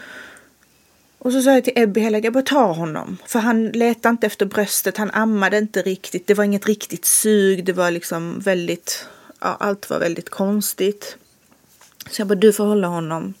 Och 1.18 1.32
så 1.32 1.42
sa 1.42 1.50
jag 1.50 1.64
till 1.64 1.72
Ebbe 1.76 2.00
hela 2.00 2.18
jag 2.18 2.32
bara 2.32 2.42
ta 2.42 2.72
honom. 2.72 3.16
För 3.26 3.38
han 3.38 3.68
letade 3.68 4.10
inte 4.10 4.26
efter 4.26 4.46
bröstet, 4.46 4.96
han 4.96 5.10
ammade 5.10 5.58
inte 5.58 5.82
riktigt, 5.82 6.26
det 6.26 6.34
var 6.34 6.44
inget 6.44 6.66
riktigt 6.66 7.04
sug, 7.04 7.64
det 7.64 7.72
var 7.72 7.90
liksom 7.90 8.40
väldigt, 8.40 9.06
ja, 9.40 9.56
allt 9.60 9.90
var 9.90 9.98
väldigt 9.98 10.30
konstigt. 10.30 11.16
Så 12.10 12.20
jag 12.20 12.28
bara, 12.28 12.34
du 12.34 12.52
får 12.52 12.64
hålla 12.64 12.86
honom. 12.86 13.34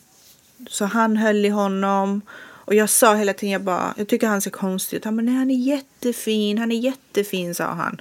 Så 0.70 0.84
han 0.84 1.16
höll 1.16 1.46
i 1.46 1.48
honom. 1.48 2.20
Och 2.40 2.74
jag 2.74 2.90
sa 2.90 3.14
hela 3.14 3.32
tiden, 3.32 3.52
jag 3.52 3.62
bara, 3.62 3.94
jag 3.96 4.08
tycker 4.08 4.26
han 4.26 4.40
ser 4.40 4.50
konstig 4.50 4.96
ut. 4.96 5.04
Han 5.04 5.16
bara, 5.16 5.22
nej 5.22 5.34
han 5.34 5.50
är 5.50 5.66
jättefin, 5.66 6.58
han 6.58 6.72
är 6.72 6.78
jättefin, 6.78 7.54
sa 7.54 7.64
han. 7.64 8.00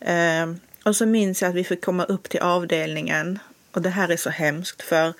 Eh, 0.00 0.56
och 0.84 0.96
så 0.96 1.06
minns 1.06 1.42
jag 1.42 1.48
att 1.48 1.54
vi 1.54 1.64
fick 1.64 1.84
komma 1.84 2.04
upp 2.04 2.28
till 2.28 2.40
avdelningen. 2.40 3.38
Och 3.72 3.82
det 3.82 3.90
här 3.90 4.08
är 4.08 4.16
så 4.16 4.30
hemskt 4.30 4.82
för 4.82 5.12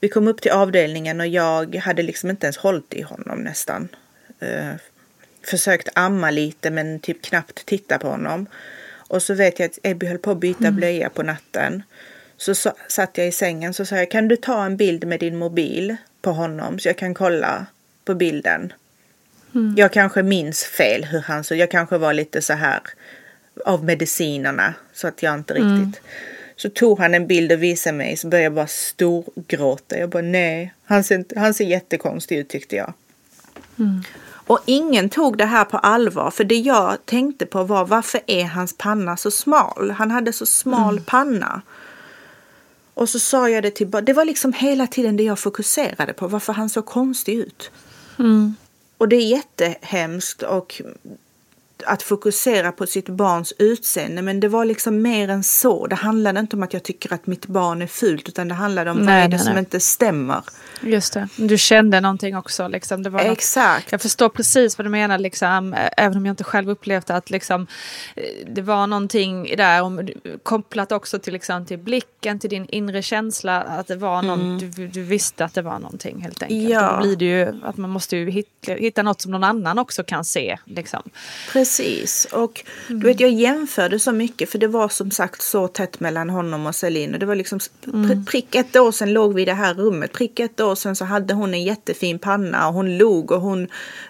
vi 0.00 0.08
kom 0.08 0.28
upp 0.28 0.40
till 0.40 0.50
avdelningen 0.50 1.20
och 1.20 1.26
jag 1.26 1.76
hade 1.76 2.02
liksom 2.02 2.30
inte 2.30 2.46
ens 2.46 2.56
hållit 2.56 2.94
i 2.94 3.02
honom 3.02 3.38
nästan. 3.38 3.88
Eh, 4.40 4.74
försökt 5.44 5.88
amma 5.94 6.30
lite 6.30 6.70
men 6.70 7.00
typ 7.00 7.22
knappt 7.22 7.66
titta 7.66 7.98
på 7.98 8.08
honom. 8.08 8.46
Och 9.08 9.22
så 9.22 9.34
vet 9.34 9.58
jag 9.58 9.66
att 9.66 9.78
Ebby 9.82 10.06
höll 10.06 10.18
på 10.18 10.30
att 10.30 10.38
byta 10.38 10.64
mm. 10.64 10.76
blöja 10.76 11.10
på 11.10 11.22
natten. 11.22 11.82
Så, 12.42 12.54
så 12.54 12.72
satt 12.88 13.18
jag 13.18 13.28
i 13.28 13.32
sängen 13.32 13.74
så 13.74 13.84
sa 13.84 13.96
jag 13.96 14.10
kan 14.10 14.28
du 14.28 14.36
ta 14.36 14.64
en 14.64 14.76
bild 14.76 15.06
med 15.06 15.20
din 15.20 15.36
mobil 15.36 15.96
på 16.22 16.32
honom 16.32 16.78
så 16.78 16.88
jag 16.88 16.96
kan 16.96 17.14
kolla 17.14 17.66
på 18.04 18.14
bilden. 18.14 18.72
Mm. 19.54 19.74
Jag 19.76 19.92
kanske 19.92 20.22
minns 20.22 20.64
fel 20.64 21.04
hur 21.04 21.20
han 21.20 21.44
såg. 21.44 21.58
Jag 21.58 21.70
kanske 21.70 21.98
var 21.98 22.12
lite 22.12 22.42
så 22.42 22.52
här 22.52 22.80
av 23.64 23.84
medicinerna 23.84 24.74
så 24.92 25.08
att 25.08 25.22
jag 25.22 25.34
inte 25.34 25.54
mm. 25.54 25.84
riktigt. 25.84 26.02
Så 26.56 26.68
tog 26.68 26.98
han 26.98 27.14
en 27.14 27.26
bild 27.26 27.52
och 27.52 27.62
visade 27.62 27.96
mig 27.96 28.16
så 28.16 28.28
började 28.28 28.44
jag 28.44 28.52
bara 28.52 28.66
storgråta. 28.66 29.98
Jag 29.98 30.08
bara 30.08 30.22
nej, 30.22 30.74
han 30.84 31.04
ser, 31.04 31.24
han 31.36 31.54
ser 31.54 31.64
jättekonstig 31.64 32.38
ut 32.38 32.48
tyckte 32.48 32.76
jag. 32.76 32.92
Mm. 33.78 34.02
Och 34.28 34.60
ingen 34.66 35.08
tog 35.08 35.38
det 35.38 35.46
här 35.46 35.64
på 35.64 35.78
allvar 35.78 36.30
för 36.30 36.44
det 36.44 36.58
jag 36.58 37.06
tänkte 37.06 37.46
på 37.46 37.64
var 37.64 37.84
varför 37.84 38.20
är 38.26 38.44
hans 38.44 38.78
panna 38.78 39.16
så 39.16 39.30
smal? 39.30 39.90
Han 39.90 40.10
hade 40.10 40.32
så 40.32 40.46
smal 40.46 40.94
Mm. 40.94 41.04
panna. 41.04 41.62
Och 42.94 43.08
så 43.08 43.18
sa 43.18 43.48
jag 43.48 43.62
det 43.62 43.70
till 43.70 43.90
Det 43.90 44.12
var 44.12 44.24
liksom 44.24 44.52
hela 44.52 44.86
tiden 44.86 45.16
det 45.16 45.22
jag 45.24 45.38
fokuserade 45.38 46.12
på, 46.12 46.28
varför 46.28 46.52
han 46.52 46.68
såg 46.68 46.86
konstig 46.86 47.34
ut. 47.34 47.70
Mm. 48.18 48.54
Och 48.98 49.08
det 49.08 49.16
är 49.16 49.26
jättehemskt 49.26 50.42
och 50.42 50.82
att 51.86 52.02
fokusera 52.02 52.72
på 52.72 52.86
sitt 52.86 53.08
barns 53.08 53.52
utseende. 53.58 54.22
Men 54.22 54.40
det 54.40 54.48
var 54.48 54.64
liksom 54.64 55.02
mer 55.02 55.28
än 55.28 55.42
så. 55.42 55.86
Det 55.86 55.94
handlade 55.96 56.40
inte 56.40 56.56
om 56.56 56.62
att 56.62 56.72
jag 56.72 56.82
tycker 56.82 57.12
att 57.12 57.26
mitt 57.26 57.46
barn 57.46 57.82
är 57.82 57.86
fult 57.86 58.28
utan 58.28 58.48
det 58.48 58.54
handlade 58.54 58.90
om 58.90 58.96
vad 58.96 59.06
Nej, 59.06 59.24
är 59.24 59.28
det 59.28 59.36
nej, 59.36 59.44
som 59.44 59.52
nej. 59.52 59.58
inte 59.58 59.80
stämmer. 59.80 60.42
Just 60.82 61.12
det. 61.12 61.28
Du 61.36 61.58
kände 61.58 62.00
någonting 62.00 62.36
också. 62.36 62.68
Liksom. 62.68 63.02
Det 63.02 63.10
var 63.10 63.24
något- 63.24 63.32
Exakt. 63.32 63.92
Jag 63.92 64.00
förstår 64.00 64.28
precis 64.28 64.78
vad 64.78 64.86
du 64.86 64.90
menar, 64.90 65.18
liksom, 65.18 65.74
även 65.96 66.16
om 66.18 66.26
jag 66.26 66.32
inte 66.32 66.44
själv 66.44 66.70
upplevt 66.70 67.10
att 67.10 67.30
liksom, 67.30 67.66
eh, 68.16 68.22
det 68.46 68.62
var 68.62 68.86
någonting 68.86 69.54
där, 69.56 69.82
om, 69.82 70.08
kopplat 70.42 70.92
också 70.92 71.18
till, 71.18 71.32
liksom, 71.32 71.66
till 71.66 71.78
blicken, 71.78 72.38
till 72.38 72.50
din 72.50 72.66
inre 72.68 73.02
känsla, 73.02 73.62
att 73.62 73.86
det 73.86 73.96
var 73.96 74.22
någon, 74.22 74.40
Mm. 74.40 74.70
du, 74.70 74.88
du 74.88 75.02
visste 75.02 75.44
att 75.44 75.54
det 75.54 75.62
var 75.62 75.78
någonting 75.78 76.20
helt 76.22 76.42
enkelt. 76.42 76.70
Ja. 76.70 76.92
Då 76.96 77.02
blir 77.02 77.16
det 77.16 77.24
ju 77.24 77.60
att 77.64 77.76
man 77.76 77.90
måste 77.90 78.16
ju 78.16 78.30
hitta, 78.30 78.72
hitta 78.72 79.02
något 79.02 79.20
som 79.20 79.32
någon 79.32 79.44
annan 79.44 79.78
också 79.78 80.04
kan 80.04 80.24
se. 80.24 80.58
Liksom. 80.64 81.02
Precis. 81.52 81.71
Och 82.32 82.64
Mm. 82.88 83.00
du 83.00 83.06
vet, 83.06 83.20
jag 83.20 83.30
jämförde 83.30 83.98
så 83.98 84.12
mycket 84.12 84.50
för 84.50 84.58
det 84.58 84.66
var 84.66 84.88
som 84.88 85.10
sagt 85.10 85.42
så 85.42 85.68
tätt 85.68 86.00
mellan 86.00 86.30
honom 86.30 86.66
och 86.66 86.74
Celine. 86.74 87.12
Och 87.14 87.18
det 87.20 87.26
var 87.26 87.34
liksom 87.34 87.60
Mm. 87.86 88.10
pr- 88.10 88.26
prick 88.26 88.54
ett 88.54 88.76
år 88.76 88.92
sedan 88.92 89.12
låg 89.12 89.34
vi 89.34 89.42
i 89.42 89.44
det 89.44 89.54
här 89.54 89.74
rummet. 89.74 90.12
Prick 90.12 90.40
ett 90.40 90.60
år 90.60 90.74
sedan 90.74 90.96
så 90.96 91.04
hade 91.04 91.34
hon 91.34 91.54
en 91.54 91.64
jättefin 91.64 92.18
panna 92.18 92.68
och 92.68 92.74
hon 92.74 92.98
log 92.98 93.30
och 93.32 93.40
hon 93.40 93.68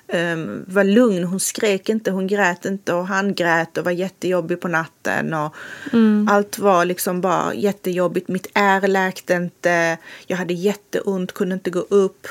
ehm, 0.09 0.65
var 0.69 0.85
lugn. 0.85 1.25
Hon 1.25 1.41
skrek 1.41 1.89
inte, 1.89 2.11
hon 2.11 2.27
grät 2.27 2.65
inte 2.65 2.93
och 2.95 3.07
han 3.07 3.35
grät 3.35 3.79
och 3.79 3.85
var 3.85 3.93
jättejobbig 3.93 4.61
på 4.61 4.69
natten. 4.69 5.35
Och 5.35 5.55
Mm. 5.93 6.29
Allt 6.31 6.59
var 6.59 6.85
liksom 6.85 7.21
bara 7.21 7.55
jättejobbigt. 7.55 8.29
Mitt 8.29 8.47
ärr 8.55 8.89
läkte 8.89 9.35
inte. 9.35 9.99
Jag 10.27 10.37
hade 10.37 10.55
jätteont, 10.55 11.33
kunde 11.33 11.55
inte 11.55 11.71
gå 11.71 11.81
upp. 11.81 12.27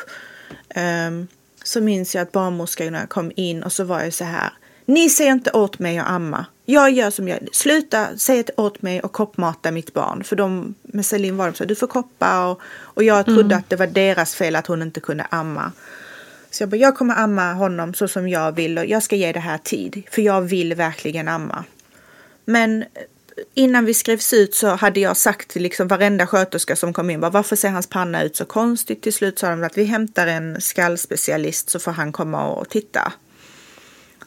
Ehm, 0.69 1.27
så 1.63 1.81
minns 1.81 2.15
jag 2.15 2.21
att 2.21 2.31
barnmorskorna 2.31 3.07
kom 3.07 3.31
in 3.35 3.63
och 3.63 3.71
så 3.71 3.83
var 3.83 4.01
jag 4.03 4.13
så 4.13 4.23
här. 4.23 4.49
Ni 4.91 5.09
säger 5.09 5.31
inte 5.31 5.51
åt 5.51 5.79
mig 5.79 5.97
att 5.97 6.07
amma. 6.07 6.45
Jag 6.65 6.91
gör 6.91 7.09
som 7.09 7.27
jag 7.27 7.39
Sluta 7.51 8.17
säga 8.17 8.43
åt 8.57 8.81
mig 8.81 9.01
och 9.01 9.11
koppmata 9.11 9.71
mitt 9.71 9.93
barn. 9.93 10.23
För 10.23 10.35
de, 10.35 10.75
med 10.81 11.05
Celine 11.05 11.37
var 11.37 11.45
de 11.51 11.53
så 11.57 11.65
du 11.65 11.75
får 11.75 11.87
koppa. 11.87 12.47
Och, 12.47 12.61
och 12.65 13.03
jag 13.03 13.25
trodde 13.25 13.41
Mm. 13.41 13.57
att 13.57 13.69
det 13.69 13.75
var 13.75 13.87
deras 13.87 14.35
fel 14.35 14.55
att 14.55 14.67
hon 14.67 14.81
inte 14.81 14.99
kunde 14.99 15.23
amma. 15.29 15.71
Så 16.51 16.63
jag 16.63 16.69
bara, 16.69 16.77
jag 16.77 16.97
kommer 16.97 17.15
amma 17.15 17.53
honom 17.53 17.93
så 17.93 18.07
som 18.07 18.29
jag 18.29 18.51
vill 18.51 18.77
och 18.77 18.85
jag 18.85 19.03
ska 19.03 19.15
ge 19.15 19.31
det 19.31 19.39
här 19.39 19.57
tid. 19.57 20.03
För 20.11 20.21
jag 20.21 20.41
vill 20.41 20.73
verkligen 20.73 21.27
amma. 21.27 21.63
Men 22.45 22.85
innan 23.53 23.85
vi 23.85 23.93
skrevs 23.93 24.33
ut 24.33 24.55
så 24.55 24.67
hade 24.67 24.99
jag 24.99 25.17
sagt 25.17 25.47
till 25.47 25.61
liksom 25.61 25.87
varenda 25.87 26.27
sköterska 26.27 26.75
som 26.75 26.93
kom 26.93 27.09
in, 27.09 27.19
bara, 27.19 27.31
varför 27.31 27.55
ser 27.55 27.69
hans 27.69 27.87
panna 27.87 28.23
ut 28.23 28.35
så 28.35 28.45
konstigt? 28.45 29.01
Till 29.01 29.13
slut 29.13 29.39
sa 29.39 29.49
de 29.49 29.63
att 29.63 29.77
vi 29.77 29.83
hämtar 29.83 30.27
en 30.27 30.61
skallspecialist 30.61 31.69
så 31.69 31.79
får 31.79 31.91
han 31.91 32.11
komma 32.11 32.47
och 32.47 32.69
titta. 32.69 33.13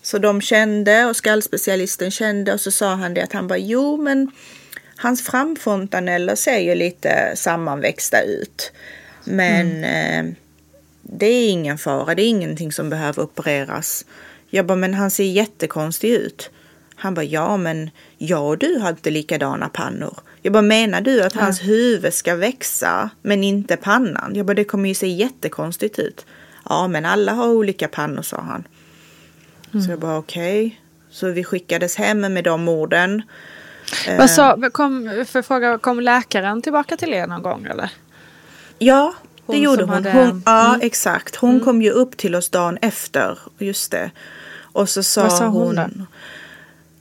Så 0.05 0.19
de 0.19 0.41
kände 0.41 1.05
och 1.05 1.17
skallspecialisten 1.17 2.11
kände 2.11 2.53
och 2.53 2.61
så 2.61 2.71
sa 2.71 2.95
han 2.95 3.15
det 3.15 3.23
att 3.23 3.33
han 3.33 3.49
bara, 3.49 3.59
jo 3.59 3.97
men 3.97 4.31
hans 4.97 5.23
framfontaneller 5.23 6.35
ser 6.35 6.59
ju 6.59 6.75
lite 6.75 7.33
sammanväxta 7.37 8.23
ut. 8.23 8.73
Men 9.25 9.85
eh, 9.85 10.35
det 11.03 11.27
är 11.27 11.49
ingen 11.49 11.79
fara, 11.79 12.15
det 12.15 12.23
är 12.23 12.29
ingenting 12.29 12.73
som 12.73 12.91
behöver 12.91 13.23
opereras. 13.23 14.05
Jag 14.51 14.67
bara, 14.67 14.77
men 14.77 14.95
han 14.95 15.11
ser 15.11 15.25
jättekonstig 15.25 16.11
ut. 16.11 16.51
Han 16.97 17.15
bara, 17.15 17.25
ja 17.25 17.57
men 17.57 17.91
jag 18.19 18.49
och 18.49 18.59
du 18.59 18.79
har 18.79 18.89
inte 18.91 19.11
likadana 19.11 19.69
pannor. 19.69 20.19
Jag 20.43 20.53
bara, 20.53 20.63
menar 20.63 21.01
du 21.01 21.23
att 21.23 21.35
hans 21.35 21.63
huvud 21.63 22.15
ska 22.15 22.35
växa 22.35 23.11
men 23.23 23.45
inte 23.45 23.77
pannan? 23.77 24.33
Jag 24.35 24.47
bara, 24.47 24.55
det 24.55 24.65
kommer 24.65 24.89
ju 24.89 24.95
se 24.95 25.09
jättekonstigt 25.09 25.99
ut. 25.99 26.27
Ja, 26.69 26.89
men 26.89 27.05
alla 27.05 27.33
har 27.33 27.49
olika 27.49 27.89
pannor, 27.89 28.23
sa 28.23 28.41
han. 28.41 28.65
Så 29.83 29.91
jag 29.91 29.99
bara, 29.99 30.18
okej. 30.18 30.81
Så 31.11 31.31
vi 31.31 31.45
skickades 31.45 31.97
hem 31.97 32.20
med 32.20 32.45
de 32.45 32.68
orden. 32.68 33.22
Vad 34.18 34.31
sa, 34.31 34.70
kom, 34.72 35.25
för 35.29 35.43
fråga, 35.43 35.79
kom 35.79 36.01
läkaren 36.01 36.62
tillbaka 36.62 36.97
till 36.97 37.12
er 37.14 37.27
någon 37.27 37.43
gång 37.43 37.64
eller? 37.70 37.91
Ja, 38.79 39.14
det 39.37 39.43
Hon 39.47 39.62
gjorde 39.62 39.81
som 39.83 39.89
hon. 39.89 40.05
hade- 40.07 40.12
hon 40.12 40.43
ja, 40.47 40.68
Mm. 40.75 40.81
exakt. 40.87 41.37
Hon 41.37 41.61
kom 41.61 41.83
ju 41.83 41.91
upp 41.91 42.16
till 42.16 42.35
oss 42.35 42.51
dagen 42.51 42.79
efter. 42.83 43.39
Just 43.59 43.91
det. 43.91 44.11
Och 44.61 44.89
så 44.89 45.03
sa, 45.03 45.31
sa 45.31 45.47
hon 45.47 45.79
hon, 45.79 46.07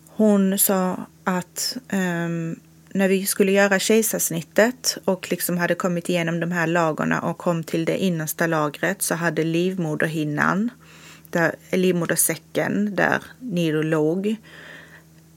hon 0.08 0.58
sa 0.60 0.98
att 1.24 1.78
ehm, 1.90 2.60
när 2.94 3.08
vi 3.08 3.26
skulle 3.26 3.52
göra 3.52 3.80
kejsarsnittet 3.80 4.98
och 5.06 5.28
liksom 5.32 5.58
hade 5.58 5.76
kommit 5.76 6.10
igenom 6.10 6.40
de 6.40 6.52
här 6.52 6.68
lagorna 6.68 7.22
och 7.22 7.38
kom 7.38 7.64
till 7.64 7.86
det 7.86 7.98
innersta 7.98 8.48
lagret 8.48 9.02
så 9.02 9.16
hade 9.16 9.44
livmoderhinnan, 9.44 10.70
där, 11.34 11.56
livmodersäcken 11.72 12.96
där 12.96 13.24
Niro 13.40 13.82
låg, 13.82 14.36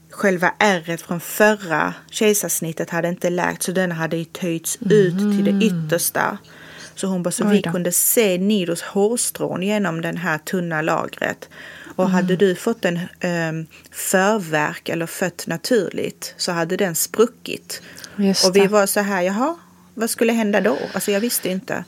själva 0.09 0.53
ärret 0.59 1.01
från 1.01 1.19
förra 1.19 1.93
kejsarsnittet 2.09 2.89
hade 2.89 3.07
inte 3.09 3.29
läkt 3.29 3.63
så 3.63 3.71
den 3.71 3.91
hade 3.91 4.17
ju 4.17 4.25
töjts 4.25 4.77
ut 4.81 5.17
till 5.17 5.43
det 5.45 5.65
yttersta. 5.65 6.37
Så 6.95 7.07
hon 7.07 7.23
bara, 7.23 7.31
så 7.31 7.43
Mm. 7.43 7.55
Vi 7.55 7.61
kunde 7.61 7.91
se 7.91 8.37
Niros 8.37 8.81
hårstrån 8.81 9.63
genom 9.63 10.01
den 10.01 10.17
här 10.17 10.37
tunna 10.37 10.81
lagret. 10.81 11.49
Och 11.95 12.03
Mm. 12.03 12.13
hade 12.13 12.35
du 12.35 12.55
fått 12.55 12.85
en 12.85 12.99
um, 13.23 13.65
förverk 13.91 14.89
eller 14.89 15.05
fött 15.05 15.47
naturligt 15.47 16.33
så 16.37 16.51
hade 16.51 16.77
den 16.77 16.95
spruckit. 16.95 17.81
Och 18.47 18.55
vi 18.55 18.67
var 18.67 18.85
så 18.85 18.99
här, 18.99 19.21
jaha, 19.21 19.55
vad 19.93 20.09
skulle 20.09 20.33
hända 20.33 20.61
då? 20.61 20.77
Alltså 20.93 21.11
jag 21.11 21.19
visste 21.19 21.49
inte. 21.49 21.83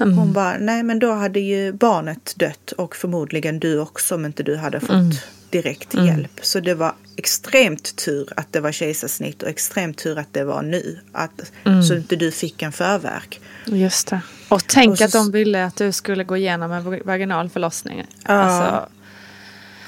Mm. 0.00 0.18
Hon 0.18 0.32
bara, 0.32 0.56
nej 0.58 0.82
men 0.82 0.98
då 0.98 1.12
hade 1.12 1.40
ju 1.40 1.72
barnet 1.72 2.34
dött 2.36 2.72
och 2.72 2.96
förmodligen 2.96 3.58
du 3.58 3.78
också 3.80 4.14
om 4.14 4.24
inte 4.24 4.42
du 4.42 4.56
hade 4.56 4.80
fått 4.80 4.90
Mm. 4.90 5.10
direkt 5.50 5.94
Mm. 5.94 6.06
hjälp. 6.06 6.30
Så 6.42 6.60
det 6.60 6.74
var 6.74 6.92
extremt 7.16 7.96
tur 7.96 8.28
att 8.36 8.52
det 8.52 8.60
var 8.60 8.72
kejsarsnitt 8.72 9.42
och 9.42 9.48
extremt 9.48 9.98
tur 9.98 10.18
att 10.18 10.32
det 10.32 10.44
var 10.44 10.62
nu. 10.62 10.98
Att, 11.12 11.52
Mm. 11.64 11.82
Så 11.82 11.94
inte 11.94 12.16
du 12.16 12.30
fick 12.30 12.62
en 12.62 12.72
förverk. 12.72 13.40
Just 13.66 14.08
det. 14.10 14.20
Och 14.48 14.66
tänk 14.66 14.90
Och 14.92 14.98
så- 14.98 15.04
att 15.04 15.12
de 15.12 15.30
ville 15.30 15.64
att 15.64 15.76
du 15.76 15.92
skulle 15.92 16.24
gå 16.24 16.36
igenom 16.36 16.72
en 16.72 16.84
vag- 16.84 17.02
vaginal 17.04 17.48
förlossning. 17.48 18.04
Ja. 18.26 18.32
Alltså, 18.32 18.88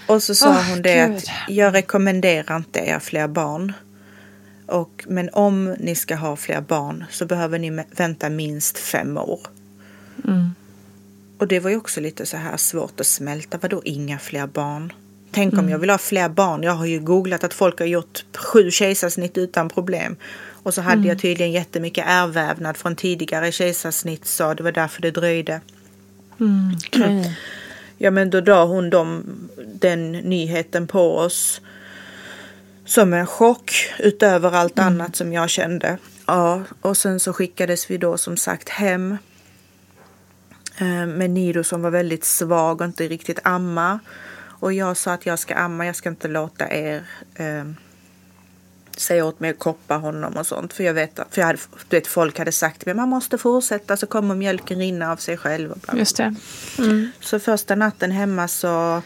Och 0.07 0.23
så 0.23 0.35
sa 0.35 0.49
Åh, 0.51 0.71
hon 0.71 0.83
det 0.83 1.07
Gud. 1.07 1.17
att 1.17 1.25
jag 1.49 1.75
rekommenderar 1.75 2.57
inte 2.57 2.79
er 2.81 2.99
fler 2.99 3.29
barn. 3.29 3.73
Och, 4.67 5.05
men 5.09 5.31
om 5.33 5.65
ni 5.79 5.95
ska 5.95 6.15
ha 6.17 6.37
fler 6.37 6.61
barn 6.61 7.05
så 7.11 7.27
behöver 7.27 7.59
ni 7.59 7.85
vänta 7.97 8.29
minst 8.31 8.79
fem 8.79 9.17
år. 9.19 9.41
Mm. 10.25 10.55
Och 11.39 11.47
det 11.49 11.61
var 11.61 11.71
ju 11.71 11.77
också 11.77 12.01
lite 12.01 12.27
så 12.27 12.37
här 12.37 12.57
svårt 12.57 13.01
att 13.01 13.07
smälta. 13.07 13.59
Vadå 13.63 13.83
inga 13.85 14.19
fler 14.19 14.47
barn? 14.47 14.93
Tänk 15.31 15.53
om 15.53 15.59
Mm. 15.59 15.71
jag 15.71 15.79
vill 15.79 15.91
ha 15.91 15.99
fler 15.99 16.29
barn. 16.29 16.63
Jag 16.63 16.73
har 16.73 16.87
ju 16.87 17.01
googlat 17.01 17.45
att 17.45 17.55
folk 17.55 17.79
har 17.79 17.87
gjort 17.87 18.25
sju 18.37 18.71
kejsarsnitt 18.71 19.39
utan 19.39 19.69
problem. 19.69 20.17
Och 20.63 20.75
så 20.75 20.81
hade 20.81 20.97
Mm. 20.97 21.09
jag 21.09 21.19
tydligen 21.19 21.53
jättemycket 21.53 22.05
ärrvävnad 22.09 22.77
från 22.77 22.97
tidigare 22.97 23.53
kejsarsnitt 23.53 24.27
så 24.27 24.55
det 24.55 24.63
var 24.63 24.73
därför 24.73 25.03
det 25.03 25.11
dröjde. 25.11 25.61
Mm. 26.41 26.77
okej. 26.87 27.37
Ja 27.99 28.11
men 28.11 28.31
då 28.31 28.41
drar 28.41 28.67
hon 28.67 28.91
dem, 28.91 29.25
den 29.75 30.13
nyheten 30.13 30.87
på 30.87 31.17
oss 31.19 31.61
som 32.85 33.13
en 33.15 33.27
chock 33.27 33.73
utöver 33.99 34.53
allt 34.53 34.79
annat 34.79 35.17
som 35.17 35.33
jag 35.33 35.51
kände. 35.51 35.99
Ja, 36.27 36.63
och 36.81 36.97
sen 36.97 37.21
så 37.21 37.33
skickades 37.33 37.91
vi 37.91 37.99
då 37.99 38.19
som 38.19 38.37
sagt 38.37 38.69
hem 38.69 39.19
med 41.07 41.31
Nido 41.31 41.65
som 41.65 41.83
var 41.83 41.91
väldigt 41.91 42.25
svag 42.25 42.81
och 42.81 42.87
inte 42.87 43.09
riktigt 43.09 43.39
amma. 43.43 43.99
Och 44.59 44.73
jag 44.73 44.97
sa 44.97 45.13
att 45.13 45.27
jag 45.27 45.39
ska 45.39 45.55
amma, 45.55 45.87
jag 45.87 45.97
ska 45.97 46.09
inte 46.09 46.29
låta 46.29 46.71
er 46.71 47.05
eh, 47.35 47.65
säga 48.97 49.25
åt 49.25 49.41
mig 49.41 49.51
att 49.51 49.59
koppa 49.59 49.95
honom 49.97 50.37
och 50.37 50.47
sånt. 50.47 50.73
För 50.73 50.85
jag 50.85 50.95
vet, 50.95 51.21
för 51.31 51.41
jag 51.41 51.47
hade, 51.47 51.59
du 51.89 51.97
vet, 51.97 52.07
folk 52.07 52.39
hade 52.39 52.53
sagt 52.53 52.79
till 52.79 52.87
mig 52.89 52.95
man 52.95 53.09
måste 53.09 53.39
fortsätta 53.39 53.97
så 53.97 54.07
kommer 54.07 54.35
mjölken 54.35 54.79
rinna 54.79 55.13
av 55.13 55.17
sig 55.17 55.37
själv. 55.37 55.71
Och 55.71 55.79
bla, 55.79 55.93
bla, 55.93 56.01
Just 56.01 56.17
det. 56.17 56.35
så 57.21 57.39
första 57.39 57.75
natten 57.75 58.11
hemma 58.11 58.49
så 58.49 59.03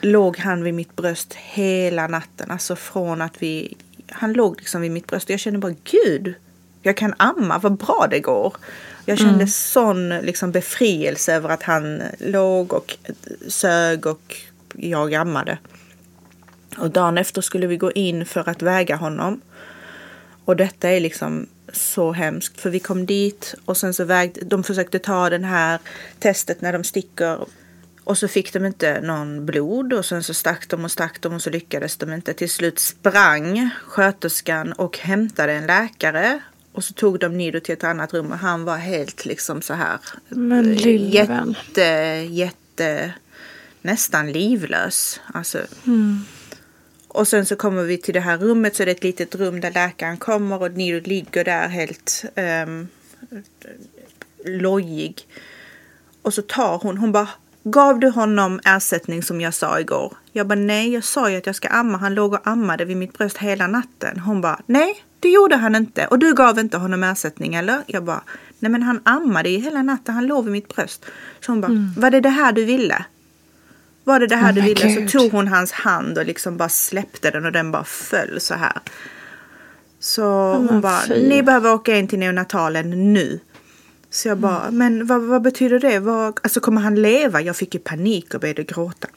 låg 0.00 0.38
han 0.38 0.64
vid 0.64 0.74
mitt 0.74 0.96
bröst 0.96 1.34
hela 1.34 2.06
natten. 2.06 2.50
Alltså 2.50 2.76
från 2.76 3.22
att 3.22 3.42
vi... 3.42 3.76
Han 4.08 4.32
låg 4.32 4.58
liksom 4.58 4.80
vid 4.80 4.90
mitt 4.90 5.06
bröst 5.06 5.24
och 5.24 5.30
jag 5.30 5.40
kände 5.40 5.58
bara 5.58 5.74
gud, 5.84 6.34
jag 6.82 6.96
kan 6.96 7.14
amma, 7.16 7.58
vad 7.58 7.76
bra 7.76 8.06
det 8.10 8.20
går. 8.20 8.56
Jag 9.04 9.18
kände 9.18 9.34
Mm. 9.34 9.48
sån 9.48 10.08
liksom 10.08 10.52
befrielse 10.52 11.34
över 11.34 11.48
att 11.48 11.62
han 11.62 12.02
låg 12.18 12.72
och 12.72 12.96
sög 13.48 14.06
och 14.06 14.36
jag 14.74 15.14
ammade. 15.14 15.58
Och 16.78 16.90
dagen 16.90 17.18
efter 17.18 17.40
skulle 17.40 17.66
vi 17.66 17.76
gå 17.76 17.92
in 17.92 18.26
för 18.26 18.48
att 18.48 18.62
väga 18.62 18.96
honom. 18.96 19.40
Och 20.44 20.56
detta 20.56 20.88
är 20.88 21.00
liksom 21.00 21.46
så 21.72 22.12
hemskt 22.12 22.60
för 22.60 22.70
vi 22.70 22.78
kom 22.78 23.06
dit 23.06 23.54
och 23.64 23.76
sen 23.76 23.94
så 23.94 24.04
vägde, 24.04 24.40
de 24.44 24.64
försökte 24.64 24.98
ta 24.98 25.30
den 25.30 25.44
här 25.44 25.78
testet 26.18 26.60
när 26.60 26.72
de 26.72 26.84
sticker 26.84 27.38
och 28.04 28.18
så 28.18 28.28
fick 28.28 28.52
de 28.52 28.66
inte 28.66 29.00
någon 29.00 29.46
blod 29.46 29.92
och 29.92 30.04
sen 30.04 30.22
så 30.22 30.34
stack 30.34 30.68
de 30.68 30.84
och 30.84 30.90
stack 30.90 31.20
de 31.20 31.34
och 31.34 31.42
så 31.42 31.50
lyckades 31.50 31.96
de 31.96 32.12
inte. 32.12 32.34
Till 32.34 32.50
slut 32.50 32.78
sprang 32.78 33.70
sköterskan 33.86 34.72
och 34.72 34.98
hämtade 34.98 35.52
en 35.52 35.66
läkare 35.66 36.40
och 36.72 36.84
så 36.84 36.94
tog 36.94 37.18
de 37.18 37.36
Nido 37.36 37.60
till 37.60 37.72
ett 37.72 37.84
annat 37.84 38.14
rum 38.14 38.32
och 38.32 38.38
han 38.38 38.64
var 38.64 38.76
helt 38.76 39.24
liksom 39.24 39.62
så 39.62 39.74
här. 39.74 39.98
Men 40.28 40.74
lille 40.74 41.24
vän. 41.24 41.54
jätte, 41.66 41.82
jätte, 42.30 43.12
nästan 43.82 44.32
livlös. 44.32 45.20
Alltså. 45.34 45.58
Mm. 45.86 46.20
Och 47.08 47.28
sen 47.28 47.46
så 47.46 47.56
kommer 47.56 47.82
vi 47.82 47.98
till 47.98 48.14
det 48.14 48.20
här 48.20 48.38
rummet 48.38 48.76
så 48.76 48.82
är 48.82 48.86
det 48.86 48.92
ett 48.92 49.04
litet 49.04 49.34
rum 49.34 49.60
där 49.60 49.70
läkaren 49.70 50.16
kommer 50.16 50.62
och 50.62 50.72
Nido 50.72 51.08
ligger 51.08 51.44
där 51.44 51.68
helt 51.68 52.24
um, 52.66 52.88
lojig. 54.44 55.26
Och 56.22 56.34
så 56.34 56.42
tar 56.42 56.78
hon, 56.78 56.98
hon 56.98 57.12
bara 57.12 57.28
Gav 57.64 58.00
du 58.00 58.08
honom 58.08 58.60
ersättning 58.64 59.22
som 59.22 59.40
jag 59.40 59.54
sa 59.54 59.80
igår? 59.80 60.16
Jag 60.32 60.46
bara 60.46 60.54
nej, 60.54 60.92
jag 60.92 61.04
sa 61.04 61.30
ju 61.30 61.36
att 61.36 61.46
jag 61.46 61.54
ska 61.54 61.68
amma. 61.68 61.98
Han 61.98 62.14
låg 62.14 62.32
och 62.32 62.46
ammade 62.46 62.84
vid 62.84 62.96
mitt 62.96 63.12
bröst 63.12 63.38
hela 63.38 63.66
natten. 63.66 64.18
Hon 64.18 64.40
bara 64.40 64.60
nej, 64.66 65.04
det 65.22 65.28
gjorde 65.28 65.56
han 65.56 65.74
inte. 65.74 66.06
Och 66.06 66.18
du 66.18 66.34
gav 66.34 66.58
inte 66.58 66.76
honom 66.78 67.04
ersättning 67.04 67.54
eller? 67.54 67.82
Jag 67.86 68.04
bara 68.04 68.22
nej 68.58 68.70
men 68.72 68.82
han 68.82 69.00
ammade 69.04 69.48
ju 69.48 69.58
hela 69.58 69.82
natten. 69.82 70.14
Han 70.14 70.26
låg 70.26 70.44
vid 70.44 70.52
mitt 70.52 70.74
bröst. 70.74 71.04
Så 71.40 71.52
hon 71.52 71.60
bara 71.60 71.66
Mm. 71.72 71.92
var 71.96 72.10
det 72.10 72.20
det 72.20 72.28
här 72.28 72.52
du 72.52 72.64
ville? 72.64 73.04
Var 74.04 74.20
det 74.20 74.26
det 74.26 74.36
här 74.36 74.50
Oh 74.50 74.54
du 74.54 74.60
ville? 74.60 74.88
Gud. 74.94 75.10
Så 75.10 75.18
tog 75.18 75.32
hon 75.32 75.48
hans 75.48 75.72
hand 75.72 76.18
och 76.18 76.26
liksom 76.26 76.56
bara 76.56 76.68
släppte 76.68 77.30
den 77.30 77.44
och 77.46 77.52
den 77.52 77.70
bara 77.72 77.84
föll 77.84 78.40
så 78.40 78.54
här. 78.54 78.72
Så 80.00 80.54
hon 80.54 80.66
men 80.66 80.80
bara, 80.80 81.00
fy. 81.00 81.28
ni 81.28 81.42
behöver 81.42 81.72
åka 81.72 81.96
in 81.96 82.08
till 82.08 82.18
neonatalen 82.18 83.12
nu. 83.12 83.40
Så 84.10 84.28
jag 84.28 84.38
bara, 84.38 84.70
men 84.70 85.06
vad, 85.06 85.22
vad 85.22 85.42
betyder 85.42 85.78
det? 85.78 85.98
Vad, 85.98 86.40
alltså 86.42 86.60
kommer 86.60 86.80
han 86.80 86.94
leva? 87.02 87.40
Jag 87.40 87.56
fick 87.56 87.74
ju 87.74 87.80
panik 87.80 88.34
och 88.34 88.40
började 88.40 88.62
gråta. 88.64 89.08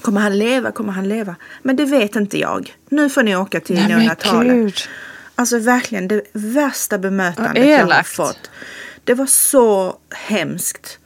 Kommer 0.00 0.20
han 0.20 0.38
leva? 0.38 0.70
Kommer 0.70 0.92
han 0.92 1.08
leva? 1.08 1.34
Men 1.62 1.76
det 1.76 1.84
vet 1.84 2.16
inte 2.16 2.38
jag. 2.38 2.76
Nu 2.88 3.10
får 3.10 3.22
ni 3.22 3.36
åka 3.36 3.60
till 3.60 3.76
Nej, 3.76 3.88
neonatalen. 3.88 4.72
Alltså 5.38 5.58
verkligen 5.58 6.08
det 6.08 6.22
värsta 6.32 6.98
bemötandet 6.98 7.68
jag 7.68 7.86
har 7.86 8.02
fått. 8.02 8.50
Det 9.04 9.14
var 9.14 9.26
så 9.26 9.98
hemskt. 10.10 10.98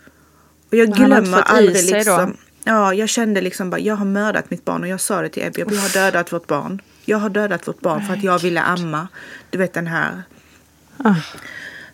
Och 0.70 0.76
jag 0.76 0.88
Men 0.88 0.98
glömmer 0.98 1.42
aldrig 1.42 1.90
liksom. 1.90 2.36
Ja, 2.64 2.94
jag 2.94 3.08
kände 3.08 3.40
liksom 3.40 3.70
bara, 3.70 3.80
jag 3.80 3.96
har 3.96 4.04
mördat 4.04 4.50
mitt 4.50 4.64
barn 4.64 4.82
och 4.82 4.88
jag 4.88 5.00
sa 5.00 5.22
det 5.22 5.28
till 5.28 5.42
Ebbe, 5.42 5.60
jag 5.60 5.66
har 5.66 5.88
dödat 5.88 6.32
vårt 6.32 6.46
barn. 6.46 6.82
Jag 7.04 7.18
har 7.18 7.30
dödat 7.30 7.68
vårt 7.68 7.80
barn 7.80 8.06
för 8.06 8.14
att 8.14 8.24
jag 8.24 8.38
ville 8.38 8.60
amma. 8.60 9.08
Du 9.50 9.58
vet 9.58 9.72
den 9.72 9.86
här. 9.86 10.22
Ah. 10.96 11.14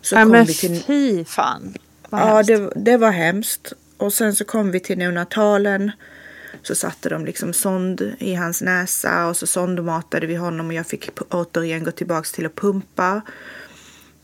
Så 0.01 0.15
Nej, 0.15 0.23
kom 0.23 0.31
men 0.31 0.45
vi 0.45 0.53
till... 0.53 0.83
fy 0.83 1.25
fan. 1.25 1.73
Vad 2.09 2.21
Ja, 2.21 2.43
det, 2.43 2.71
det 2.75 2.97
var 2.97 3.11
hemskt. 3.11 3.73
Och 3.97 4.13
sen 4.13 4.35
så 4.35 4.45
kom 4.45 4.71
vi 4.71 4.79
till 4.79 4.97
neonatalen. 4.97 5.91
Så 6.61 6.75
satte 6.75 7.09
de 7.09 7.25
liksom 7.25 7.53
sond 7.53 8.15
i 8.19 8.35
hans 8.35 8.61
näsa 8.61 9.27
och 9.27 9.37
så 9.37 9.47
sondmatade 9.47 10.27
vi 10.27 10.35
honom 10.35 10.67
och 10.67 10.73
jag 10.73 10.87
fick 10.87 11.09
återigen 11.29 11.83
gå 11.83 11.91
tillbaks 11.91 12.31
till 12.31 12.45
att 12.45 12.55
pumpa. 12.55 13.21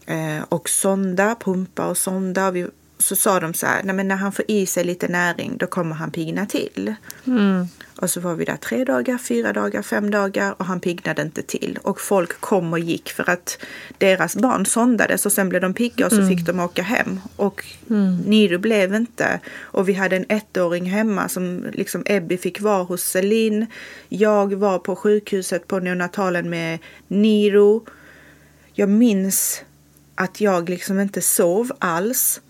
Eh, 0.06 0.44
och 0.50 0.70
sonda, 0.70 1.36
pumpa 1.36 1.88
och 1.88 1.98
sonda. 1.98 2.52
Vi, 2.52 2.68
så 2.98 3.16
sa 3.16 3.40
de 3.40 3.54
så 3.54 3.66
här, 3.66 3.84
nej 3.84 3.96
men 3.96 4.08
när 4.08 4.16
han 4.16 4.32
får 4.32 4.46
i 4.48 4.66
sig 4.66 4.84
lite 4.84 5.08
näring 5.08 5.58
då 5.58 5.68
kommer 5.68 5.96
han 5.96 6.12
pigna 6.12 6.46
till. 6.46 6.96
Mm. 7.28 7.68
Och 7.98 8.10
så 8.10 8.20
var 8.20 8.36
vi 8.36 8.46
där 8.46 8.56
tre 8.58 8.84
dagar, 8.84 9.18
fyra 9.18 9.54
dagar, 9.54 9.82
fem 9.82 10.12
dagar 10.12 10.56
och 10.58 10.66
han 10.66 10.80
pignade 10.80 11.22
inte 11.22 11.42
till. 11.42 11.80
Och 11.82 12.02
folk 12.02 12.42
kom 12.42 12.74
och 12.74 12.80
gick 12.80 13.12
för 13.12 13.30
att 13.30 13.58
deras 13.98 14.36
barn 14.36 14.66
sondades 14.66 15.26
och 15.26 15.32
sen 15.32 15.50
blev 15.50 15.62
de 15.62 15.74
pigga 15.74 16.06
och 16.06 16.12
så 16.12 16.18
Mm. 16.18 16.30
fick 16.30 16.46
de 16.46 16.60
åka 16.60 16.82
hem. 16.82 17.20
Och 17.36 17.66
Mm. 17.90 18.18
Nido 18.18 18.58
blev 18.58 18.96
inte. 18.96 19.40
Och 19.62 19.90
vi 19.90 19.94
hade 19.94 20.16
en 20.16 20.26
ettåring 20.30 20.86
hemma 20.86 21.30
som 21.30 21.66
liksom 21.74 22.04
Ebby 22.06 22.38
fick 22.38 22.62
vara 22.62 22.84
hos 22.84 23.04
Celine. 23.04 23.66
Jag 24.10 24.54
var 24.54 24.80
på 24.80 24.96
sjukhuset 24.96 25.68
på 25.68 25.80
neonatalen 25.80 26.50
med 26.50 26.80
Niro. 27.08 27.86
Jag 28.74 28.90
minns 28.90 29.62
att 30.16 30.42
jag 30.42 30.70
liksom 30.70 31.00
inte 31.00 31.22
sov 31.22 31.72
alls. 31.80 32.42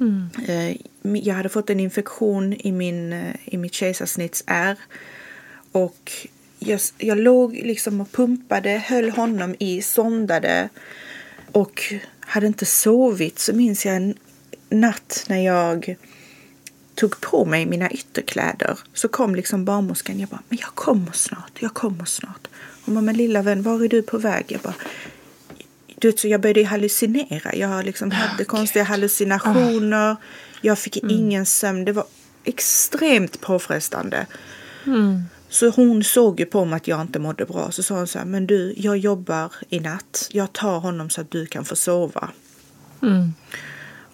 Mm. 0.00 0.28
Eh, 0.46 0.76
jag 1.02 1.34
hade 1.34 1.48
fått 1.48 1.70
en 1.70 1.80
infektion 1.80 2.52
i, 2.52 2.72
min, 2.72 3.12
eh, 3.12 3.34
i 3.44 3.56
mitt 3.56 3.74
kejsarsnittsärr. 3.74 4.76
Och 5.72 6.12
jag, 6.58 6.80
jag 6.98 7.18
låg 7.18 7.52
liksom 7.52 8.00
och 8.00 8.12
pumpade, 8.12 8.70
höll 8.70 9.10
honom 9.10 9.54
i, 9.58 9.82
sondade 9.82 10.68
och 11.52 11.82
hade 12.20 12.46
inte 12.46 12.66
sovit. 12.66 13.38
Så 13.38 13.54
minns 13.54 13.86
jag 13.86 13.96
en 13.96 14.14
natt 14.68 15.24
när 15.28 15.44
jag 15.44 15.96
tog 16.94 17.20
på 17.20 17.44
mig 17.44 17.66
mina 17.66 17.90
ytterkläder 17.90 18.78
så 18.94 19.08
kom 19.08 19.34
liksom 19.34 19.64
barnmorskan. 19.64 20.20
Jag 20.20 20.28
bara, 20.28 20.42
men 20.48 20.58
jag 20.60 20.74
kommer 20.74 21.12
snart, 21.12 21.52
jag 21.58 21.74
kommer 21.74 22.04
snart. 22.04 22.48
Hon 22.84 22.94
bara, 22.94 23.02
men 23.02 23.16
lilla 23.16 23.42
vän, 23.42 23.62
var 23.62 23.84
är 23.84 23.88
du 23.88 24.02
på 24.02 24.18
väg? 24.18 24.44
Jag 24.48 24.60
bara, 24.60 24.74
du 26.00 26.08
vet, 26.08 26.18
så 26.18 26.28
jag 26.28 26.40
började 26.40 26.64
hallucinera. 26.64 27.54
Jag 27.54 27.84
liksom 27.84 28.10
hade 28.10 28.44
konstiga 28.44 28.84
hallucinationer. 28.84 30.16
Jag 30.60 30.78
fick 30.78 30.96
ingen 30.96 31.46
sömn. 31.46 31.84
Det 31.84 31.92
var 31.92 32.04
extremt 32.44 33.40
påfrestande. 33.40 34.26
Mm. 34.86 35.22
Så 35.48 35.68
hon 35.68 36.04
såg 36.04 36.40
ju 36.40 36.46
på 36.46 36.64
mig 36.64 36.76
att 36.76 36.88
jag 36.88 37.00
inte 37.00 37.18
mådde 37.18 37.44
bra. 37.44 37.70
Så 37.70 37.82
sa 37.82 37.94
hon 37.94 38.06
så 38.06 38.18
här, 38.18 38.26
men 38.26 38.46
du, 38.46 38.74
jag 38.76 38.96
jobbar 38.96 39.52
i 39.68 39.80
natt. 39.80 40.28
Jag 40.30 40.52
tar 40.52 40.78
honom 40.78 41.10
så 41.10 41.20
att 41.20 41.30
du 41.30 41.46
kan 41.46 41.64
få 41.64 41.76
sova. 41.76 42.28
Mm. 43.02 43.34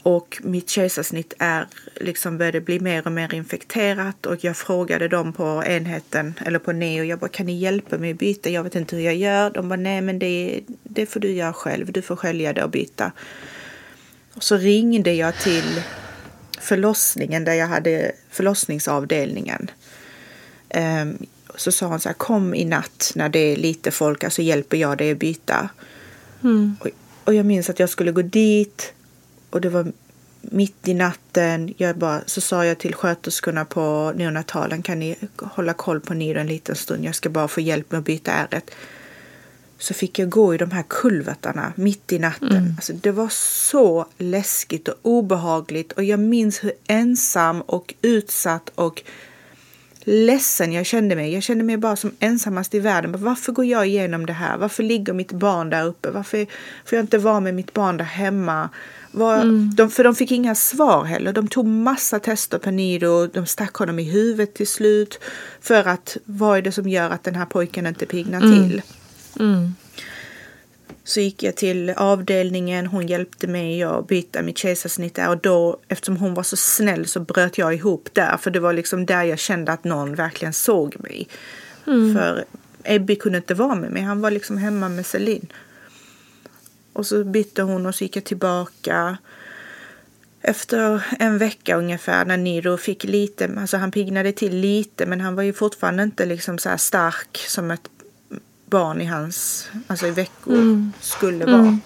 Och 0.07 0.41
mitt 0.43 0.71
kejsarsnitt 0.71 1.35
är 1.39 1.67
liksom 1.95 2.39
började 2.39 2.61
bli 2.61 2.81
mer 2.81 3.07
och 3.07 3.13
mer 3.13 3.35
infekterat 3.35 4.27
och 4.27 4.45
jag 4.45 4.57
frågade 4.57 5.09
dem 5.09 5.33
på 5.33 5.63
enheten 5.67 6.35
eller 6.45 6.59
på 6.59 6.73
neo. 6.73 7.05
Jag 7.05 7.19
bara 7.19 7.29
kan 7.29 7.47
ni 7.47 7.59
hjälpa 7.59 7.99
mig 7.99 8.11
att 8.11 8.19
byta? 8.19 8.51
Jag 8.51 8.63
vet 8.63 8.75
inte 8.75 8.97
hur 8.97 9.03
jag 9.03 9.17
gör. 9.17 9.51
De 9.51 9.69
bara 9.69 9.77
nej 9.77 10.01
men 10.01 10.19
det, 10.19 10.61
det 10.83 11.07
får 11.07 11.21
du 11.21 11.33
göra 11.33 11.53
själv. 11.53 11.93
Du 11.93 12.03
får 12.03 12.17
skölja 12.17 12.53
det 12.53 12.65
och 12.65 12.71
byta. 12.71 13.13
Och 14.35 14.43
så 14.43 14.57
ringde 14.57 15.13
jag 15.13 15.39
till 15.39 15.83
förlossningen 16.61 17.45
där 17.45 17.55
jag 17.55 17.67
hade 17.67 18.13
förlossningsavdelningen. 18.31 19.71
Ehm, 20.69 21.19
så 21.55 21.73
sa 21.73 21.87
hon 21.87 22.01
så 22.01 22.09
här 22.09 22.15
kom 22.15 22.55
i 22.55 22.65
natt 22.65 23.13
när 23.15 23.29
det 23.29 23.39
är 23.53 23.57
lite 23.57 23.91
folk, 23.91 24.25
alltså 24.25 24.43
hjälper 24.43 24.77
jag 24.77 24.99
dig 24.99 25.13
att 25.13 25.19
byta. 25.19 25.69
Mm. 26.43 26.77
Och 27.25 27.35
jag 27.35 27.47
minns 27.47 27.71
att 27.71 27.79
jag 27.79 27.89
skulle 27.89 28.13
gå 28.13 28.23
dit 28.23 28.93
och 29.51 29.61
det 29.61 29.69
var 29.69 29.93
mitt 30.41 30.89
i 30.89 30.95
natten. 30.95 31.75
Jag 31.77 31.97
bara, 31.97 32.21
så 32.27 32.41
sa 32.41 32.65
jag 32.65 32.79
till 32.79 32.95
sköterskorna 32.95 33.65
på 33.65 34.13
neonatalen, 34.17 34.83
kan 34.83 34.99
ni 34.99 35.17
hålla 35.39 35.73
koll 35.73 36.01
på 36.01 36.15
Nido 36.15 36.41
en 36.41 36.47
liten 36.47 36.77
stund? 36.77 37.05
Jag 37.05 37.15
ska 37.15 37.29
bara 37.29 37.49
få 37.49 37.61
hjälp 37.61 37.93
med 37.93 37.99
att 37.99 38.05
byta 38.05 38.33
ärret. 38.33 38.71
Så 39.79 39.95
fick 39.95 40.19
jag 40.19 40.29
gå 40.29 40.55
i 40.55 40.59
de 40.59 40.71
här 40.71 40.85
kulvertarna 40.89 41.73
mitt 41.77 42.13
i 42.13 42.19
natten. 42.19 42.57
Mm. 42.57 42.73
Alltså, 42.77 42.93
det 42.93 43.11
var 43.11 43.29
så 43.29 44.07
läskigt 44.19 44.89
och 44.89 44.97
obehagligt 45.03 45.93
och 45.93 46.05
jag 46.05 46.21
minns 46.21 46.65
hur 46.65 46.73
ensam 46.87 47.61
och 47.61 47.95
utsatt 48.03 48.73
och 48.75 49.03
ledsen 50.07 50.73
jag 50.73 50.87
kände 50.87 51.17
mig. 51.17 51.35
Jag 51.35 51.43
kände 51.43 51.65
mig 51.65 51.77
bara 51.77 51.97
som 51.97 52.15
ensammast 52.21 52.75
i 52.75 52.81
världen. 52.81 53.11
Men 53.11 53.25
Varför 53.25 53.53
går 53.53 53.65
jag 53.65 53.87
igenom 53.87 54.27
det 54.27 54.33
här? 54.33 54.59
Varför 54.59 54.83
ligger 54.83 55.13
mitt 55.13 55.33
barn 55.33 55.71
där 55.71 55.85
uppe? 55.85 56.11
Varför 56.11 56.47
får 56.85 56.97
jag 56.97 57.03
inte 57.03 57.19
vara 57.19 57.41
med 57.41 57.55
mitt 57.55 57.73
barn 57.73 57.97
där 57.97 58.05
hemma? 58.05 58.69
Var, 59.17 59.35
Mm. 59.37 59.71
de, 59.75 59.91
för 59.91 60.05
de 60.05 60.15
fick 60.15 60.31
inga 60.33 60.55
svar 60.55 61.05
heller. 61.05 61.33
De 61.33 61.49
tog 61.49 61.67
massa 61.67 62.19
tester 62.19 62.59
på 62.59 62.71
Nido. 62.71 63.27
De 63.27 63.47
stack 63.47 63.75
honom 63.75 63.99
i 63.99 64.03
huvudet 64.03 64.55
till 64.55 64.67
slut. 64.67 65.21
För 65.61 65.89
att 65.89 66.17
vad 66.25 66.59
är 66.59 66.63
det 66.63 66.73
som 66.73 66.89
gör 66.89 67.11
att 67.11 67.25
den 67.25 67.35
här 67.35 67.45
pojken 67.47 67.87
inte 67.87 68.07
pignar 68.07 68.41
Mm. 68.41 68.69
till? 68.69 68.83
Mm. 69.41 69.75
Så 71.05 71.21
gick 71.21 71.43
jag 71.43 71.57
till 71.57 71.91
avdelningen, 71.91 72.87
hon 72.87 73.07
hjälpte 73.07 73.47
mig 73.47 73.83
att 73.83 74.07
byta 74.09 74.43
mitt 74.43 74.59
kejsarsnitt 74.59 75.15
där 75.15 75.29
och 75.29 75.39
då, 75.39 75.77
eftersom 75.89 76.17
hon 76.17 76.35
var 76.35 76.43
så 76.43 76.57
snäll 76.57 77.07
så 77.07 77.21
bröt 77.21 77.59
jag 77.59 77.75
ihop 77.75 78.09
där 78.13 78.37
för 78.37 78.51
det 78.51 78.61
var 78.61 78.73
liksom 78.73 79.07
där 79.07 79.23
jag 79.25 79.39
kände 79.39 79.73
att 79.73 79.85
någon 79.85 80.15
verkligen 80.15 80.53
såg 80.53 80.97
mig. 81.01 81.29
Mm. 81.87 82.15
För 82.15 82.45
Ebby 82.85 83.17
kunde 83.17 83.39
inte 83.39 83.55
vara 83.55 83.75
med 83.75 83.91
mig, 83.91 84.03
han 84.03 84.21
var 84.21 84.31
liksom 84.31 84.57
hemma 84.59 84.89
med 84.89 85.07
Celine. 85.07 85.47
Och 86.97 87.07
så 87.07 87.25
bytte 87.25 87.63
hon 87.63 87.87
och 87.87 87.95
så 87.95 88.05
gick 88.05 88.17
jag 88.17 88.25
tillbaka. 88.25 89.19
Efter 90.43 91.07
en 91.19 91.39
vecka 91.39 91.77
ungefär 91.77 92.25
när 92.25 92.37
Niro 92.37 92.77
fick 92.77 93.05
lite, 93.05 93.51
alltså 93.61 93.77
han 93.77 93.91
pignade 93.91 94.33
till 94.33 94.57
lite 94.57 95.07
men 95.07 95.21
han 95.21 95.35
var 95.37 95.43
ju 95.43 95.53
fortfarande 95.53 96.03
inte 96.03 96.25
liksom 96.27 96.59
så 96.59 96.79
stark 96.79 97.39
som 97.49 97.71
ett 97.71 97.89
barn 98.67 99.01
i 99.01 99.05
hans, 99.05 99.69
alltså 99.87 100.07
i 100.07 100.11
veckor 100.11 100.55
Mm. 100.55 100.93
skulle 101.01 101.45
Mm. 101.45 101.61
vara. 101.63 101.79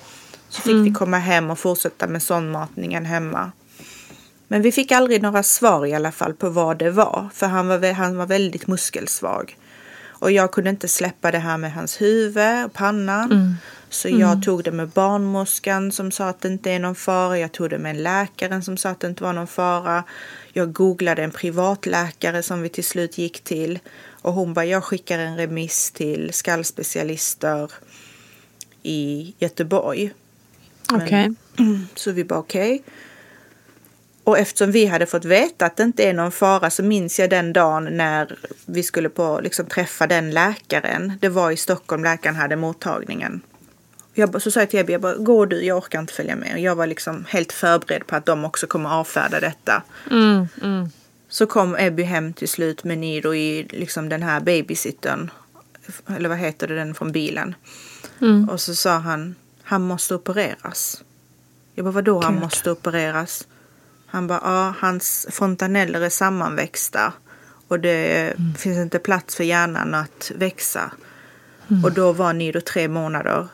Så 0.49 0.61
fick 0.63 0.73
vi 0.75 0.79
Mm. 0.81 0.95
komma 0.95 1.19
hem 1.19 1.51
och 1.51 1.59
fortsätta 1.59 2.07
med 2.07 2.23
sondmatningen 2.23 3.05
hemma. 3.05 3.53
Men 4.49 4.63
vi 4.63 4.73
fick 4.73 4.93
aldrig 4.93 5.23
några 5.23 5.43
svar 5.43 5.87
i 5.87 5.95
alla 5.95 6.13
fall 6.13 6.35
på 6.35 6.49
vad 6.49 6.79
det 6.79 6.91
var. 6.91 7.29
För 7.35 7.47
han 7.47 7.69
var, 7.69 7.93
han 7.93 8.17
var 8.17 8.27
väldigt 8.27 8.67
muskelsvag. 8.67 9.57
Och 10.09 10.31
jag 10.33 10.53
kunde 10.53 10.71
inte 10.71 10.89
släppa 10.89 11.31
det 11.31 11.39
här 11.39 11.57
med 11.59 11.73
hans 11.73 12.01
huvud 12.01 12.65
och 12.65 12.73
panna. 12.73 13.23
Mm. 13.25 13.55
Så 13.91 14.09
jag 14.09 14.43
tog 14.43 14.65
det 14.65 14.73
med 14.73 14.89
barnmorskan 14.89 15.93
som 15.93 16.11
sa 16.11 16.29
att 16.29 16.41
det 16.41 16.49
inte 16.49 16.71
är 16.71 16.79
någon 16.79 16.95
fara. 16.95 17.39
Jag 17.39 17.53
tog 17.53 17.71
det 17.71 17.79
med 17.79 17.97
läkaren 17.97 18.63
som 18.63 18.77
sa 18.77 18.89
att 18.89 19.01
det 19.01 19.07
inte 19.07 19.23
var 19.23 19.33
någon 19.33 19.47
fara. 19.47 20.05
Jag 20.53 20.73
googlade 20.73 21.23
en 21.23 21.31
privatläkare 21.31 22.43
som 22.43 22.63
vi 22.63 22.69
till 22.69 22.85
slut 22.85 23.19
gick 23.19 23.41
till. 23.41 23.79
Och 24.23 24.33
hon 24.33 24.55
bara, 24.55 24.65
jag 24.65 24.85
skickar 24.85 25.19
en 25.19 25.37
remiss 25.37 25.91
till 25.91 26.33
skallspecialister 26.33 27.73
i 28.83 29.35
Göteborg. 29.39 30.13
Okej. 30.93 31.35
Så 31.95 32.13
vi 32.13 32.25
bara 32.25 32.39
okej. 32.39 32.83
Och 34.25 34.39
eftersom 34.39 34.73
vi 34.73 34.87
hade 34.87 35.07
fått 35.07 35.25
veta 35.25 35.67
att 35.67 35.77
det 35.77 35.83
inte 35.83 36.09
är 36.09 36.15
någon 36.15 36.33
fara 36.33 36.71
så 36.71 36.83
minns 36.83 37.19
jag 37.19 37.31
den 37.31 37.53
dagen 37.53 37.97
när 37.97 38.39
vi 38.67 38.83
skulle 38.83 39.09
på, 39.09 39.41
liksom, 39.43 39.67
träffa 39.67 40.07
den 40.07 40.31
läkaren. 40.31 41.13
Det 41.21 41.29
var 41.29 41.51
i 41.51 41.57
Stockholm 41.57 42.05
läkaren 42.05 42.37
hade 42.37 42.57
mottagningen. 42.57 43.41
Jag, 44.21 44.43
så 44.43 44.51
sa 44.51 44.61
jag 44.61 44.71
till 44.71 44.79
Ebbe, 44.79 44.93
jag 44.93 45.01
bara, 45.01 45.15
går 45.15 45.47
du, 45.47 45.65
jag 45.65 45.79
orkar 45.79 46.01
inte 46.01 46.13
följa 46.13 46.37
med. 46.37 46.53
Och 46.53 46.59
jag 46.59 46.77
var 46.77 46.87
liksom 46.87 47.25
helt 47.29 47.53
förberedd 47.53 48.07
på 48.07 48.17
att 48.17 48.27
de 48.27 48.45
också 48.45 48.67
kommer 48.67 48.91
avfärda 48.91 49.41
detta. 49.41 49.83
Mm, 50.11 50.49
mm. 50.63 50.89
Så 51.29 51.47
kom 51.47 51.77
Ebby 51.79 52.03
hem 52.03 52.33
till 52.33 52.49
slut 52.49 52.85
med 52.85 52.99
Niro 52.99 53.35
i 53.35 53.67
liksom 53.71 54.09
den 54.09 54.23
här 54.23 54.41
babysittern. 54.41 55.31
Eller 56.17 56.29
vad 56.29 56.39
heter 56.39 56.69
det, 56.69 56.75
den 56.75 56.95
från 56.95 57.13
bilen. 57.13 57.55
Mm. 58.21 58.49
Och 58.49 58.61
så 58.61 58.75
sa 58.75 58.99
han, 58.99 59.35
han 59.63 59.83
måste 59.83 60.15
opereras. 60.15 61.03
Jag 61.75 61.85
bara, 61.85 61.93
vadå 61.93 62.23
han 62.23 62.35
måste 62.35 62.71
opereras? 62.71 63.49
Han 64.07 64.27
bara, 64.27 64.41
ja, 64.45 64.75
hans 64.79 65.27
fontaneller 65.31 66.01
är 66.01 66.09
sammanväxta. 66.09 67.13
Och 67.69 67.81
det 67.81 68.35
finns 68.59 68.79
inte 68.79 68.99
plats 68.99 69.37
för 69.37 69.45
hjärnan 69.45 69.95
att 69.95 70.33
växa. 70.35 70.91
Och 71.85 71.93
då 71.93 72.13
var 72.13 72.33
Nido 72.33 72.61
tre 72.61 72.89
månader. 72.89 73.49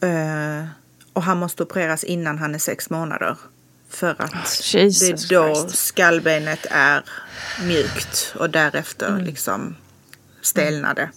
Eh, 0.00 0.64
och 1.12 1.22
han 1.22 1.38
måste 1.38 1.62
opereras 1.62 2.04
innan 2.04 2.38
han 2.38 2.54
är 2.54 2.58
sex 2.58 2.90
månader. 2.90 3.36
För 3.88 4.10
att 4.10 4.62
det 4.72 4.78
Jesus 4.78 5.30
är 5.30 5.34
då 5.34 5.54
Christ. 5.54 5.78
skallbenet 5.78 6.66
är 6.70 7.04
mjukt 7.66 8.34
och 8.38 8.50
därefter 8.50 9.18
liksom 9.18 9.76
stelnade. 10.42 11.10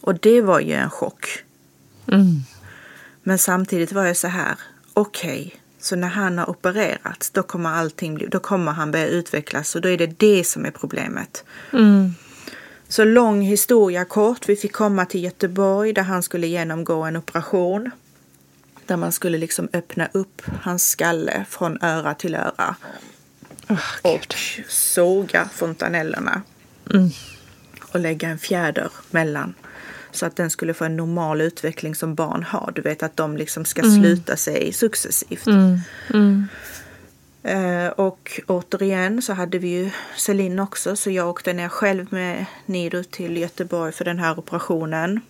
Och 0.00 0.18
det 0.20 0.40
var 0.40 0.60
ju 0.60 0.72
en 0.72 0.90
chock. 0.90 1.44
Mm. 2.12 2.40
Men 3.22 3.38
samtidigt 3.38 3.92
var 3.92 4.04
jag 4.04 4.16
så 4.16 4.28
här, 4.28 4.54
okej, 4.94 5.60
så 5.80 5.96
när 5.96 6.08
han 6.08 6.38
har 6.38 6.50
opererats 6.50 7.30
då 7.30 7.42
kommer 7.42 7.70
allting 7.70 8.28
då 8.30 8.38
kommer 8.38 8.72
han 8.72 8.90
börja 8.90 9.06
utvecklas 9.06 9.74
och 9.74 9.80
då 9.80 9.88
är 9.88 9.98
det 9.98 10.06
det 10.06 10.44
som 10.44 10.66
är 10.66 10.70
problemet. 10.70 11.44
Mm. 11.72 12.14
Så 12.88 13.04
lång 13.04 13.40
historia 13.42 14.04
kort, 14.04 14.48
vi 14.48 14.56
fick 14.56 14.72
komma 14.72 15.06
till 15.06 15.24
Göteborg 15.24 15.92
där 15.92 16.02
han 16.02 16.22
skulle 16.22 16.46
genomgå 16.46 17.02
en 17.02 17.16
operation. 17.16 17.90
Där 18.86 18.96
man 18.96 19.12
skulle 19.12 19.38
liksom 19.38 19.68
öppna 19.72 20.08
upp 20.12 20.42
hans 20.62 20.88
skalle 20.90 21.44
från 21.48 21.82
öra 21.82 22.14
till 22.14 22.34
öra. 22.34 22.76
och 24.02 24.34
såga 24.68 25.48
fontanellerna. 25.54 26.42
Mm. 26.94 27.08
Och 27.92 28.00
lägga 28.00 28.28
en 28.28 28.38
fjäder 28.38 28.90
mellan. 29.10 29.54
Så 30.12 30.26
att 30.26 30.36
den 30.36 30.50
skulle 30.50 30.74
få 30.74 30.84
en 30.84 30.96
normal 30.96 31.40
utveckling 31.40 31.94
som 31.94 32.14
barn 32.14 32.42
har. 32.42 32.72
Du 32.74 32.82
vet 32.82 33.02
att 33.02 33.16
de 33.16 33.36
liksom 33.36 33.64
ska 33.64 33.82
Mm. 33.82 33.94
sluta 34.02 34.36
sig 34.36 34.72
successivt. 34.72 35.46
Mm. 35.46 36.48
Mm. 37.46 37.86
Eh, 37.86 37.88
och 37.90 38.40
återigen 38.46 39.22
så 39.22 39.32
hade 39.32 39.58
vi 39.58 39.68
ju 39.68 39.90
Celine 40.16 40.58
också 40.58 40.96
så 40.96 41.10
jag 41.10 41.28
åkte 41.28 41.52
ner 41.52 41.68
själv 41.68 42.06
med 42.10 42.46
Nido 42.66 43.02
till 43.04 43.36
Göteborg 43.36 43.92
för 43.92 44.04
den 44.04 44.18
här 44.18 44.38
operationen. 44.38 45.20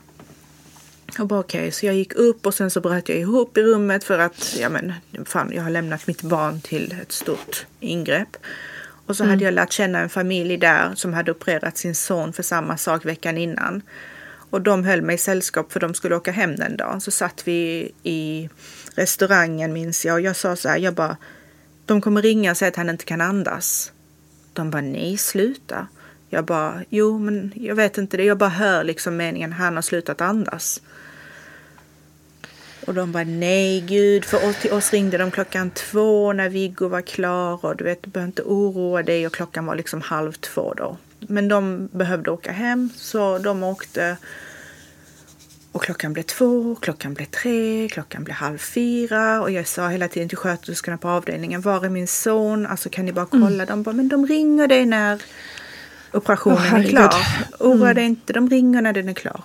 Och 1.19 1.27
bara 1.27 1.41
okej, 1.41 1.71
så 1.73 1.87
jag 1.87 1.95
gick 1.95 2.15
upp 2.15 2.47
och 2.47 2.55
sen 2.55 2.71
så 2.71 2.81
bröt 2.81 3.09
jag 3.09 3.19
ihop 3.19 3.59
i 3.59 3.63
rummet 3.63 4.05
för 4.05 4.19
att, 4.19 4.57
ja 4.61 4.69
men, 4.69 4.93
fan, 5.25 5.53
jag 5.55 5.63
har 5.63 5.71
lämnat 5.71 6.07
mitt 6.07 6.23
barn 6.23 6.61
till 6.61 6.95
ett 7.03 7.13
stort 7.13 7.67
ingrepp. 7.81 8.37
Och 9.07 9.17
så 9.17 9.23
Mm. 9.23 9.31
hade 9.31 9.45
jag 9.45 9.55
lärt 9.55 9.73
känna 9.73 9.99
en 10.01 10.09
familj 10.09 10.57
där 10.57 10.95
som 10.95 11.13
hade 11.15 11.31
opererat 11.31 11.79
sin 11.79 11.95
son 11.95 12.33
för 12.33 12.43
samma 12.43 12.77
sak 12.77 13.05
veckan 13.05 13.39
innan. 13.39 13.83
Och 14.51 14.63
de 14.63 14.85
höll 14.85 15.03
mig 15.03 15.15
i 15.15 15.19
sällskap 15.19 15.73
för 15.73 15.81
de 15.81 15.95
skulle 15.95 16.17
åka 16.17 16.33
hem 16.33 16.57
den 16.57 16.77
dagen. 16.77 17.01
Så 17.01 17.11
satt 17.11 17.43
vi 17.49 17.93
i 18.03 18.49
restaurangen 18.95 19.73
minns 19.73 20.05
jag 20.05 20.15
och 20.15 20.21
jag 20.21 20.37
sa 20.37 20.57
så 20.57 20.69
här, 20.69 20.79
jag 20.79 20.95
bara, 20.95 21.17
de 21.87 22.01
kommer 22.01 22.23
ringa 22.23 22.51
och 22.51 22.57
säga 22.57 22.69
att 22.69 22.77
han 22.77 22.91
inte 22.91 23.05
kan 23.05 23.21
andas. 23.21 23.93
De 24.59 24.71
bara, 24.71 24.83
nej 24.83 25.17
sluta. 25.19 25.87
Jag 26.29 26.45
bara, 26.45 26.83
jo 26.89 27.19
men 27.19 27.53
jag 27.57 27.75
vet 27.75 27.99
inte 27.99 28.17
det, 28.17 28.25
jag 28.25 28.39
bara 28.39 28.51
hör 28.51 28.85
liksom 28.85 29.17
meningen, 29.17 29.53
han 29.53 29.75
har 29.75 29.83
slutat 29.83 30.21
andas. 30.21 30.83
Och 32.87 32.95
de 32.95 33.13
bara, 33.13 33.25
nej 33.25 33.81
gud, 33.81 34.25
för 34.25 34.49
oss, 34.49 34.57
till 34.57 34.73
oss 34.73 34.93
ringde 34.93 35.19
de 35.19 35.31
klockan 35.31 35.71
två 35.71 36.33
när 36.33 36.49
Viggo 36.49 36.89
var 36.89 37.01
klar. 37.01 37.65
Och 37.65 37.77
du 37.77 37.85
vet, 37.85 38.03
du 38.03 38.11
behöver 38.11 38.29
inte 38.29 38.43
oroa 38.43 39.03
dig. 39.03 39.27
Och 39.27 39.33
klockan 39.33 39.67
var 39.67 39.75
liksom 39.75 40.01
halv 40.01 40.33
två 40.33 40.75
då. 40.77 40.97
Men 41.21 41.49
de 41.49 41.89
behövde 41.93 42.31
åka 42.31 42.53
hem. 42.53 42.91
Så 42.97 43.39
de 43.39 43.63
åkte 43.63 44.17
och 45.73 45.83
klockan 45.83 46.13
blev 46.13 46.23
två, 46.23 46.75
klockan 46.81 47.15
blev 47.15 47.27
tre, 47.27 47.89
klockan 47.93 48.25
blev 48.25 48.35
halv 48.37 48.59
fyra 48.59 49.41
och 49.43 49.51
jag 49.51 49.67
sa 49.67 49.89
hela 49.89 50.09
tiden 50.09 50.29
till 50.29 50.39
sköterskorna 50.39 50.99
på 50.99 51.09
avdelningen, 51.09 51.61
var 51.61 51.85
är 51.85 51.89
min 51.89 52.07
son? 52.07 52.67
Alltså 52.67 52.89
kan 52.89 53.07
ni 53.07 53.13
bara 53.13 53.27
kolla? 53.27 53.67
De 53.67 53.83
bara, 53.83 53.93
men 53.95 54.09
de 54.09 54.27
ringer 54.27 54.67
dig 54.69 54.87
när 54.87 55.23
operationen 56.13 56.59
Åh, 56.73 56.81
är 56.85 56.89
klar. 56.89 57.15
Oroa 57.59 57.83
Mm. 57.91 57.95
dig 57.95 58.05
inte, 58.05 58.33
de 58.33 58.51
ringer 58.51 58.83
när 58.83 58.93
den 58.93 59.09
är 59.09 59.15
klar. 59.15 59.43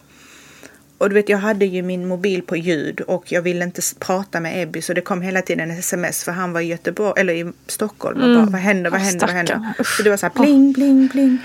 Och 0.97 1.09
du 1.09 1.15
vet, 1.15 1.30
jag 1.30 1.38
hade 1.38 1.65
ju 1.65 1.82
min 1.82 2.07
mobil 2.07 2.41
på 2.41 2.57
ljud 2.57 3.01
och 3.01 3.32
jag 3.32 3.41
ville 3.41 3.63
inte 3.63 3.82
prata 3.99 4.39
med 4.39 4.63
Ebby 4.63 4.82
så 4.82 4.93
det 4.93 5.01
kom 5.01 5.21
hela 5.21 5.41
tiden 5.41 5.71
en 5.71 5.78
sms 5.80 6.24
för 6.24 6.32
han 6.32 6.53
var 6.53 6.61
i 6.61 6.65
Göteborg, 6.65 7.21
eller 7.21 7.34
i 7.34 7.51
Stockholm 7.67 8.21
och 8.21 8.26
Mm. 8.28 8.38
bara 8.45 8.51
vad 8.51 8.61
händer, 8.61 8.89
vad 8.89 8.99
händer, 8.99 9.28
vad 9.28 9.36
händer? 9.36 9.74
Så 9.97 10.03
det 10.03 10.09
var 10.09 10.17
så 10.17 10.26
här 10.26 10.34
pling, 10.34 10.74
pling, 10.74 11.09
pling. 11.09 11.38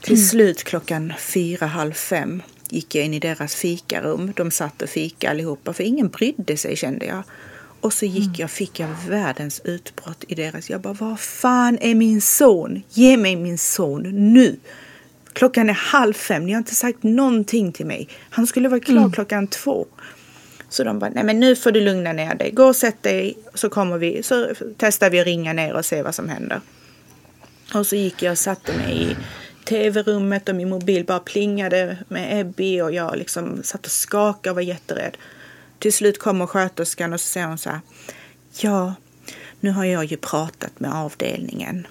Till 0.00 0.28
slut 0.28 0.64
klockan 0.64 1.12
fyra, 1.18 1.66
halv 1.66 1.92
fem 1.92 2.42
gick 2.72 2.94
jag 2.94 3.04
in 3.04 3.14
i 3.14 3.18
deras 3.18 3.54
fikarum. 3.54 4.32
De 4.36 4.50
satt 4.50 4.82
och 4.82 4.88
fika 4.88 5.30
allihopa 5.30 5.72
för 5.72 5.84
ingen 5.84 6.08
brydde 6.08 6.56
sig 6.56 6.76
kände 6.76 7.06
jag. 7.06 7.22
Och 7.80 7.92
så 7.92 8.06
gick 8.06 8.38
jag, 8.38 8.50
fick 8.50 8.80
jag 8.80 8.88
världens 9.08 9.60
utbrott 9.64 10.24
i 10.28 10.34
deras. 10.34 10.70
Jag 10.70 10.80
bara, 10.80 10.92
vad 10.92 11.20
fan 11.20 11.78
är 11.80 11.94
min 11.94 12.20
son? 12.20 12.82
Ge 12.90 13.16
mig 13.16 13.36
min 13.36 13.58
son 13.58 14.02
nu! 14.32 14.56
Klockan 15.32 15.70
är 15.70 15.74
halv 15.74 16.12
fem, 16.12 16.46
ni 16.46 16.52
har 16.52 16.58
inte 16.58 16.74
sagt 16.74 17.02
någonting 17.02 17.72
till 17.72 17.86
mig. 17.86 18.08
Han 18.30 18.46
skulle 18.46 18.68
vara 18.68 18.80
klar 18.80 18.96
Mm. 18.96 19.12
klockan 19.12 19.46
två. 19.46 19.86
Så 20.68 20.84
de 20.84 20.98
bara, 20.98 21.10
nej 21.10 21.24
men 21.24 21.40
nu 21.40 21.56
får 21.56 21.70
du 21.70 21.80
lugna 21.80 22.12
ner 22.12 22.34
dig. 22.34 22.50
Gå 22.50 22.64
och 22.64 22.76
sätt 22.76 23.02
dig 23.02 23.38
så 23.54 23.68
kommer 23.68 23.98
vi, 23.98 24.22
så 24.22 24.48
testar 24.76 25.10
vi 25.10 25.20
att 25.20 25.26
ringa 25.26 25.52
ner 25.52 25.74
och 25.74 25.84
se 25.84 26.02
vad 26.02 26.14
som 26.14 26.28
händer. 26.28 26.60
Och 27.74 27.86
så 27.86 27.96
gick 27.96 28.22
jag 28.22 28.32
och 28.32 28.38
satte 28.38 28.76
mig 28.76 29.02
i 29.02 29.16
tv-rummet 29.64 30.48
och 30.48 30.54
min 30.54 30.68
mobil 30.68 31.04
bara 31.04 31.18
plingade 31.18 31.98
med 32.08 32.40
Ebby 32.40 32.80
och 32.80 32.94
jag 32.94 33.16
liksom 33.16 33.62
satt 33.62 33.86
och 33.86 33.92
skakade 33.92 34.50
och 34.50 34.54
var 34.54 34.62
jätterädd. 34.62 35.16
Till 35.78 35.92
slut 35.92 36.18
kommer 36.18 36.46
sköterskan 36.46 37.12
och 37.12 37.20
så 37.20 37.26
säger 37.26 37.46
hon 37.46 37.58
så 37.58 37.70
här. 37.70 37.80
Ja, 38.60 38.94
nu 39.60 39.70
har 39.70 39.84
jag 39.84 40.04
ju 40.04 40.16
pratat 40.16 40.80
med 40.80 40.94
avdelningen 40.94 41.86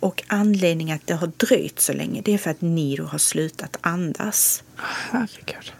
och 0.00 0.22
anledningen 0.26 0.96
att 0.96 1.06
det 1.06 1.14
har 1.14 1.32
dröjt 1.36 1.80
så 1.80 1.92
länge 1.92 2.22
det 2.24 2.34
är 2.34 2.38
för 2.38 2.50
att 2.50 2.60
Niro 2.60 3.04
har 3.04 3.18
slutat 3.18 3.76
andas. 3.80 4.62
Herregud. 4.76 5.72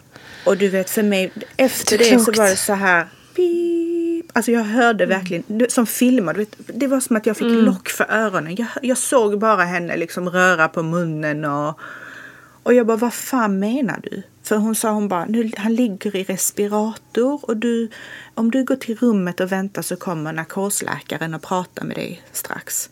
Och 0.45 0.57
du 0.57 0.69
vet 0.69 0.89
för 0.89 1.03
mig, 1.03 1.31
efter 1.57 1.97
Det 1.97 2.09
det, 2.09 2.19
så 2.19 2.31
var 2.31 2.49
det 2.49 2.55
så 2.55 2.73
här. 2.73 3.07
Beep. 3.35 3.88
Alltså 4.33 4.51
jag 4.51 4.63
hörde 4.63 5.05
verkligen, 5.05 5.43
det- 5.47 5.71
som 5.71 5.85
filmad, 5.85 6.37
vet, 6.37 6.55
det 6.57 6.87
var 6.87 6.99
som 6.99 7.15
att 7.15 7.25
jag 7.25 7.37
fick 7.37 7.47
lock 7.65 7.89
för 7.89 8.05
öronen. 8.11 8.55
Jag, 8.55 8.67
jag 8.81 8.97
såg 8.97 9.39
bara 9.39 9.63
henne 9.63 9.97
liksom 9.97 10.29
röra 10.29 10.67
på 10.67 10.83
munnen 10.83 11.45
och, 11.45 11.79
och 12.63 12.73
jag 12.73 12.87
bara, 12.87 12.97
vad 12.97 13.13
fan 13.13 13.59
menar 13.59 13.99
du? 14.03 14.23
För 14.43 14.55
hon 14.57 14.75
sa, 14.75 14.91
hon 14.91 15.07
bara, 15.07 15.25
nu, 15.25 15.51
han 15.57 15.75
ligger 15.75 16.15
i 16.15 16.23
respirator 16.23 17.39
och 17.43 17.57
du, 17.57 17.89
om 18.33 18.51
du 18.51 18.63
går 18.63 18.75
till 18.75 18.95
rummet 18.97 19.39
och 19.39 19.51
väntar 19.51 19.81
så 19.81 19.95
kommer 19.95 20.33
narkosläkaren 20.33 21.33
och 21.33 21.41
pratar 21.41 21.83
med 21.85 21.97
dig 21.97 22.21
strax. 22.31 22.89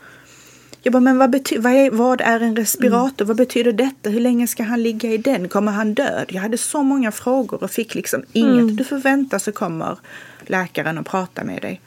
Jag 0.81 0.93
bara, 0.93 0.99
men 0.99 1.17
vad, 1.17 1.35
bety- 1.35 1.59
vad, 1.61 1.73
är, 1.73 1.91
vad 1.91 2.21
är 2.21 2.39
en 2.39 2.55
respirator? 2.55 3.25
Vad 3.25 3.37
betyder 3.37 3.71
detta? 3.73 4.09
Hur 4.09 4.19
länge 4.19 4.47
ska 4.47 4.63
han 4.63 4.83
ligga 4.83 5.11
i 5.11 5.17
den? 5.17 5.49
Kommer 5.49 5.71
han 5.71 5.93
död? 5.93 6.25
Jag 6.29 6.41
hade 6.41 6.57
så 6.57 6.83
många 6.83 7.11
frågor 7.11 7.63
och 7.63 7.71
fick 7.71 7.95
liksom 7.95 8.23
inget. 8.33 8.77
Du 8.77 8.83
får 8.83 8.97
vänta 8.97 9.39
så 9.39 9.51
kommer 9.51 9.97
läkaren 10.49 10.97
och 10.97 11.05
pratar 11.05 11.43
med 11.43 11.61
dig. 11.61 11.81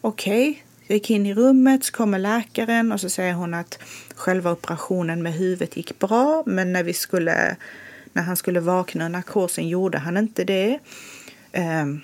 Okej, 0.00 0.64
jag 0.86 0.94
gick 0.94 1.10
in 1.10 1.26
i 1.26 1.34
rummet 1.34 1.84
så 1.84 1.92
kommer 1.92 2.18
läkaren 2.18 2.92
och 2.92 3.00
så 3.00 3.10
säger 3.10 3.34
hon 3.34 3.54
att 3.54 3.78
själva 4.14 4.52
operationen 4.52 5.22
med 5.22 5.32
huvudet 5.32 5.76
gick 5.76 5.98
bra 5.98 6.42
men 6.46 6.72
när 6.72 6.82
vi 6.82 6.92
skulle 6.92 7.56
när 8.12 8.22
han 8.22 8.36
skulle 8.36 8.60
vakna 8.60 9.04
ur 9.04 9.08
narkosen 9.08 9.68
gjorde 9.68 9.98
han 9.98 10.16
inte 10.16 10.44
det. 10.44 10.78
Ehm, 11.52 12.00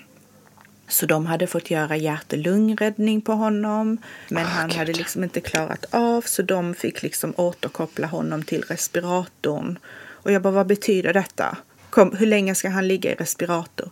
så 0.87 1.05
de 1.05 1.25
hade 1.25 1.47
fått 1.47 1.71
göra 1.71 1.97
hjärt 1.97 2.33
och 2.33 2.37
lungräddning 2.37 3.21
på 3.21 3.31
honom. 3.31 3.97
Men 4.29 4.45
han 4.45 4.71
hade 4.71 4.93
liksom 4.93 5.23
inte 5.23 5.41
klarat 5.41 5.85
av 5.91 6.21
så 6.21 6.41
de 6.41 6.73
fick 6.73 7.03
liksom 7.03 7.33
återkoppla 7.37 8.07
honom 8.07 8.43
till 8.43 8.61
respiratorn. 8.61 9.79
Och 9.97 10.31
jag 10.31 10.41
bara, 10.41 10.53
vad 10.53 10.67
betyder 10.67 11.13
detta? 11.13 11.57
Kom, 11.89 12.15
hur 12.15 12.27
länge 12.27 12.55
ska 12.55 12.69
han 12.69 12.87
ligga 12.87 13.11
i 13.11 13.15
respirator? 13.15 13.89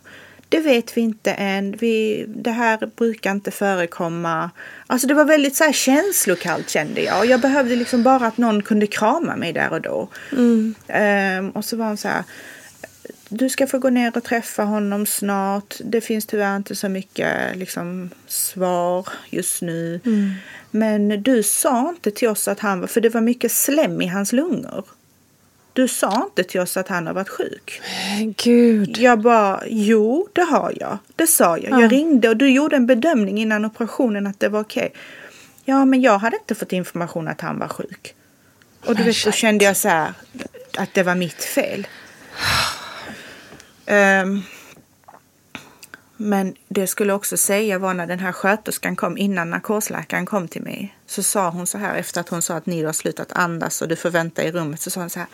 Det 0.48 0.60
vet 0.60 0.96
vi 0.96 1.00
inte 1.00 1.32
än. 1.32 1.76
Vi, 1.76 2.24
det 2.28 2.50
här 2.50 2.90
brukar 2.96 3.30
inte 3.30 3.50
förekomma. 3.50 4.50
Alltså 4.86 5.06
det 5.06 5.14
var 5.14 5.24
väldigt 5.24 5.56
så 5.56 5.64
här 5.64 5.72
känslokallt 5.72 6.70
kände 6.70 7.02
jag. 7.02 7.26
Jag 7.26 7.40
behövde 7.40 7.76
liksom 7.76 8.02
bara 8.02 8.26
att 8.26 8.38
någon 8.38 8.62
kunde 8.62 8.86
krama 8.86 9.36
mig 9.36 9.52
där 9.52 9.72
och 9.72 9.80
då. 9.80 10.08
Ehm, 10.88 11.50
och 11.50 11.64
så 11.64 11.76
var 11.76 11.86
hon 11.86 11.96
så 11.96 12.08
här. 12.08 12.24
Du 13.28 13.48
ska 13.48 13.66
få 13.66 13.78
gå 13.78 13.90
ner 13.90 14.16
och 14.16 14.24
träffa 14.24 14.62
honom 14.62 15.06
snart. 15.06 15.74
Det 15.84 16.00
finns 16.00 16.26
tyvärr 16.26 16.56
inte 16.56 16.74
så 16.74 16.88
mycket 16.88 17.56
liksom, 17.56 18.10
svar 18.26 19.08
just 19.30 19.62
nu. 19.62 20.00
Men 20.70 21.22
du 21.22 21.42
sa 21.42 21.88
inte 21.88 22.10
till 22.10 22.28
oss 22.28 22.48
att 22.48 22.60
han 22.60 22.80
var, 22.80 22.86
för 22.86 23.00
det 23.00 23.08
var 23.08 23.20
mycket 23.20 23.52
slem 23.52 24.02
i 24.02 24.06
hans 24.06 24.32
lungor. 24.32 24.84
Du 25.76 25.88
sa 25.88 26.24
inte 26.24 26.44
till 26.44 26.60
oss 26.60 26.76
att 26.76 26.88
han 26.88 27.06
har 27.06 27.14
varit 27.14 27.28
sjuk. 27.28 27.82
Gud. 28.36 28.98
Jag 28.98 29.20
bara, 29.20 29.62
jo 29.66 30.28
det 30.32 30.42
har 30.42 30.72
jag. 30.80 30.98
Det 31.16 31.26
sa 31.26 31.58
jag. 31.58 31.72
Ja. 31.72 31.80
Jag 31.80 31.92
ringde 31.92 32.28
och 32.28 32.36
du 32.36 32.50
gjorde 32.50 32.76
en 32.76 32.86
bedömning 32.86 33.38
innan 33.38 33.64
operationen 33.64 34.26
att 34.26 34.40
det 34.40 34.48
var 34.48 34.60
okej. 34.60 34.92
Ja, 35.64 35.84
men 35.84 36.00
jag 36.00 36.18
hade 36.18 36.36
inte 36.36 36.54
fått 36.54 36.72
information 36.72 37.28
att 37.28 37.40
han 37.40 37.58
var 37.58 37.68
sjuk. 37.68 38.14
Och 38.84 38.96
du 38.96 39.02
vet, 39.02 39.24
då 39.24 39.32
kände 39.32 39.64
jag 39.64 39.76
så 39.76 39.88
här 39.88 40.12
att 40.78 40.94
det 40.94 41.02
var 41.02 41.14
mitt 41.14 41.44
fel. 41.44 41.86
Ehm, 43.86 44.42
men 46.16 46.54
det 46.68 46.86
skulle 46.86 47.12
också 47.12 47.36
säga 47.36 47.78
var 47.78 47.94
när 47.94 48.06
den 48.06 48.18
här 48.18 48.32
sköterskan 48.32 48.96
kom 48.96 49.18
innan 49.18 49.50
narkosläkaren 49.50 50.26
kom 50.26 50.48
till 50.48 50.62
mig. 50.62 50.96
Så 51.06 51.22
sa 51.22 51.50
hon 51.50 51.66
så 51.66 51.78
här 51.78 51.94
efter 51.94 52.20
att 52.20 52.28
hon 52.28 52.42
sa 52.42 52.54
att 52.54 52.66
ni 52.66 52.84
har 52.84 52.92
slutat 52.92 53.32
andas 53.32 53.82
och 53.82 53.88
du 53.88 53.96
får 53.96 54.10
vänta 54.10 54.44
i 54.44 54.52
rummet. 54.52 54.80
Så 54.80 54.90
sa 54.90 55.00
hon 55.00 55.10
så 55.10 55.18
här. 55.18 55.28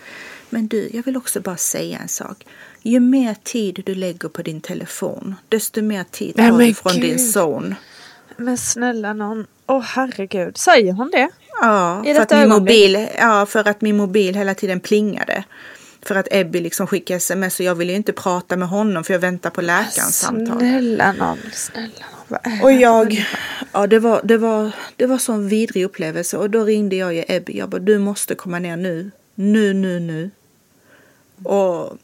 Men 0.51 0.69
du, 0.69 0.91
jag 0.93 1.03
vill 1.03 1.17
också 1.17 1.41
bara 1.41 1.57
säga 1.57 1.99
en 1.99 2.09
sak. 2.09 2.47
Ju 2.83 3.01
mer 3.01 3.35
tid 3.43 3.83
du 3.87 3.95
lägger 3.95 4.29
på 4.29 4.43
din 4.43 4.61
telefon, 4.61 5.35
desto 5.49 5.83
mer 5.83 6.05
tid 6.05 6.37
tar 6.37 6.59
du 6.59 6.75
från 6.75 6.93
din 6.93 7.17
gud. 7.17 7.21
son. 7.21 7.75
Men 8.37 8.59
snälla 8.59 9.13
någon. 9.13 9.47
Åh 9.67 9.81
herregud. 9.81 10.57
Säger 10.59 10.93
hon 10.93 11.11
det? 11.11 11.29
Ja, 11.61 12.05
I 12.07 12.15
för 12.15 12.23
att, 12.23 12.31
min 12.31 12.41
ögonblick? 12.41 12.91
mobil, 12.93 13.09
ja, 13.19 13.47
för 13.47 13.69
att 13.69 13.81
min 13.81 13.97
mobil 13.97 14.35
hela 14.35 14.55
tiden 14.55 14.81
plingade. 14.81 15.45
För 16.03 16.15
att 16.15 16.29
Ebby 16.31 16.61
liksom 16.61 16.87
skickade 16.87 17.17
sms 17.17 17.61
och 17.61 17.67
jag 17.67 17.75
ville 17.75 17.93
ju 17.93 17.97
inte 17.97 18.13
prata 18.13 18.57
med 18.57 18.69
honom 18.69 19.05
för 19.05 19.13
jag 19.13 19.21
väntar 19.21 19.51
på 19.51 19.61
läkarens 19.61 20.19
samtal. 20.19 20.59
Snälla 20.59 21.13
någon. 21.13 21.39
Snälla 21.53 22.07
någon. 22.29 22.63
Och 22.63 22.73
jag, 22.73 23.27
ja 23.73 23.87
det 23.87 23.99
var, 23.99 24.21
det 24.25 24.39
var, 24.39 24.73
det 24.97 25.07
var 25.07 25.19
sån 25.19 25.49
vidrig 25.49 25.85
upplevelse 25.85 26.37
och 26.37 26.51
då 26.51 26.65
ringde 26.65 26.97
jag 26.97 27.15
ju 27.15 27.25
Ebby. 27.29 27.59
Jag 27.59 27.69
bara, 27.69 27.79
du 27.79 27.99
måste 27.99 28.35
komma 28.35 28.59
ner 28.59 28.77
nu. 28.77 29.11
Nu, 29.35 29.73
nu, 29.73 30.01
nu. 30.01 30.31
Och 31.43 31.99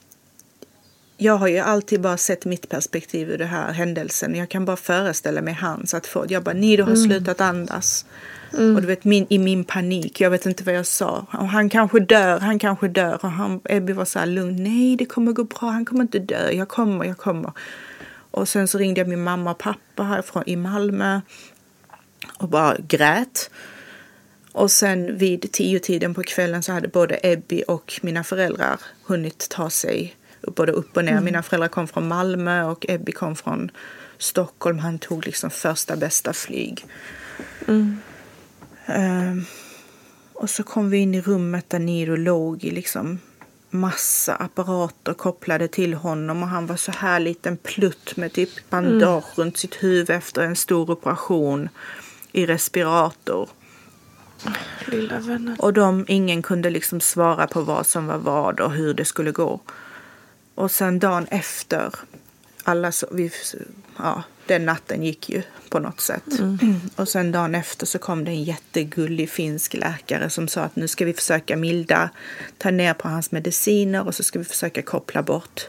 jag 1.16 1.36
har 1.36 1.48
ju 1.48 1.58
alltid 1.58 2.00
bara 2.00 2.16
sett 2.16 2.44
mitt 2.44 2.68
perspektiv 2.68 3.30
ur 3.30 3.38
den 3.38 3.48
här 3.48 3.72
händelsen. 3.72 4.34
Jag 4.34 4.48
kan 4.48 4.64
bara 4.64 4.76
föreställa 4.76 5.42
mig 5.42 5.54
hans. 5.54 5.94
Att 5.94 6.06
få, 6.06 6.26
jag 6.28 6.42
bara, 6.42 6.54
Nido 6.54 6.84
har 6.84 6.96
slutat 6.96 7.40
andas. 7.40 8.04
Och 8.52 8.80
du 8.80 8.86
vet, 8.86 9.04
min, 9.04 9.26
i 9.28 9.38
min 9.38 9.64
panik, 9.64 10.20
jag 10.20 10.30
vet 10.30 10.46
inte 10.46 10.64
vad 10.64 10.74
jag 10.74 10.86
sa. 10.86 11.26
Och 11.32 11.48
han 11.48 11.68
kanske 11.68 12.00
dör, 12.00 12.40
han 12.40 12.58
kanske 12.58 12.88
dör. 12.88 13.18
Och 13.22 13.30
han, 13.30 13.60
Ebby 13.64 13.92
var 13.92 14.04
så 14.04 14.18
här 14.18 14.26
lugn. 14.26 14.64
Nej, 14.64 14.96
det 14.96 15.04
kommer 15.04 15.32
gå 15.32 15.44
bra, 15.44 15.68
han 15.68 15.84
kommer 15.84 16.02
inte 16.02 16.18
dö. 16.18 16.50
Jag 16.50 16.68
kommer, 16.68 17.04
jag 17.04 17.18
kommer. 17.18 17.52
Och 18.30 18.48
sen 18.48 18.68
så 18.68 18.78
ringde 18.78 19.00
jag 19.00 19.08
min 19.08 19.22
mamma 19.22 19.50
och 19.50 19.58
pappa 19.58 20.02
härifrån 20.02 20.42
i 20.46 20.56
Malmö. 20.56 21.20
Och 22.38 22.48
bara 22.48 22.76
grät. 22.88 23.50
Och 24.52 24.70
sen 24.70 25.18
vid 25.18 25.52
tio 25.52 25.78
tiden 25.78 26.14
på 26.14 26.22
kvällen 26.22 26.62
så 26.62 26.72
hade 26.72 26.88
både 26.88 27.18
Ebby 27.22 27.62
och 27.68 28.00
mina 28.02 28.24
föräldrar 28.24 28.80
hunnit 29.06 29.48
ta 29.50 29.70
sig 29.70 30.16
både 30.42 30.72
upp 30.72 30.96
och 30.96 31.04
ner. 31.04 31.20
Mina 31.20 31.42
föräldrar 31.42 31.68
kom 31.68 31.88
från 31.88 32.08
Malmö 32.08 32.64
och 32.64 32.86
Ebby 32.88 33.12
kom 33.12 33.36
från 33.36 33.70
Stockholm. 34.18 34.78
Han 34.78 34.98
tog 34.98 35.26
liksom 35.26 35.50
första 35.50 35.96
bästa 35.96 36.32
flyg. 36.32 36.84
Ehm, 38.88 39.44
och 40.32 40.50
så 40.50 40.62
kom 40.62 40.90
vi 40.90 40.98
in 40.98 41.14
i 41.14 41.20
rummet 41.20 41.70
där 41.70 41.78
Niro 41.78 42.16
låg 42.16 42.64
i 42.64 42.70
liksom 42.70 43.18
massa 43.70 44.34
apparater 44.34 45.14
kopplade 45.14 45.68
till 45.68 45.94
honom 45.94 46.42
och 46.42 46.48
han 46.48 46.66
var 46.66 46.76
så 46.76 46.92
här 46.92 47.20
liten 47.20 47.56
plutt 47.56 48.16
med 48.16 48.32
typ 48.32 48.70
bandage 48.70 49.38
runt 49.38 49.58
sitt 49.58 49.82
huvud 49.82 50.10
efter 50.10 50.42
en 50.42 50.56
stor 50.56 50.90
operation 50.90 51.68
i 52.32 52.46
respirator. 52.46 53.48
Lilla 54.86 55.18
vännen. 55.18 55.56
Och 55.58 55.72
de, 55.72 56.04
ingen 56.08 56.42
kunde 56.42 56.70
liksom 56.70 57.00
svara 57.00 57.46
på 57.46 57.60
vad 57.60 57.86
som 57.86 58.06
var 58.06 58.18
vad 58.18 58.60
och 58.60 58.72
hur 58.72 58.94
det 58.94 59.04
skulle 59.04 59.32
gå. 59.32 59.60
Och 60.54 60.70
sen 60.70 60.98
dagen 60.98 61.26
efter, 61.30 61.94
alla 62.64 62.92
så, 62.92 63.06
vi, 63.12 63.30
ja, 63.96 64.22
den 64.48 64.64
natten 64.64 65.02
gick 65.02 65.30
ju 65.30 65.42
på 65.68 65.78
något 65.78 66.00
sätt. 66.00 66.22
Och 66.96 67.08
sen 67.08 67.32
dagen 67.32 67.54
efter 67.54 67.86
så 67.86 67.98
kom 67.98 68.24
det 68.24 68.30
en 68.30 68.44
jättegullig 68.44 69.30
finsk 69.30 69.74
läkare 69.74 70.30
som 70.30 70.48
sa 70.48 70.62
att 70.62 70.76
nu 70.76 70.88
ska 70.88 71.04
vi 71.04 71.12
försöka 71.12 71.56
milda, 71.56 72.10
ta 72.58 72.70
ner 72.70 72.94
på 72.94 73.08
hans 73.08 73.30
mediciner 73.30 74.06
och 74.06 74.14
så 74.14 74.22
ska 74.22 74.38
vi 74.38 74.44
försöka 74.44 74.82
koppla 74.82 75.22
bort 75.22 75.68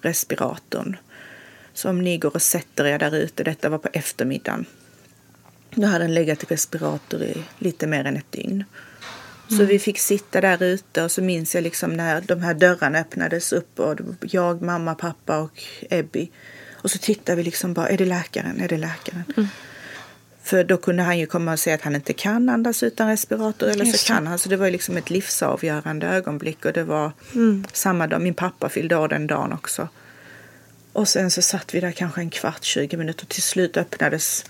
respiratorn. 0.00 0.96
Så 1.74 1.90
om 1.90 2.00
ni 2.00 2.18
går 2.18 2.34
och 2.34 2.42
sätter 2.42 2.84
er 2.84 2.98
där 2.98 3.16
ute, 3.16 3.44
detta 3.44 3.68
var 3.68 3.78
på 3.78 3.88
eftermiddagen, 3.92 4.64
då 5.74 5.86
hade 5.86 6.04
han 6.04 6.14
legat 6.14 6.42
i 6.42 6.46
respirator 6.46 7.22
i 7.22 7.44
lite 7.58 7.86
mer 7.86 8.04
än 8.04 8.16
ett 8.16 8.32
dygn. 8.32 8.64
Så 9.48 9.64
vi 9.64 9.78
fick 9.78 9.98
sitta 9.98 10.40
där 10.40 10.62
ute 10.62 11.02
och 11.02 11.12
så 11.12 11.22
minns 11.22 11.54
jag 11.54 11.64
liksom 11.64 11.92
när 11.92 12.20
de 12.20 12.40
här 12.40 12.54
dörrarna 12.54 12.98
öppnades 12.98 13.52
upp 13.52 13.80
och 13.80 13.98
jag, 14.20 14.62
mamma, 14.62 14.94
pappa 14.94 15.38
och 15.38 15.62
Ebby. 15.90 16.30
Och 16.82 16.90
så 16.90 16.98
tittade 16.98 17.36
vi 17.36 17.42
liksom 17.42 17.74
bara, 17.74 17.88
är 17.88 17.96
det 17.98 18.04
läkaren? 18.04 18.60
Är 18.60 18.68
det 18.68 18.76
läkaren? 18.76 19.24
För 20.42 20.64
då 20.64 20.76
kunde 20.76 21.02
han 21.02 21.18
ju 21.18 21.26
komma 21.26 21.52
och 21.52 21.58
säga 21.58 21.74
att 21.74 21.82
han 21.82 21.94
inte 21.94 22.12
kan 22.12 22.48
andas 22.48 22.82
utan 22.82 23.08
respirator 23.08 23.68
eller 23.68 23.84
Just 23.84 23.98
så 23.98 24.06
kan 24.06 24.26
han. 24.26 24.38
Så 24.38 24.48
det 24.48 24.56
var 24.56 24.66
ju 24.66 24.72
liksom 24.72 24.96
ett 24.96 25.10
livsavgörande 25.10 26.06
ögonblick 26.06 26.64
och 26.64 26.72
det 26.72 26.84
var 26.84 27.12
samma 27.72 28.06
dag. 28.06 28.20
Min 28.20 28.34
pappa 28.34 28.68
fyllde 28.68 28.96
år 28.96 29.08
den 29.08 29.26
dagen 29.26 29.52
också. 29.52 29.88
Och 30.92 31.08
sen 31.08 31.30
så 31.30 31.42
satt 31.42 31.74
vi 31.74 31.80
där 31.80 31.92
kanske 31.92 32.20
en 32.20 32.30
kvart, 32.30 32.64
20 32.64 32.96
minuter. 32.96 33.26
Till 33.26 33.42
slut 33.42 33.76
öppnades 33.76 34.44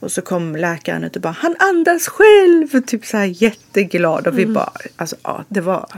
och 0.00 0.12
så 0.12 0.22
kom 0.22 0.56
läkaren 0.56 1.04
ut 1.04 1.16
och 1.16 1.22
bara 1.22 1.36
han 1.38 1.56
andas 1.58 2.08
själv. 2.08 2.80
Typ 2.86 3.06
så 3.06 3.16
här 3.16 3.24
jätteglad. 3.24 4.26
Och 4.26 4.38
vi 4.38 4.46
bara, 4.46 4.72
alltså 4.96 5.16
ja, 5.22 5.44
det 5.48 5.60
var, 5.60 5.88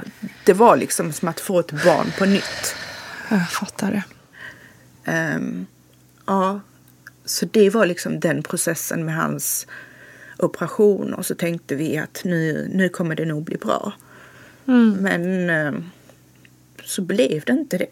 det 0.44 0.52
var 0.52 0.76
liksom 0.76 1.12
som 1.12 1.28
att 1.28 1.40
få 1.40 1.60
ett 1.60 1.84
barn 1.84 2.12
på 2.18 2.24
nytt. 2.24 2.74
Jag 3.28 3.50
fattar 3.50 3.90
det. 3.90 4.02
Um, 5.06 5.66
ja, 6.26 6.60
så 7.24 7.46
det 7.46 7.70
var 7.70 7.86
liksom 7.86 8.20
den 8.20 8.42
processen 8.42 9.04
med 9.04 9.14
hans 9.14 9.66
operation 10.38 11.14
och 11.14 11.26
så 11.26 11.34
tänkte 11.34 11.74
vi 11.74 11.98
att 11.98 12.24
nu, 12.24 12.70
nu 12.72 12.88
kommer 12.88 13.16
det 13.16 13.24
nog 13.24 13.44
bli 13.44 13.56
bra. 13.56 13.92
Mm. 14.66 14.90
Men 14.90 15.50
um, 15.50 15.90
så 16.84 17.02
blev 17.02 17.42
det 17.44 17.52
inte 17.52 17.78
det. 17.78 17.90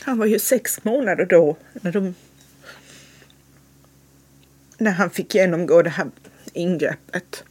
Han 0.00 0.18
var 0.18 0.26
ju 0.26 0.38
sex 0.38 0.84
månader 0.84 1.26
då 1.26 1.56
när, 1.72 1.92
de, 1.92 2.14
när 4.78 4.90
han 4.90 5.10
fick 5.10 5.34
genomgå 5.34 5.82
det 5.82 5.90
här 5.90 6.10
ingreppet. 6.52 7.44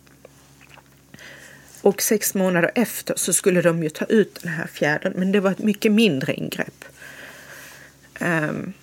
Och 1.81 2.01
sex 2.01 2.33
månader 2.33 2.71
efter 2.75 3.13
så 3.17 3.33
skulle 3.33 3.61
de 3.61 3.83
ju 3.83 3.89
ta 3.89 4.05
ut 4.05 4.39
den 4.41 4.51
här 4.51 4.67
fjädern 4.67 5.13
men 5.15 5.31
det 5.31 5.39
var 5.39 5.51
ett 5.51 5.59
mycket 5.59 5.91
mindre 5.91 6.33
ingrepp. 6.33 6.85
Um, 8.21 8.73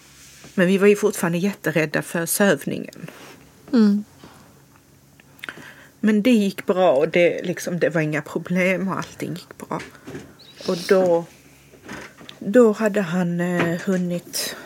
men 0.54 0.66
vi 0.66 0.78
var 0.78 0.86
ju 0.86 0.96
fortfarande 0.96 1.38
jätterädda 1.38 2.02
för 2.02 2.26
sövningen. 2.26 3.10
Mm. 3.72 4.04
Men 6.00 6.22
det 6.22 6.30
gick 6.30 6.66
bra 6.66 6.92
och 6.92 7.08
det, 7.08 7.42
liksom, 7.42 7.78
det 7.78 7.88
var 7.88 8.00
inga 8.00 8.22
problem 8.22 8.88
och 8.88 8.96
allting 8.96 9.30
gick 9.30 9.68
bra. 9.68 9.80
Och 10.68 10.76
då, 10.88 11.24
då 12.38 12.72
hade 12.72 13.00
han 13.00 13.40
eh, 13.40 13.80
hunnit 13.80 14.56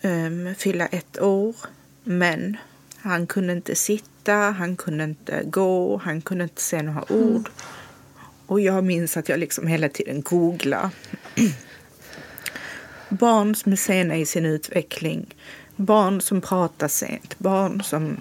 eh, 0.00 0.54
fylla 0.56 0.86
ett 0.86 1.20
år. 1.20 1.56
Men 2.04 2.56
han 2.96 3.26
kunde 3.26 3.52
inte 3.52 3.74
sitta, 3.74 4.34
han 4.34 4.76
kunde 4.76 5.04
inte 5.04 5.42
gå, 5.44 5.96
han 5.96 6.20
kunde 6.20 6.44
inte 6.44 6.62
säga 6.62 6.82
några 6.82 7.12
ord. 7.12 7.30
Mm. 7.30 7.44
Och 8.46 8.60
jag 8.60 8.84
minns 8.84 9.16
att 9.16 9.28
jag 9.28 9.38
liksom 9.38 9.66
hela 9.66 9.88
tiden 9.88 10.22
googlade. 10.22 10.90
Barn 13.10 13.54
som 13.54 13.72
är 13.72 13.76
sena 13.76 14.16
i 14.16 14.26
sin 14.26 14.46
utveckling, 14.46 15.34
barn 15.76 16.20
som 16.20 16.40
pratar 16.40 16.88
sent, 16.88 17.38
barn 17.38 17.82
som 17.82 18.16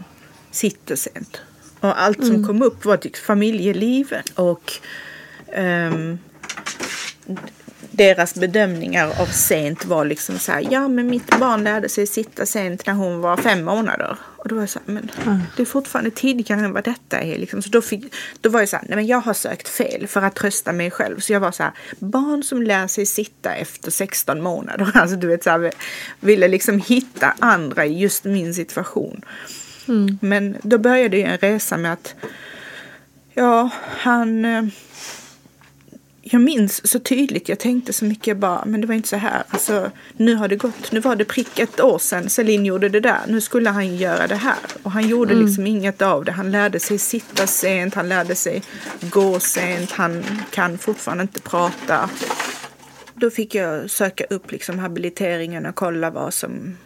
sitter 0.51 0.95
sent. 0.95 1.41
Och 1.79 2.01
allt 2.01 2.25
som 2.25 2.35
mm. 2.35 2.47
kom 2.47 2.61
upp 2.61 2.85
var 2.85 3.25
familjelivet 3.25 4.29
och 4.35 4.73
um, 5.57 6.19
deras 7.91 8.35
bedömningar 8.35 9.21
av 9.21 9.25
sent 9.25 9.85
var 9.85 10.05
liksom 10.05 10.39
så 10.39 10.51
här, 10.51 10.67
ja 10.71 10.87
men 10.87 11.07
mitt 11.07 11.39
barn 11.39 11.63
lärde 11.63 11.89
sig 11.89 12.07
sitta 12.07 12.45
sent 12.45 12.85
när 12.85 12.93
hon 12.93 13.21
var 13.21 13.37
fem 13.37 13.63
månader. 13.63 14.17
Och 14.39 14.49
då 14.49 14.55
var 14.55 14.61
jag 14.61 14.69
så 14.69 14.79
här, 14.85 14.93
men 14.93 15.11
mm. 15.25 15.39
det 15.55 15.61
är 15.61 15.65
fortfarande 15.65 16.11
tidigare 16.11 16.59
än 16.59 16.73
vad 16.73 16.83
detta 16.83 17.19
är. 17.19 17.37
Liksom. 17.37 17.61
Så 17.61 17.69
då, 17.69 17.81
fick, 17.81 18.13
då 18.41 18.49
var 18.49 18.59
jag 18.59 18.69
så 18.69 18.77
här, 18.77 18.85
nej 18.87 18.95
men 18.95 19.07
jag 19.07 19.19
har 19.19 19.33
sökt 19.33 19.67
fel 19.67 20.07
för 20.07 20.21
att 20.21 20.35
trösta 20.35 20.73
mig 20.73 20.91
själv. 20.91 21.19
Så 21.19 21.33
jag 21.33 21.39
var 21.39 21.51
så 21.51 21.63
här, 21.63 21.71
barn 21.99 22.43
som 22.43 22.61
lär 22.61 22.87
sig 22.87 23.05
sitta 23.05 23.53
efter 23.53 23.91
16 23.91 24.41
månader. 24.41 24.91
Alltså 24.99 25.15
du 25.15 25.27
vet 25.27 25.43
så 25.43 25.49
här, 25.49 25.71
ville 26.19 26.47
liksom 26.47 26.81
hitta 26.81 27.33
andra 27.39 27.85
i 27.85 27.99
just 27.99 28.23
min 28.23 28.53
situation. 28.53 29.21
Mm. 29.87 30.17
Men 30.21 30.57
då 30.61 30.77
började 30.77 31.17
ju 31.17 31.23
en 31.23 31.37
resa 31.37 31.77
med 31.77 31.93
att, 31.93 32.15
ja 33.33 33.69
han 33.81 34.45
eh, 34.45 34.63
jag 36.31 36.41
minns 36.41 36.87
så 36.87 36.99
tydligt, 36.99 37.49
jag 37.49 37.59
tänkte 37.59 37.93
så 37.93 38.05
mycket 38.05 38.37
bara, 38.37 38.65
men 38.65 38.81
det 38.81 38.87
var 38.87 38.95
inte 38.95 39.07
så 39.07 39.15
här. 39.15 39.43
Alltså, 39.49 39.91
nu 40.17 40.35
har 40.35 40.47
det 40.47 40.55
gått, 40.55 40.91
nu 40.91 40.99
var 40.99 41.15
det 41.15 41.25
prick 41.25 41.59
ett 41.59 41.79
år 41.79 41.99
sedan 41.99 42.29
Celine 42.29 42.65
gjorde 42.65 42.89
det 42.89 42.99
där. 42.99 43.19
Nu 43.27 43.41
skulle 43.41 43.69
han 43.69 43.95
göra 43.95 44.27
det 44.27 44.35
här. 44.35 44.57
Och 44.83 44.91
han 44.91 45.07
gjorde 45.07 45.33
mm. 45.33 45.45
liksom 45.45 45.67
inget 45.67 46.01
av 46.01 46.25
det. 46.25 46.31
Han 46.31 46.51
lärde 46.51 46.79
sig 46.79 46.97
sitta 46.97 47.47
sent, 47.47 47.93
han 47.93 48.09
lärde 48.09 48.35
sig 48.35 48.63
gå 49.01 49.39
sent, 49.39 49.91
han 49.91 50.23
kan 50.51 50.77
fortfarande 50.77 51.21
inte 51.21 51.41
prata. 51.41 52.09
Då 53.13 53.29
fick 53.29 53.55
jag 53.55 53.89
söka 53.89 54.23
upp 54.29 54.51
liksom 54.51 54.79
habiliteringen 54.79 55.65
och 55.65 55.75
kolla 55.75 56.09
vad 56.09 56.33
som 56.33 56.77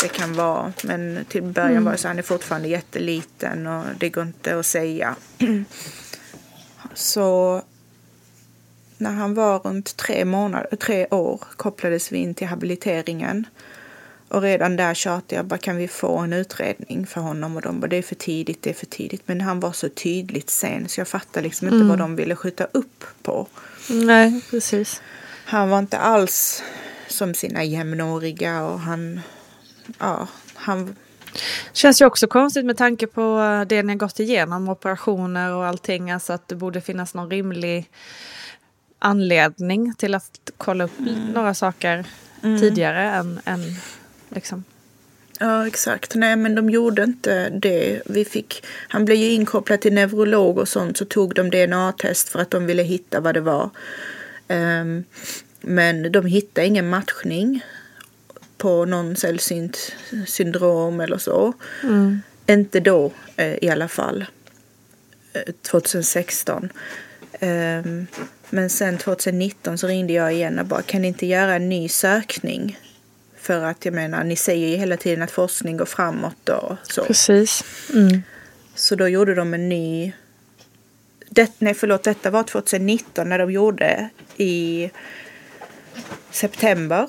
det 0.00 0.08
kan 0.08 0.34
vara. 0.34 0.72
Men 0.84 1.24
till 1.28 1.42
början 1.42 1.70
mm. 1.70 1.84
var 1.84 1.92
det 1.92 1.98
så 1.98 2.08
han 2.08 2.18
är 2.18 2.22
fortfarande 2.22 2.68
jätteliten 2.68 3.66
och 3.66 3.84
det 3.98 4.08
går 4.08 4.24
inte 4.24 4.58
att 4.58 4.66
säga. 4.66 5.16
så 6.94 7.62
när 9.00 9.10
han 9.10 9.34
var 9.34 9.58
runt 9.58 9.96
tre, 9.96 10.24
månader, 10.24 10.76
tre 10.76 11.06
år 11.10 11.40
kopplades 11.56 12.12
vi 12.12 12.18
in 12.18 12.34
till 12.34 12.46
habiliteringen. 12.46 13.46
Och 14.28 14.42
redan 14.42 14.76
där 14.76 14.94
tjatade 14.94 15.34
jag 15.34 15.44
bara, 15.44 15.58
kan 15.58 15.76
vi 15.76 15.88
få 15.88 16.18
en 16.18 16.32
utredning 16.32 17.06
för 17.06 17.20
honom? 17.20 17.56
Och 17.56 17.62
de 17.62 17.80
bara, 17.80 17.86
det 17.86 17.96
är 17.96 18.02
för 18.02 18.14
tidigt, 18.14 18.62
det 18.62 18.70
är 18.70 18.74
för 18.74 18.86
tidigt. 18.86 19.22
Men 19.26 19.40
han 19.40 19.60
var 19.60 19.72
så 19.72 19.88
tydligt 19.88 20.50
sen 20.50 20.88
så 20.88 21.00
jag 21.00 21.08
fattade 21.08 21.42
liksom 21.42 21.66
inte 21.68 21.76
mm. 21.76 21.88
vad 21.88 21.98
de 21.98 22.16
ville 22.16 22.36
skjuta 22.36 22.66
upp 22.72 23.04
på. 23.22 23.46
Nej, 23.88 24.40
precis. 24.50 25.02
Han 25.44 25.70
var 25.70 25.78
inte 25.78 25.98
alls 25.98 26.62
som 27.08 27.34
sina 27.34 27.64
jämnåriga 27.64 28.62
och 28.62 28.80
han, 28.80 29.20
ja, 29.98 30.28
han 30.54 30.96
Känns 31.72 32.00
ju 32.00 32.06
också 32.06 32.26
konstigt 32.26 32.64
med 32.64 32.76
tanke 32.76 33.06
på 33.06 33.40
det 33.68 33.82
ni 33.82 33.92
har 33.92 33.98
gått 33.98 34.20
igenom, 34.20 34.68
operationer 34.68 35.52
och 35.52 35.66
allting. 35.66 36.10
Alltså 36.10 36.32
att 36.32 36.48
det 36.48 36.54
borde 36.54 36.80
finnas 36.80 37.14
någon 37.14 37.30
rimlig 37.30 37.90
anledning 39.00 39.94
till 39.94 40.14
att 40.14 40.50
kolla 40.56 40.84
upp 40.84 40.98
mm. 40.98 41.26
några 41.26 41.54
saker 41.54 42.04
mm. 42.42 42.60
tidigare 42.60 43.02
än, 43.02 43.40
än 43.44 43.60
liksom. 44.28 44.64
Ja 45.38 45.66
exakt. 45.66 46.14
Nej 46.14 46.36
men 46.36 46.54
de 46.54 46.70
gjorde 46.70 47.04
inte 47.04 47.48
det. 47.48 48.02
Vi 48.06 48.24
fick, 48.24 48.64
han 48.88 49.04
blev 49.04 49.18
ju 49.18 49.30
inkopplad 49.30 49.80
till 49.80 49.92
neurolog 49.92 50.58
och 50.58 50.68
sånt 50.68 50.96
så 50.96 51.04
tog 51.04 51.34
de 51.34 51.50
DNA-test 51.50 52.28
för 52.28 52.38
att 52.38 52.50
de 52.50 52.66
ville 52.66 52.82
hitta 52.82 53.20
vad 53.20 53.34
det 53.34 53.40
var. 53.40 53.70
Um, 54.48 55.04
men 55.60 56.12
de 56.12 56.26
hittade 56.26 56.66
ingen 56.66 56.88
matchning 56.88 57.64
på 58.56 58.84
någon 58.84 59.16
sällsynt 59.16 59.92
syndrom 60.26 61.00
eller 61.00 61.18
så. 61.18 61.52
Mm. 61.82 62.22
Inte 62.46 62.80
då 62.80 63.12
eh, 63.36 63.64
i 63.64 63.68
alla 63.68 63.88
fall. 63.88 64.26
2016. 65.62 66.62
Um, 66.62 66.70
ehm, 67.40 68.06
men 68.50 68.70
sen 68.70 68.98
2019 68.98 69.78
så 69.78 69.86
ringde 69.86 70.12
jag 70.12 70.32
igen 70.32 70.58
och 70.58 70.66
bara 70.66 70.82
kan 70.82 71.02
ni 71.02 71.08
inte 71.08 71.26
göra 71.26 71.54
en 71.54 71.68
ny 71.68 71.88
sökning? 71.88 72.78
För 73.36 73.64
att 73.64 73.84
jag 73.84 73.94
menar, 73.94 74.24
ni 74.24 74.36
säger 74.36 74.68
ju 74.68 74.76
hela 74.76 74.96
tiden 74.96 75.22
att 75.22 75.30
forskning 75.30 75.76
går 75.76 75.84
framåt 75.84 76.48
och 76.48 76.76
så. 76.82 77.04
Precis. 77.04 77.64
Mm. 77.94 78.22
Så 78.74 78.94
då 78.94 79.08
gjorde 79.08 79.34
de 79.34 79.54
en 79.54 79.68
ny... 79.68 80.12
Det, 81.30 81.52
nej, 81.58 81.74
förlåt, 81.74 82.02
detta 82.02 82.30
var 82.30 82.42
2019 82.42 83.28
när 83.28 83.38
de 83.38 83.52
gjorde 83.52 84.08
i 84.36 84.90
september 86.30 87.08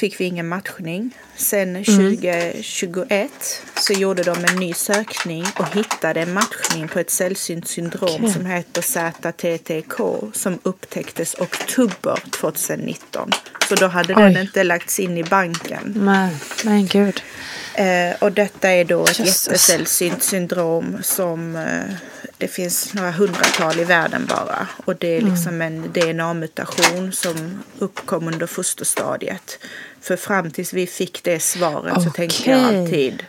fick 0.00 0.20
vi 0.20 0.24
ingen 0.24 0.48
matchning. 0.48 1.10
Sen 1.36 1.68
mm. 1.76 1.84
2021 1.84 3.30
så 3.74 3.92
gjorde 3.92 4.22
de 4.22 4.44
en 4.44 4.56
ny 4.56 4.72
sökning 4.74 5.44
och 5.58 5.74
hittade 5.74 6.20
en 6.20 6.32
matchning 6.32 6.88
på 6.88 6.98
ett 6.98 7.10
sällsynt 7.10 7.68
syndrom 7.68 8.24
okay. 8.24 8.32
som 8.32 8.46
heter 8.46 8.82
ZTTK 8.82 10.00
som 10.32 10.58
upptäcktes 10.62 11.34
oktober 11.34 12.18
2019. 12.30 13.30
Så 13.68 13.74
då 13.74 13.86
hade 13.86 14.14
Oj. 14.14 14.22
den 14.22 14.36
inte 14.36 14.64
lagts 14.64 15.00
in 15.00 15.18
i 15.18 15.24
banken. 15.24 15.92
Men, 15.96 16.30
men 16.64 16.86
gud. 16.86 17.22
Eh, 17.74 18.12
och 18.20 18.32
detta 18.32 18.70
är 18.70 18.84
då 18.84 19.02
ett 19.02 19.18
Jesus. 19.18 19.46
jättesällsynt 19.46 20.22
syndrom 20.22 20.98
som 21.02 21.56
eh, 21.56 21.94
det 22.40 22.48
finns 22.48 22.94
några 22.94 23.10
hundratal 23.10 23.80
i 23.80 23.84
världen 23.84 24.26
bara. 24.26 24.68
Och 24.84 24.96
det 24.96 25.08
är 25.08 25.18
mm. 25.20 25.32
liksom 25.32 25.54
mm. 25.54 25.84
en 25.84 25.92
DNA-mutation 25.92 27.12
som 27.12 27.62
uppkom 27.78 28.28
under 28.28 28.46
fosterstadiet. 28.46 29.58
För 30.00 30.16
fram 30.16 30.50
tills 30.50 30.72
vi 30.72 30.86
fick 30.86 31.22
det 31.22 31.40
svaret 31.40 31.92
okay. 31.92 32.04
så 32.04 32.10
tänkte 32.10 32.50
jag 32.50 32.60
alltid 32.60 33.24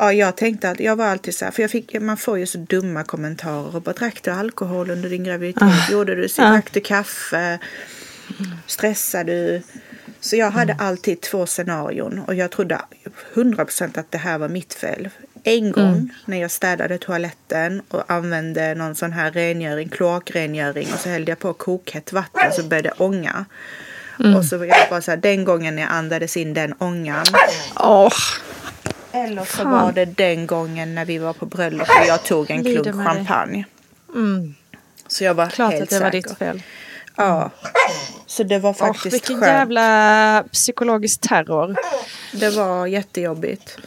Ja, 0.00 0.12
jag 0.12 0.36
tänkte 0.36 0.70
att 0.70 0.80
jag 0.80 0.96
var 0.96 1.04
alltid 1.04 1.34
så 1.34 1.44
här, 1.44 1.52
för 1.52 1.62
jag 1.62 1.70
fick, 1.70 2.00
man 2.00 2.16
får 2.16 2.38
ju 2.38 2.46
så 2.46 2.58
dumma 2.58 3.04
kommentarer. 3.04 3.76
Och 3.76 3.82
bara, 3.82 3.92
drack 3.92 4.22
du 4.22 4.30
alkohol 4.30 4.90
under 4.90 5.10
din 5.10 5.24
graviditet? 5.24 5.62
Ah. 5.62 5.92
Gjorde 5.92 6.14
du 6.14 6.28
så? 6.28 6.42
Ah. 6.42 6.50
Drack 6.50 6.72
du 6.72 6.80
kaffe? 6.80 7.58
Stressade 8.66 9.32
du? 9.32 9.62
Så 10.20 10.36
jag 10.36 10.50
hade 10.50 10.72
mm. 10.72 10.86
alltid 10.86 11.20
två 11.20 11.46
scenarion 11.46 12.18
och 12.18 12.34
jag 12.34 12.50
trodde 12.50 12.80
100% 13.34 13.98
att 13.98 14.10
det 14.10 14.18
här 14.18 14.38
var 14.38 14.48
mitt 14.48 14.74
fel. 14.74 15.08
En 15.42 15.72
gång 15.72 15.92
mm. 15.92 16.10
när 16.24 16.40
jag 16.40 16.50
städade 16.50 16.98
toaletten 16.98 17.82
och 17.88 18.10
använde 18.10 18.74
någon 18.74 18.94
sån 18.94 19.12
här 19.12 19.30
rengöring, 19.30 19.88
kloakrengöring 19.88 20.88
och 20.92 20.98
så 20.98 21.08
hällde 21.08 21.30
jag 21.30 21.38
på 21.38 21.52
kokhett 21.52 22.12
vatten 22.12 22.52
så 22.52 22.62
började 22.62 22.88
det 22.88 23.04
ånga. 23.04 23.44
Mm. 24.20 24.36
Och 24.36 24.44
så 24.44 24.58
var 24.58 24.66
jag 24.66 24.76
bara 24.90 25.00
så 25.00 25.10
här, 25.10 25.18
den 25.18 25.44
gången 25.44 25.78
jag 25.78 25.90
andades 25.90 26.36
in 26.36 26.54
den 26.54 26.74
ångan. 26.78 27.24
Oh. 27.76 28.12
Eller 29.12 29.44
så 29.44 29.56
Fan. 29.56 29.70
var 29.70 29.92
det 29.92 30.04
den 30.04 30.46
gången 30.46 30.94
när 30.94 31.04
vi 31.04 31.18
var 31.18 31.32
på 31.32 31.46
bröllop 31.46 31.88
och 32.00 32.06
jag 32.06 32.24
tog 32.24 32.50
en 32.50 32.64
klunk 32.64 33.06
champagne. 33.06 33.64
Mm. 34.14 34.54
Så 35.08 35.24
jag 35.24 35.34
var 35.34 35.46
Klart 35.46 35.72
helt 35.72 35.82
att 35.82 35.88
det 35.88 35.94
säker. 35.94 36.04
var 36.04 36.10
ditt 36.10 36.38
fel. 36.38 36.62
Ja. 37.16 37.50
Så 38.26 38.42
det 38.42 38.58
var 38.58 38.72
faktiskt 38.72 39.06
oh, 39.06 39.12
vilken 39.12 39.40
skönt. 39.40 39.52
jävla 39.52 40.44
psykologisk 40.52 41.20
terror. 41.20 41.76
Det 42.32 42.50
var 42.50 42.86
jättejobbigt. 42.86 43.78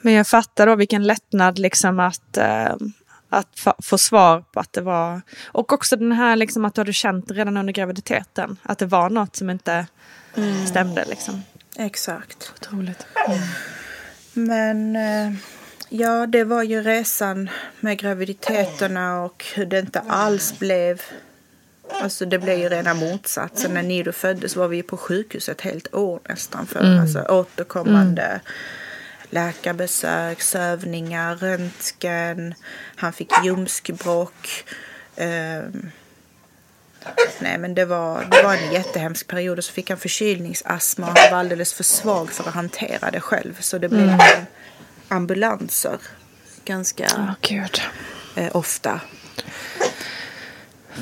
Men 0.00 0.12
jag 0.12 0.26
fattar 0.26 0.66
då 0.66 0.74
vilken 0.74 1.04
lättnad 1.04 1.58
liksom 1.58 2.00
att, 2.00 2.36
äh, 2.36 2.74
att 3.28 3.66
få 3.82 3.98
svar 3.98 4.44
på 4.52 4.60
att 4.60 4.72
det 4.72 4.80
var... 4.80 5.20
Och 5.46 5.72
också 5.72 5.96
den 5.96 6.12
här 6.12 6.36
liksom 6.36 6.64
att 6.64 6.74
du 6.74 6.80
hade 6.80 6.92
känt 6.92 7.30
redan 7.30 7.56
under 7.56 7.72
graviditeten 7.72 8.56
att 8.62 8.78
det 8.78 8.86
var 8.86 9.10
något 9.10 9.36
som 9.36 9.50
inte 9.50 9.86
mm. 10.36 10.66
stämde. 10.66 11.04
Liksom. 11.04 11.42
Exakt. 11.76 12.52
Otroligt. 12.56 13.06
Men 14.32 14.96
eh, 14.96 15.32
ja, 15.88 16.26
det 16.26 16.44
var 16.44 16.62
ju 16.62 16.82
resan 16.82 17.50
med 17.80 17.98
graviditeterna 17.98 19.22
och 19.22 19.44
hur 19.54 19.66
det 19.66 19.78
inte 19.78 20.00
alls 20.00 20.58
blev. 20.58 21.02
Alltså 22.02 22.26
det 22.26 22.38
blev 22.38 22.58
ju 22.58 22.68
rena 22.68 22.94
motsatsen. 22.94 23.74
När 23.74 23.82
Nido 23.82 24.12
föddes 24.12 24.56
var 24.56 24.68
vi 24.68 24.82
på 24.82 24.96
sjukhus 24.96 25.48
ett 25.48 25.60
helt 25.60 25.94
år 25.94 26.20
nästan 26.28 26.66
för 26.66 26.80
Mm. 26.80 27.00
alltså, 27.00 27.22
återkommande 27.22 28.40
läkarbesök, 29.36 30.40
sövningar, 30.42 31.36
röntgen. 31.36 32.54
Han 32.96 33.12
fick 33.12 33.30
ljumskbråck. 33.44 34.64
Ehm, 35.16 35.90
Nej 37.38 37.58
men 37.58 37.74
det 37.74 37.84
var, 37.84 38.24
det 38.30 38.42
var 38.42 38.54
en 38.54 38.72
jättehemsk 38.72 39.26
period 39.26 39.58
och 39.58 39.64
så 39.64 39.72
fick 39.72 39.90
han 39.90 39.98
förkylningsastma 39.98 41.06
och 41.10 41.18
han 41.18 41.30
var 41.32 41.38
alldeles 41.38 41.74
för 41.74 41.84
svag 41.84 42.30
för 42.32 42.48
att 42.48 42.54
hantera 42.54 43.10
det 43.10 43.20
själv. 43.20 43.56
Så 43.60 43.78
det 43.78 43.88
blev 43.88 44.02
Mm. 44.08 44.18
ambulanser 45.08 45.98
ganska 46.64 47.34
gud. 47.40 47.80
eh, 48.36 48.56
ofta. 48.56 49.00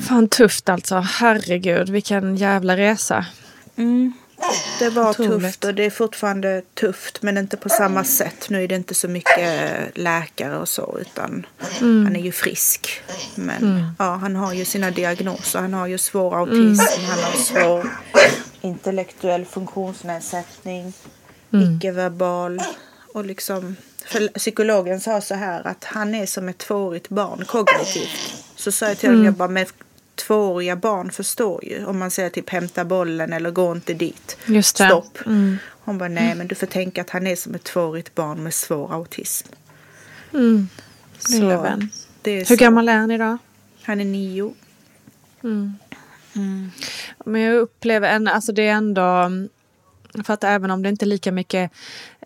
Fan 0.07 0.27
tufft 0.29 0.69
alltså. 0.69 0.95
Herregud, 0.99 1.89
vilken 1.89 2.35
jävla 2.35 2.77
resa. 2.77 3.25
Mm. 3.77 4.13
Det 4.79 4.89
var 4.89 5.09
Otroligt. 5.09 5.41
tufft 5.43 5.63
och 5.65 5.73
det 5.73 5.83
är 5.83 5.89
fortfarande 5.89 6.61
tufft 6.73 7.21
men 7.21 7.37
inte 7.37 7.57
på 7.57 7.69
samma 7.69 8.03
sätt. 8.03 8.49
Nu 8.49 8.63
är 8.63 8.67
det 8.67 8.75
inte 8.75 8.93
så 8.93 9.07
mycket 9.07 9.97
läkare 9.97 10.57
och 10.57 10.69
så 10.69 10.97
utan 11.01 11.45
Mm. 11.81 12.05
han 12.05 12.15
är 12.15 12.19
ju 12.19 12.31
frisk. 12.31 13.01
Men 13.35 13.63
Mm. 13.63 13.83
ja, 13.99 14.15
han 14.15 14.35
har 14.35 14.53
ju 14.53 14.65
sina 14.65 14.91
diagnoser. 14.91 15.59
Han 15.59 15.73
har 15.73 15.87
ju 15.87 15.97
svår 15.97 16.35
autism, 16.39 17.05
han 17.09 17.19
har 17.23 17.37
svår 17.37 17.89
intellektuell 18.61 19.45
funktionsnedsättning, 19.45 20.93
Mm. 21.53 21.77
icke-verbal 21.77 22.61
och 23.13 23.25
liksom 23.25 23.75
för 24.05 24.27
psykologen 24.27 24.99
sa 24.99 25.21
så 25.21 25.35
här 25.35 25.67
att 25.67 25.83
han 25.83 26.15
är 26.15 26.25
som 26.25 26.49
ett 26.49 26.57
tvåårigt 26.57 27.09
barn 27.09 27.45
kognitivt. 27.45 28.43
Så 28.55 28.71
sa 28.71 28.87
jag 28.87 28.97
till 28.97 29.09
honom, 29.09 29.21
Mm. 29.21 29.25
jag 29.25 29.33
bara, 29.33 29.47
men 29.49 29.65
tvååriga 30.15 30.75
barn 30.75 31.11
förstår 31.11 31.65
ju. 31.65 31.85
Om 31.85 31.99
man 31.99 32.11
säger 32.11 32.29
typ 32.29 32.49
hämta 32.49 32.85
bollen 32.85 33.33
eller 33.33 33.51
gå 33.51 33.71
inte 33.71 33.93
dit. 33.93 34.37
Just 34.45 34.77
det. 34.77 34.87
Stopp. 34.87 35.25
Mm. 35.25 35.57
Hon 35.67 35.97
bara, 35.97 36.09
nej 36.09 36.35
men 36.35 36.47
du 36.47 36.55
får 36.55 36.67
tänka 36.67 37.01
att 37.01 37.09
han 37.09 37.27
är 37.27 37.35
som 37.35 37.55
ett 37.55 37.63
tvåårigt 37.63 38.15
barn 38.15 38.43
med 38.43 38.53
svår 38.53 38.93
autism. 38.93 39.47
Mm. 40.33 40.67
Lilla 41.29 41.61
vän. 41.61 41.89
Hur 42.23 42.45
så. 42.45 42.55
gammal 42.55 42.89
är 42.89 42.97
han 42.97 43.11
idag? 43.11 43.37
Han 43.81 44.01
är 44.01 44.05
nio. 44.05 44.53
Mm. 45.43 45.77
Men 47.25 47.41
jag 47.41 47.55
upplever 47.55 48.09
en, 48.09 48.27
alltså 48.27 48.51
det 48.51 48.67
är 48.67 48.73
ändå, 48.73 49.31
för 50.23 50.33
att 50.33 50.43
även 50.43 50.71
om 50.71 50.83
det 50.83 50.89
inte 50.89 51.05
är 51.05 51.07
lika 51.07 51.31
mycket 51.31 51.71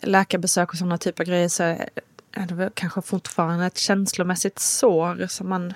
läkarbesök 0.02 0.72
och 0.72 0.78
sådana 0.78 0.98
typer 0.98 1.24
av 1.24 1.28
grejer 1.28 1.50
så 1.50 1.64
är 1.64 2.48
det 2.48 2.54
väl 2.54 2.70
kanske 2.74 3.02
fortfarande 3.02 3.66
ett 3.66 3.78
känslomässigt 3.78 4.60
sår 4.60 5.28
som 5.28 5.50
man 5.50 5.74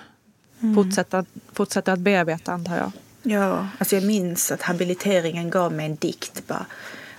Mm. 0.62 0.74
fortsätter, 0.74 1.24
fortsätter 1.52 1.92
att 1.92 1.98
bearbeta 1.98 2.52
antar 2.52 2.76
jag. 2.76 2.92
Ja, 3.22 3.68
alltså 3.78 3.96
jag 3.96 4.04
minns 4.04 4.52
att 4.52 4.62
habiliteringen 4.62 5.50
gav 5.50 5.72
mig 5.72 5.86
en 5.86 5.96
dikt 5.96 6.46
bara. 6.46 6.66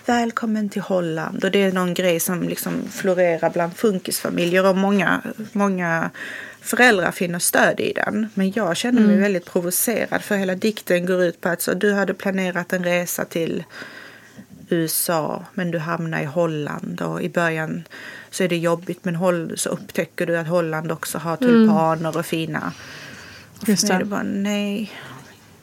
Välkommen 0.06 0.70
till 0.70 0.82
Holland. 0.82 1.44
Och 1.44 1.52
det 1.52 1.64
är 1.64 1.72
någon 1.72 1.94
grej 1.94 2.20
som 2.20 2.44
liksom 2.44 2.74
florerar 2.92 3.50
bland 3.50 3.76
funkisfamiljer 3.78 4.66
och 4.70 4.78
många, 4.78 5.22
många 5.52 6.10
föräldrar 6.62 7.12
finner 7.12 7.40
stöd 7.40 7.80
i 7.80 7.94
den. 7.94 8.30
Men 8.34 8.52
jag 8.52 8.78
känner 8.78 9.02
mig 9.02 9.10
Mm. 9.10 9.22
väldigt 9.22 9.46
provocerad 9.46 10.22
för 10.22 10.36
hela 10.36 10.56
dikten 10.56 11.06
går 11.06 11.24
ut 11.24 11.42
på 11.42 11.50
att 11.50 11.62
så, 11.62 11.74
du 11.74 11.94
hade 11.94 12.14
planerat 12.14 12.74
en 12.74 12.84
resa 12.84 13.26
till 13.26 13.64
USA 14.70 15.46
men 15.54 15.72
du 15.72 15.80
hamnar 15.80 16.22
i 16.22 16.26
Holland 16.26 17.02
och 17.02 17.22
i 17.22 17.30
början 17.30 17.84
så 18.32 18.44
är 18.44 18.48
det 18.48 18.58
jobbigt 18.58 19.06
men 19.06 19.58
så 19.58 19.70
upptäcker 19.70 20.26
du 20.26 20.38
att 20.38 20.48
Holland 20.48 20.92
också 20.92 21.18
har 21.18 21.38
tulpaner 21.38 22.18
och 22.18 22.26
fina. 22.26 22.74
Just 23.66 23.84
mig 23.84 23.92
är 23.92 23.98
det. 23.98 24.04
det 24.04 24.10
bara 24.10 24.24
nej. 24.24 24.92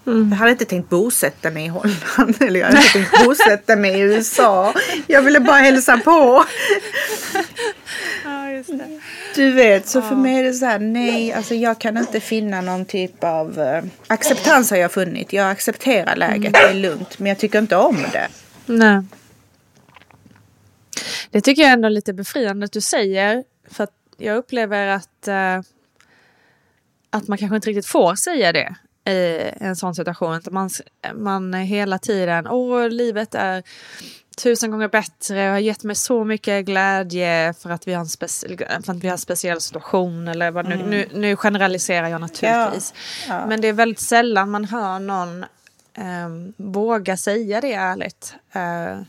Mm. 0.06 0.28
Jag 0.30 0.36
hade 0.36 0.50
inte 0.50 0.64
tänkt 0.64 0.88
bosätta 0.88 1.50
mig 1.50 1.64
i 1.64 1.68
Holland 1.68 2.36
eller 2.40 2.60
jag 2.60 2.66
hade 2.66 2.78
inte 2.78 2.92
tänkt 2.92 3.24
bosätta 3.24 3.76
mig 3.76 3.98
i 3.98 4.00
USA. 4.00 4.74
Jag 5.06 5.22
ville 5.22 5.40
bara 5.40 5.56
hälsa 5.58 5.98
på. 5.98 6.44
Ja, 8.24 8.50
just 8.50 8.68
det. 8.68 9.00
Du 9.34 9.50
vet, 9.52 9.88
så 9.88 10.02
för 10.02 10.16
mig 10.16 10.38
är 10.38 10.42
det 10.42 10.52
så 10.52 10.66
här, 10.66 10.78
nej, 10.78 11.32
alltså 11.32 11.54
jag 11.54 11.80
kan 11.80 11.96
inte 11.96 12.20
finna 12.20 12.60
någon 12.60 12.84
typ 12.84 13.24
av 13.24 13.60
eh, 13.60 13.84
acceptans 14.06 14.70
har 14.70 14.76
jag 14.76 14.92
funnit. 14.92 15.32
Jag 15.32 15.50
accepterar 15.50 16.16
läget, 16.16 16.52
det 16.52 16.58
är 16.58 16.74
lugnt, 16.74 17.18
men 17.18 17.26
jag 17.26 17.38
tycker 17.38 17.58
inte 17.58 17.76
om 17.76 17.96
det. 18.12 18.28
Nej. 18.66 19.02
Det 21.30 21.40
tycker 21.40 21.62
jag 21.62 21.72
ändå 21.72 21.86
är 21.86 21.90
lite 21.90 22.12
befriande 22.12 22.64
att 22.64 22.72
du 22.72 22.80
säger. 22.80 23.44
För 23.70 23.84
att 23.84 23.94
jag 24.16 24.36
upplever 24.36 24.86
att, 24.86 25.28
eh, 25.28 25.60
att 27.12 27.28
man 27.28 27.38
kanske 27.38 27.56
inte 27.56 27.68
riktigt 27.70 27.86
får 27.86 28.14
säga 28.14 28.52
det 28.52 28.74
i 29.10 29.50
en 29.60 29.76
sån 29.76 29.94
situation. 29.94 30.32
Att 30.34 30.50
man, 30.52 30.70
man 31.14 31.54
hela 31.54 31.98
tiden, 31.98 32.46
åh 32.46 32.88
livet 32.88 33.34
är 33.34 33.62
tusen 34.42 34.70
gånger 34.70 34.88
bättre 34.88 35.46
och 35.46 35.52
har 35.52 35.58
gett 35.58 35.84
mig 35.84 35.96
så 35.96 36.24
mycket 36.24 36.64
glädje 36.66 37.54
för 37.62 37.70
att 37.70 37.88
vi 37.88 37.92
har 37.94 38.00
en, 38.00 38.06
speci- 38.06 38.82
för 38.82 38.92
att 38.92 38.98
vi 39.04 39.08
har 39.08 39.12
en 39.12 39.18
speciell 39.18 39.60
situation. 39.60 40.28
Eller 40.28 40.50
vad 40.50 40.68
nu, 40.68 40.74
Mm. 40.74 40.90
nu, 40.90 41.08
nu 41.14 41.36
generaliserar 41.36 42.08
jag 42.08 42.20
naturligtvis. 42.20 42.94
Ja, 43.28 43.34
ja. 43.34 43.46
Men 43.46 43.60
det 43.60 43.68
är 43.68 43.72
väldigt 43.72 44.00
sällan 44.00 44.50
man 44.50 44.64
hör 44.64 44.98
någon 44.98 45.44
um, 46.26 46.52
våga 46.56 47.16
säga 47.16 47.60
det 47.60 47.72
ärligt. 47.72 48.34
Eh, 48.52 49.02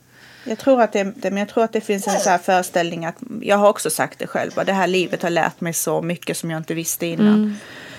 Jag 0.45 0.57
tror, 0.59 0.81
att 0.81 0.93
det, 0.93 1.03
men 1.23 1.37
jag 1.37 1.49
tror 1.49 1.63
att 1.63 1.73
det 1.73 1.81
finns 1.81 2.07
en 2.07 2.19
så 2.19 2.29
här 2.29 2.37
föreställning 2.37 3.05
att 3.05 3.15
jag 3.41 3.57
har 3.57 3.69
också 3.69 3.89
sagt 3.89 4.19
det 4.19 4.27
själv. 4.27 4.51
Det 4.65 4.73
här 4.73 4.87
livet 4.87 5.23
har 5.23 5.29
lärt 5.29 5.61
mig 5.61 5.73
så 5.73 6.01
mycket 6.01 6.37
som 6.37 6.51
jag 6.51 6.57
inte 6.59 6.73
visste 6.73 7.05
innan. 7.05 7.27
Mm. 7.33 7.55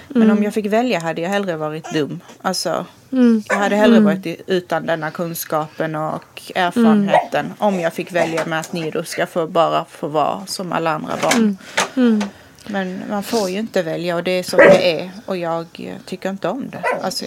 Men 0.08 0.22
Mm. 0.22 0.36
om 0.38 0.42
jag 0.44 0.54
fick 0.54 0.66
välja 0.66 1.00
hade 1.00 1.20
jag 1.22 1.30
hellre 1.30 1.56
varit 1.56 1.92
dum. 1.92 2.20
Alltså, 2.42 2.86
Mm. 3.12 3.42
jag 3.48 3.56
hade 3.56 3.76
hellre 3.76 3.96
Mm. 3.96 4.04
varit 4.04 4.40
utan 4.46 4.86
denna 4.86 5.10
kunskapen 5.10 5.94
och 5.94 6.42
erfarenheten. 6.54 7.52
Om 7.58 7.80
jag 7.80 7.92
fick 7.92 8.12
välja 8.12 8.46
med 8.46 8.60
att 8.60 8.72
Nido 8.72 9.04
ska 9.04 9.26
få 9.26 9.46
bara 9.46 9.84
få 9.84 10.08
vara 10.08 10.46
som 10.46 10.72
alla 10.72 10.90
andra 10.90 11.14
barn. 11.22 11.34
Mm. 11.36 11.56
Mm. 11.96 12.22
Men 12.66 13.00
man 13.10 13.22
får 13.22 13.50
ju 13.50 13.58
inte 13.58 13.82
välja 13.82 14.16
och 14.16 14.24
det 14.24 14.30
är 14.30 14.42
som 14.42 14.58
det 14.58 15.00
är. 15.00 15.10
Och 15.26 15.36
jag 15.36 15.66
tycker 16.06 16.30
inte 16.30 16.48
om 16.48 16.70
det. 16.70 16.82
Alltså, 17.02 17.24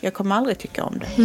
jag 0.00 0.14
kommer 0.14 0.36
aldrig 0.36 0.58
tycka 0.58 0.84
om 0.84 0.98
det. 0.98 1.22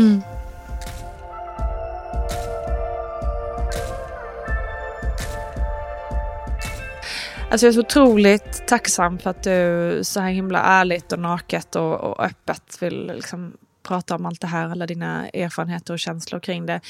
Alltså 7.56 7.66
jag 7.66 7.72
är 7.72 7.74
så 7.74 7.80
otroligt 7.80 8.68
tacksam 8.68 9.20
för 9.20 9.30
att 9.30 9.43
du 9.43 9.99
så 10.03 10.20
här 10.20 10.30
himla 10.30 10.60
ärligt 10.60 11.12
och 11.12 11.20
naket 11.20 11.76
och, 11.76 11.93
och 11.93 12.24
öppet 12.24 12.78
vill 12.82 13.08
liksom 13.08 13.58
prata 13.84 14.16
om 14.16 14.26
allt 14.26 14.41
det 14.41 14.47
här, 14.47 14.70
alla 14.70 14.88
dina 14.88 15.30
erfarenheter 15.30 15.93
och 15.93 15.99
känslor 15.99 16.39
kring 16.39 16.66
det. 16.66 16.82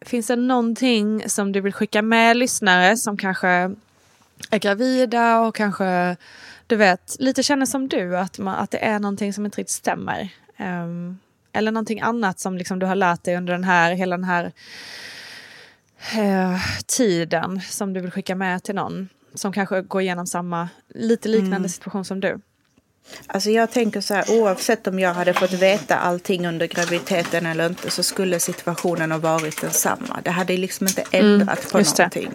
Finns 0.00 0.26
det 0.26 0.36
någonting 0.36 1.28
som 1.28 1.52
du 1.52 1.60
vill 1.60 1.72
skicka 1.72 2.02
med 2.02 2.36
lyssnare 2.36 2.96
som 2.96 3.16
kanske 3.16 3.48
är 4.50 4.58
gravida 4.58 5.40
och 5.40 5.54
kanske, 5.54 6.16
du 6.66 6.76
vet, 6.76 7.16
lite 7.18 7.42
känner 7.42 7.66
som 7.66 7.88
du, 7.88 8.16
att, 8.16 8.38
man, 8.38 8.54
att 8.54 8.70
det 8.70 8.84
är 8.84 8.98
någonting 8.98 9.32
som 9.32 9.44
inte 9.44 9.60
riktigt 9.60 9.74
stämmer? 9.74 10.28
Um, 10.58 11.18
eller 11.52 11.72
någonting 11.72 12.00
annat 12.00 12.40
som 12.40 12.58
liksom 12.58 12.78
du 12.78 12.86
har 12.86 12.96
lärt 12.96 13.24
dig 13.24 13.36
under 13.36 13.52
den 13.52 13.64
här, 13.64 13.92
hela 13.92 14.16
den 14.16 14.24
här 14.24 14.52
uh, 16.18 16.60
tiden 16.86 17.60
som 17.60 17.92
du 17.92 18.00
vill 18.00 18.10
skicka 18.10 18.34
med 18.34 18.62
till 18.62 18.74
någon 18.74 19.08
som 19.34 19.52
kanske 19.52 19.82
går 19.82 20.02
igenom 20.02 20.26
samma, 20.26 20.68
lite 20.94 21.28
liknande 21.28 21.56
Mm. 21.56 21.68
situation 21.68 22.04
som 22.04 22.20
du? 22.20 22.40
Alltså 23.26 23.50
jag 23.50 23.70
tänker 23.70 24.00
så 24.00 24.14
här, 24.14 24.24
oavsett 24.30 24.86
om 24.86 24.98
jag 24.98 25.14
hade 25.14 25.34
fått 25.34 25.52
veta 25.52 25.96
allting 25.96 26.46
under 26.46 26.66
graviditeten 26.66 27.46
eller 27.46 27.66
inte 27.66 27.90
så 27.90 28.02
skulle 28.02 28.40
situationen 28.40 29.10
ha 29.10 29.18
varit 29.18 29.60
densamma. 29.60 30.20
Det 30.24 30.30
hade 30.30 30.56
liksom 30.56 30.86
inte 30.86 31.02
ändrat 31.10 31.58
Mm, 31.58 31.70
på 31.72 31.78
just 31.78 31.96
det. 31.96 32.02
någonting. 32.02 32.30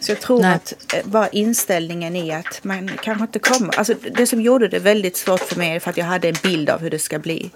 Så 0.00 0.10
jag 0.10 0.20
tror 0.20 0.40
Nej. 0.42 0.54
att 0.54 0.94
eh, 0.94 1.00
bara 1.06 1.28
inställningen 1.28 2.16
i 2.16 2.32
att 2.32 2.64
man 2.64 2.90
kanske 3.02 3.24
inte 3.24 3.38
kommer. 3.38 3.78
Alltså 3.78 3.94
det 4.14 4.26
som 4.26 4.40
gjorde 4.40 4.68
det 4.68 4.78
väldigt 4.78 5.16
svårt 5.16 5.40
för 5.40 5.56
mig 5.56 5.76
är 5.76 5.80
för 5.80 5.90
att 5.90 5.96
jag 5.96 6.04
hade 6.04 6.28
en 6.28 6.36
bild 6.42 6.70
av 6.70 6.80
hur 6.80 6.90
det 6.90 6.98
ska 6.98 7.18
bli. 7.18 7.50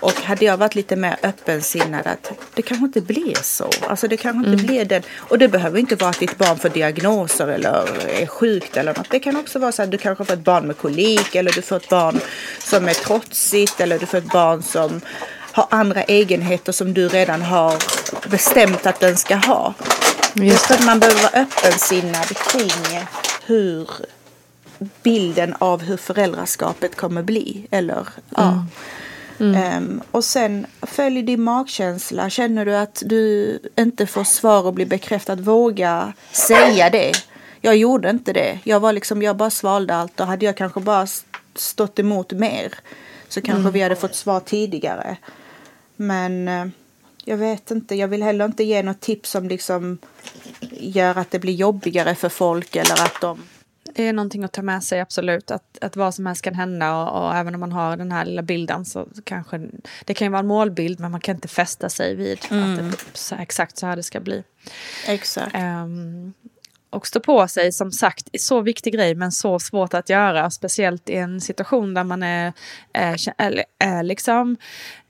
Och 0.00 0.12
hade 0.12 0.44
jag 0.44 0.56
varit 0.56 0.74
lite 0.74 0.96
mer 0.96 1.16
öppensinnad 1.22 2.06
att 2.06 2.32
det 2.54 2.62
kanske 2.62 2.84
inte 2.86 3.00
blir 3.00 3.42
så. 3.42 3.70
Alltså 3.88 4.08
det 4.08 4.16
kanske 4.16 4.38
inte 4.38 4.50
Mm. 4.62 4.66
blir 4.66 4.84
den. 4.84 5.02
Och 5.18 5.38
det 5.38 5.48
behöver 5.48 5.78
inte 5.78 5.96
vara 5.96 6.10
att 6.10 6.18
ditt 6.20 6.38
barn 6.38 6.58
får 6.58 6.68
diagnoser 6.68 7.48
eller 7.48 7.86
är 8.22 8.26
sjukt 8.26 8.76
eller 8.76 8.94
något. 8.94 9.10
Det 9.10 9.18
kan 9.20 9.36
också 9.36 9.58
vara 9.58 9.72
så 9.72 9.82
att 9.82 9.90
du 9.90 9.98
kanske 9.98 10.24
får 10.24 10.34
ett 10.34 10.44
barn 10.44 10.66
med 10.66 10.76
kolik 10.78 11.34
eller 11.34 11.52
du 11.52 11.62
får 11.62 11.76
ett 11.76 11.88
barn 11.88 12.20
som 12.58 12.88
är 12.88 12.94
trotsigt 12.94 13.80
eller 13.80 13.98
du 13.98 14.06
får 14.06 14.18
ett 14.18 14.32
barn 14.32 14.62
som 14.62 15.00
har 15.52 15.66
andra 15.70 16.02
egenheter 16.02 16.72
som 16.72 16.94
du 16.94 17.08
redan 17.08 17.42
har 17.42 17.74
bestämt 18.30 18.86
att 18.86 19.00
den 19.00 19.16
ska 19.16 19.34
ha. 19.34 19.74
Just 20.34 20.70
att 20.70 20.84
man 20.84 21.00
behöver 21.00 21.22
vara 21.22 21.42
öppensinnad 21.42 22.36
kring 22.36 23.00
hur 23.46 23.90
bilden 25.02 25.54
av 25.58 25.82
hur 25.82 25.96
föräldraskapet 25.96 26.96
kommer 26.96 27.22
bli. 27.22 27.66
Eller, 27.70 28.08
ja. 28.36 28.64
Um, 29.40 30.02
och 30.10 30.24
sen 30.24 30.66
följ 30.82 31.22
din 31.22 31.42
magkänsla. 31.42 32.30
Känner 32.30 32.64
du 32.64 32.76
att 32.76 33.02
du 33.06 33.58
inte 33.76 34.06
får 34.06 34.24
svar 34.24 34.66
och 34.66 34.74
blir 34.74 34.86
bekräftad, 34.86 35.34
våga 35.34 36.12
säga 36.32 36.90
det. 36.90 37.12
Jag 37.60 37.76
gjorde 37.76 38.10
inte 38.10 38.32
det. 38.32 38.58
Jag 38.64 38.80
var 38.80 38.92
liksom, 38.92 39.22
jag 39.22 39.36
bara 39.36 39.50
svalde 39.50 39.94
allt 39.94 40.20
och 40.20 40.26
hade 40.26 40.46
jag 40.46 40.56
kanske 40.56 40.80
bara 40.80 41.06
stått 41.54 41.98
emot 41.98 42.32
mer 42.32 42.74
så 43.28 43.40
kanske 43.40 43.60
mm. 43.60 43.72
vi 43.72 43.80
hade 43.80 43.96
fått 43.96 44.14
svar 44.14 44.40
tidigare. 44.40 45.16
Men 45.96 46.48
uh, 46.48 46.66
jag 47.24 47.36
vet 47.36 47.70
inte, 47.70 47.94
jag 47.94 48.08
vill 48.08 48.22
heller 48.22 48.44
inte 48.44 48.64
ge 48.64 48.82
något 48.82 49.00
tips 49.00 49.30
som 49.30 49.48
liksom 49.48 49.98
gör 50.70 51.18
att 51.18 51.30
det 51.30 51.38
blir 51.38 51.54
jobbigare 51.54 52.14
för 52.14 52.28
folk 52.28 52.76
eller 52.76 53.02
att 53.04 53.20
de 53.20 53.38
det 53.94 54.02
är 54.02 54.12
någonting 54.12 54.44
att 54.44 54.52
ta 54.52 54.62
med 54.62 54.84
sig, 54.84 55.00
absolut. 55.00 55.50
Att, 55.50 55.78
att 55.80 55.96
vad 55.96 56.14
som 56.14 56.26
helst 56.26 56.42
kan 56.42 56.54
hända 56.54 56.96
och, 56.96 57.24
och 57.24 57.36
även 57.36 57.54
om 57.54 57.60
man 57.60 57.72
har 57.72 57.96
den 57.96 58.12
här 58.12 58.24
lilla 58.24 58.42
bilden 58.42 58.84
så 58.84 59.08
kanske 59.24 59.60
det 60.04 60.14
kan 60.14 60.26
ju 60.26 60.30
vara 60.30 60.40
en 60.40 60.46
målbild 60.46 61.00
men 61.00 61.10
man 61.10 61.20
kan 61.20 61.34
inte 61.34 61.48
fästa 61.48 61.88
sig 61.88 62.14
vid 62.14 62.38
mm. 62.50 62.72
att 62.72 62.92
det, 62.92 62.98
så, 63.12 63.34
exakt 63.34 63.78
så 63.78 63.86
här 63.86 63.96
det 63.96 64.02
ska 64.02 64.20
bli. 64.20 64.44
Exakt. 65.06 65.54
Um, 65.56 66.34
och 66.90 67.06
stå 67.06 67.20
på 67.20 67.48
sig, 67.48 67.72
som 67.72 67.92
sagt, 67.92 68.28
är 68.32 68.38
så 68.38 68.60
viktig 68.60 68.94
grej 68.94 69.14
men 69.14 69.32
så 69.32 69.58
svårt 69.58 69.94
att 69.94 70.08
göra. 70.08 70.50
Speciellt 70.50 71.08
i 71.08 71.14
en 71.14 71.40
situation 71.40 71.94
där 71.94 72.04
man 72.04 72.22
är, 72.22 72.52
är, 72.92 73.18
är, 73.38 73.64
är 73.78 74.02
liksom 74.02 74.56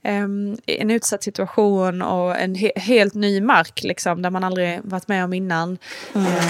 um, 0.04 0.58
i 0.66 0.78
en 0.78 0.90
utsatt 0.90 1.22
situation 1.22 2.02
och 2.02 2.38
en 2.38 2.54
he 2.54 2.72
helt 2.76 3.14
ny 3.14 3.40
mark 3.40 3.82
liksom, 3.82 4.22
där 4.22 4.30
man 4.30 4.44
aldrig 4.44 4.80
varit 4.84 5.08
med 5.08 5.24
om 5.24 5.32
innan. 5.32 5.78
Mm. 6.14 6.26
Uh, 6.26 6.42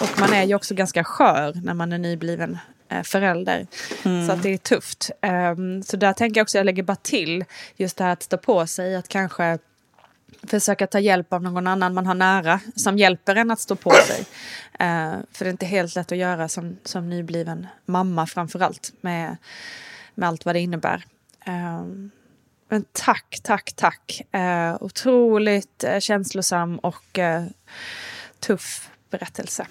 och 0.00 0.20
man 0.20 0.32
är 0.32 0.44
ju 0.44 0.54
också 0.54 0.74
ganska 0.74 1.04
skör 1.04 1.52
när 1.64 1.74
man 1.74 1.92
är 1.92 1.98
nybliven 1.98 2.58
eh, 2.88 3.02
förälder. 3.02 3.66
Mm. 4.02 4.26
Så 4.26 4.32
att 4.32 4.42
det 4.42 4.52
är 4.52 4.56
tufft. 4.56 5.10
Um, 5.22 5.82
så 5.82 5.96
där 5.96 6.12
tänker 6.12 6.40
jag 6.40 6.44
också, 6.44 6.58
jag 6.58 6.64
lägger 6.64 6.82
bara 6.82 6.96
till 6.96 7.44
just 7.76 7.96
det 7.96 8.04
här 8.04 8.12
att 8.12 8.22
stå 8.22 8.36
på 8.36 8.66
sig, 8.66 8.96
att 8.96 9.08
kanske 9.08 9.58
försöka 10.42 10.86
ta 10.86 10.98
hjälp 10.98 11.32
av 11.32 11.42
någon 11.42 11.66
annan 11.66 11.94
man 11.94 12.06
har 12.06 12.14
nära 12.14 12.60
som 12.76 12.98
hjälper 12.98 13.36
en 13.36 13.50
att 13.50 13.60
stå 13.60 13.76
på 13.76 13.90
sig. 13.90 14.20
Uh, 14.20 15.18
för 15.32 15.44
det 15.44 15.48
är 15.48 15.50
inte 15.50 15.66
helt 15.66 15.94
lätt 15.94 16.12
att 16.12 16.18
göra 16.18 16.48
som, 16.48 16.76
som 16.84 17.10
nybliven 17.10 17.66
mamma 17.86 18.26
framför 18.26 18.60
allt 18.60 18.92
med, 19.00 19.36
med 20.14 20.28
allt 20.28 20.44
vad 20.44 20.54
det 20.54 20.60
innebär. 20.60 21.04
Um, 21.46 22.10
men 22.68 22.84
tack, 22.92 23.40
tack, 23.42 23.72
tack. 23.76 24.22
Uh, 24.34 24.82
otroligt 24.82 25.84
uh, 25.88 25.98
känslosam 25.98 26.78
och 26.78 27.18
uh, 27.18 27.46
tuff 28.40 28.89
berättelse. 29.10 29.66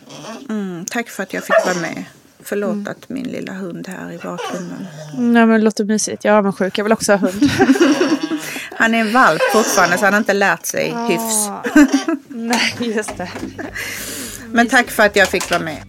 Mm, 0.50 0.86
tack 0.86 1.10
för 1.10 1.24
att 1.24 1.34
jag 1.34 1.44
fick 1.44 1.66
vara 1.66 1.76
med. 1.76 2.06
Förlåt 2.44 2.74
mm. 2.74 2.88
att 2.88 3.10
min 3.10 3.28
lilla 3.28 3.54
hund 3.54 3.88
här 3.88 4.12
i 4.12 4.18
bakgrunden. 4.18 4.88
Nej 5.18 5.46
men 5.46 5.50
det 5.50 5.58
låter 5.58 5.86
mysigt. 5.86 6.24
Jag 6.24 6.34
är 6.34 6.38
avundsjuk. 6.38 6.78
Jag 6.78 6.84
vill 6.84 6.94
också 6.94 7.12
ha 7.12 7.18
hund. 7.18 7.44
han 8.72 8.96
är 8.96 9.00
en 9.00 9.14
valp 9.14 9.42
fortfarande 9.54 9.98
så 9.98 10.06
han 10.06 10.14
har 10.14 10.20
inte 10.20 10.34
lärt 10.34 10.66
sig 10.66 10.94
ah. 10.96 11.08
hyfs. 11.08 11.50
Nej 12.28 12.74
just 12.80 13.18
det. 13.18 13.32
Men 14.48 14.68
tack 14.68 14.90
för 14.90 15.04
att 15.04 15.16
jag 15.16 15.28
fick 15.28 15.50
vara 15.50 15.62
med. 15.62 15.84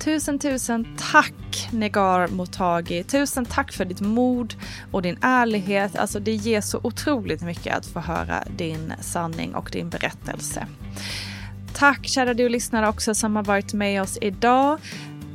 Tusen 0.00 0.38
tusen 0.38 0.96
tack 1.12 1.68
Negar 1.70 2.28
Motagi. 2.28 3.04
Tusen 3.04 3.44
tack 3.44 3.72
för 3.72 3.84
ditt 3.84 4.00
mod 4.00 4.54
och 4.92 5.02
din 5.02 5.18
ärlighet. 5.22 5.96
Alltså 5.96 6.20
det 6.20 6.32
ger 6.34 6.60
så 6.60 6.80
otroligt 6.82 7.42
mycket 7.42 7.76
att 7.76 7.86
få 7.86 8.00
höra 8.00 8.44
din 8.56 8.92
sanning 9.00 9.54
och 9.54 9.68
din 9.72 9.90
berättelse. 9.90 10.66
Tack 11.74 12.06
kära 12.06 12.34
du 12.34 12.48
lyssnare 12.48 12.88
också 12.88 13.14
som 13.14 13.36
har 13.36 13.42
varit 13.42 13.72
med 13.72 14.02
oss 14.02 14.18
idag. 14.20 14.78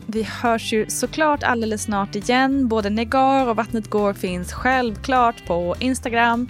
Vi 0.06 0.24
hörs 0.24 0.74
ju 0.74 0.86
såklart 0.90 1.44
alldeles 1.44 1.84
snart 1.84 2.16
igen. 2.16 2.68
Både 2.68 2.90
Negar 2.90 3.48
och 3.48 3.56
Vattnet 3.56 3.90
går 3.90 4.14
finns 4.14 4.54
självklart 4.54 5.46
på 5.48 5.76
Instagram. 5.80 6.48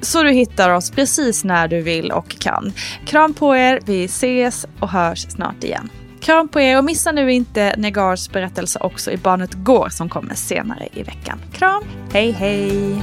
Så 0.00 0.22
du 0.22 0.30
hittar 0.30 0.70
oss 0.70 0.90
precis 0.90 1.44
när 1.44 1.68
du 1.68 1.82
vill 1.82 2.12
och 2.12 2.28
kan. 2.28 2.72
Kram 3.06 3.34
på 3.34 3.56
er, 3.56 3.80
vi 3.86 4.04
ses 4.04 4.66
och 4.80 4.88
hörs 4.88 5.26
snart 5.28 5.64
igen. 5.64 5.90
Kram 6.20 6.48
på 6.48 6.60
er 6.60 6.78
och 6.78 6.84
missa 6.84 7.12
nu 7.12 7.32
inte 7.32 7.74
Negars 7.76 8.30
berättelse 8.30 8.78
också 8.78 9.10
i 9.10 9.16
Barnet 9.16 9.54
Går 9.54 9.88
som 9.88 10.08
kommer 10.08 10.34
senare 10.34 10.88
i 10.92 11.02
veckan. 11.02 11.40
Kram, 11.52 11.84
hej 12.12 12.30
hej! 12.30 13.02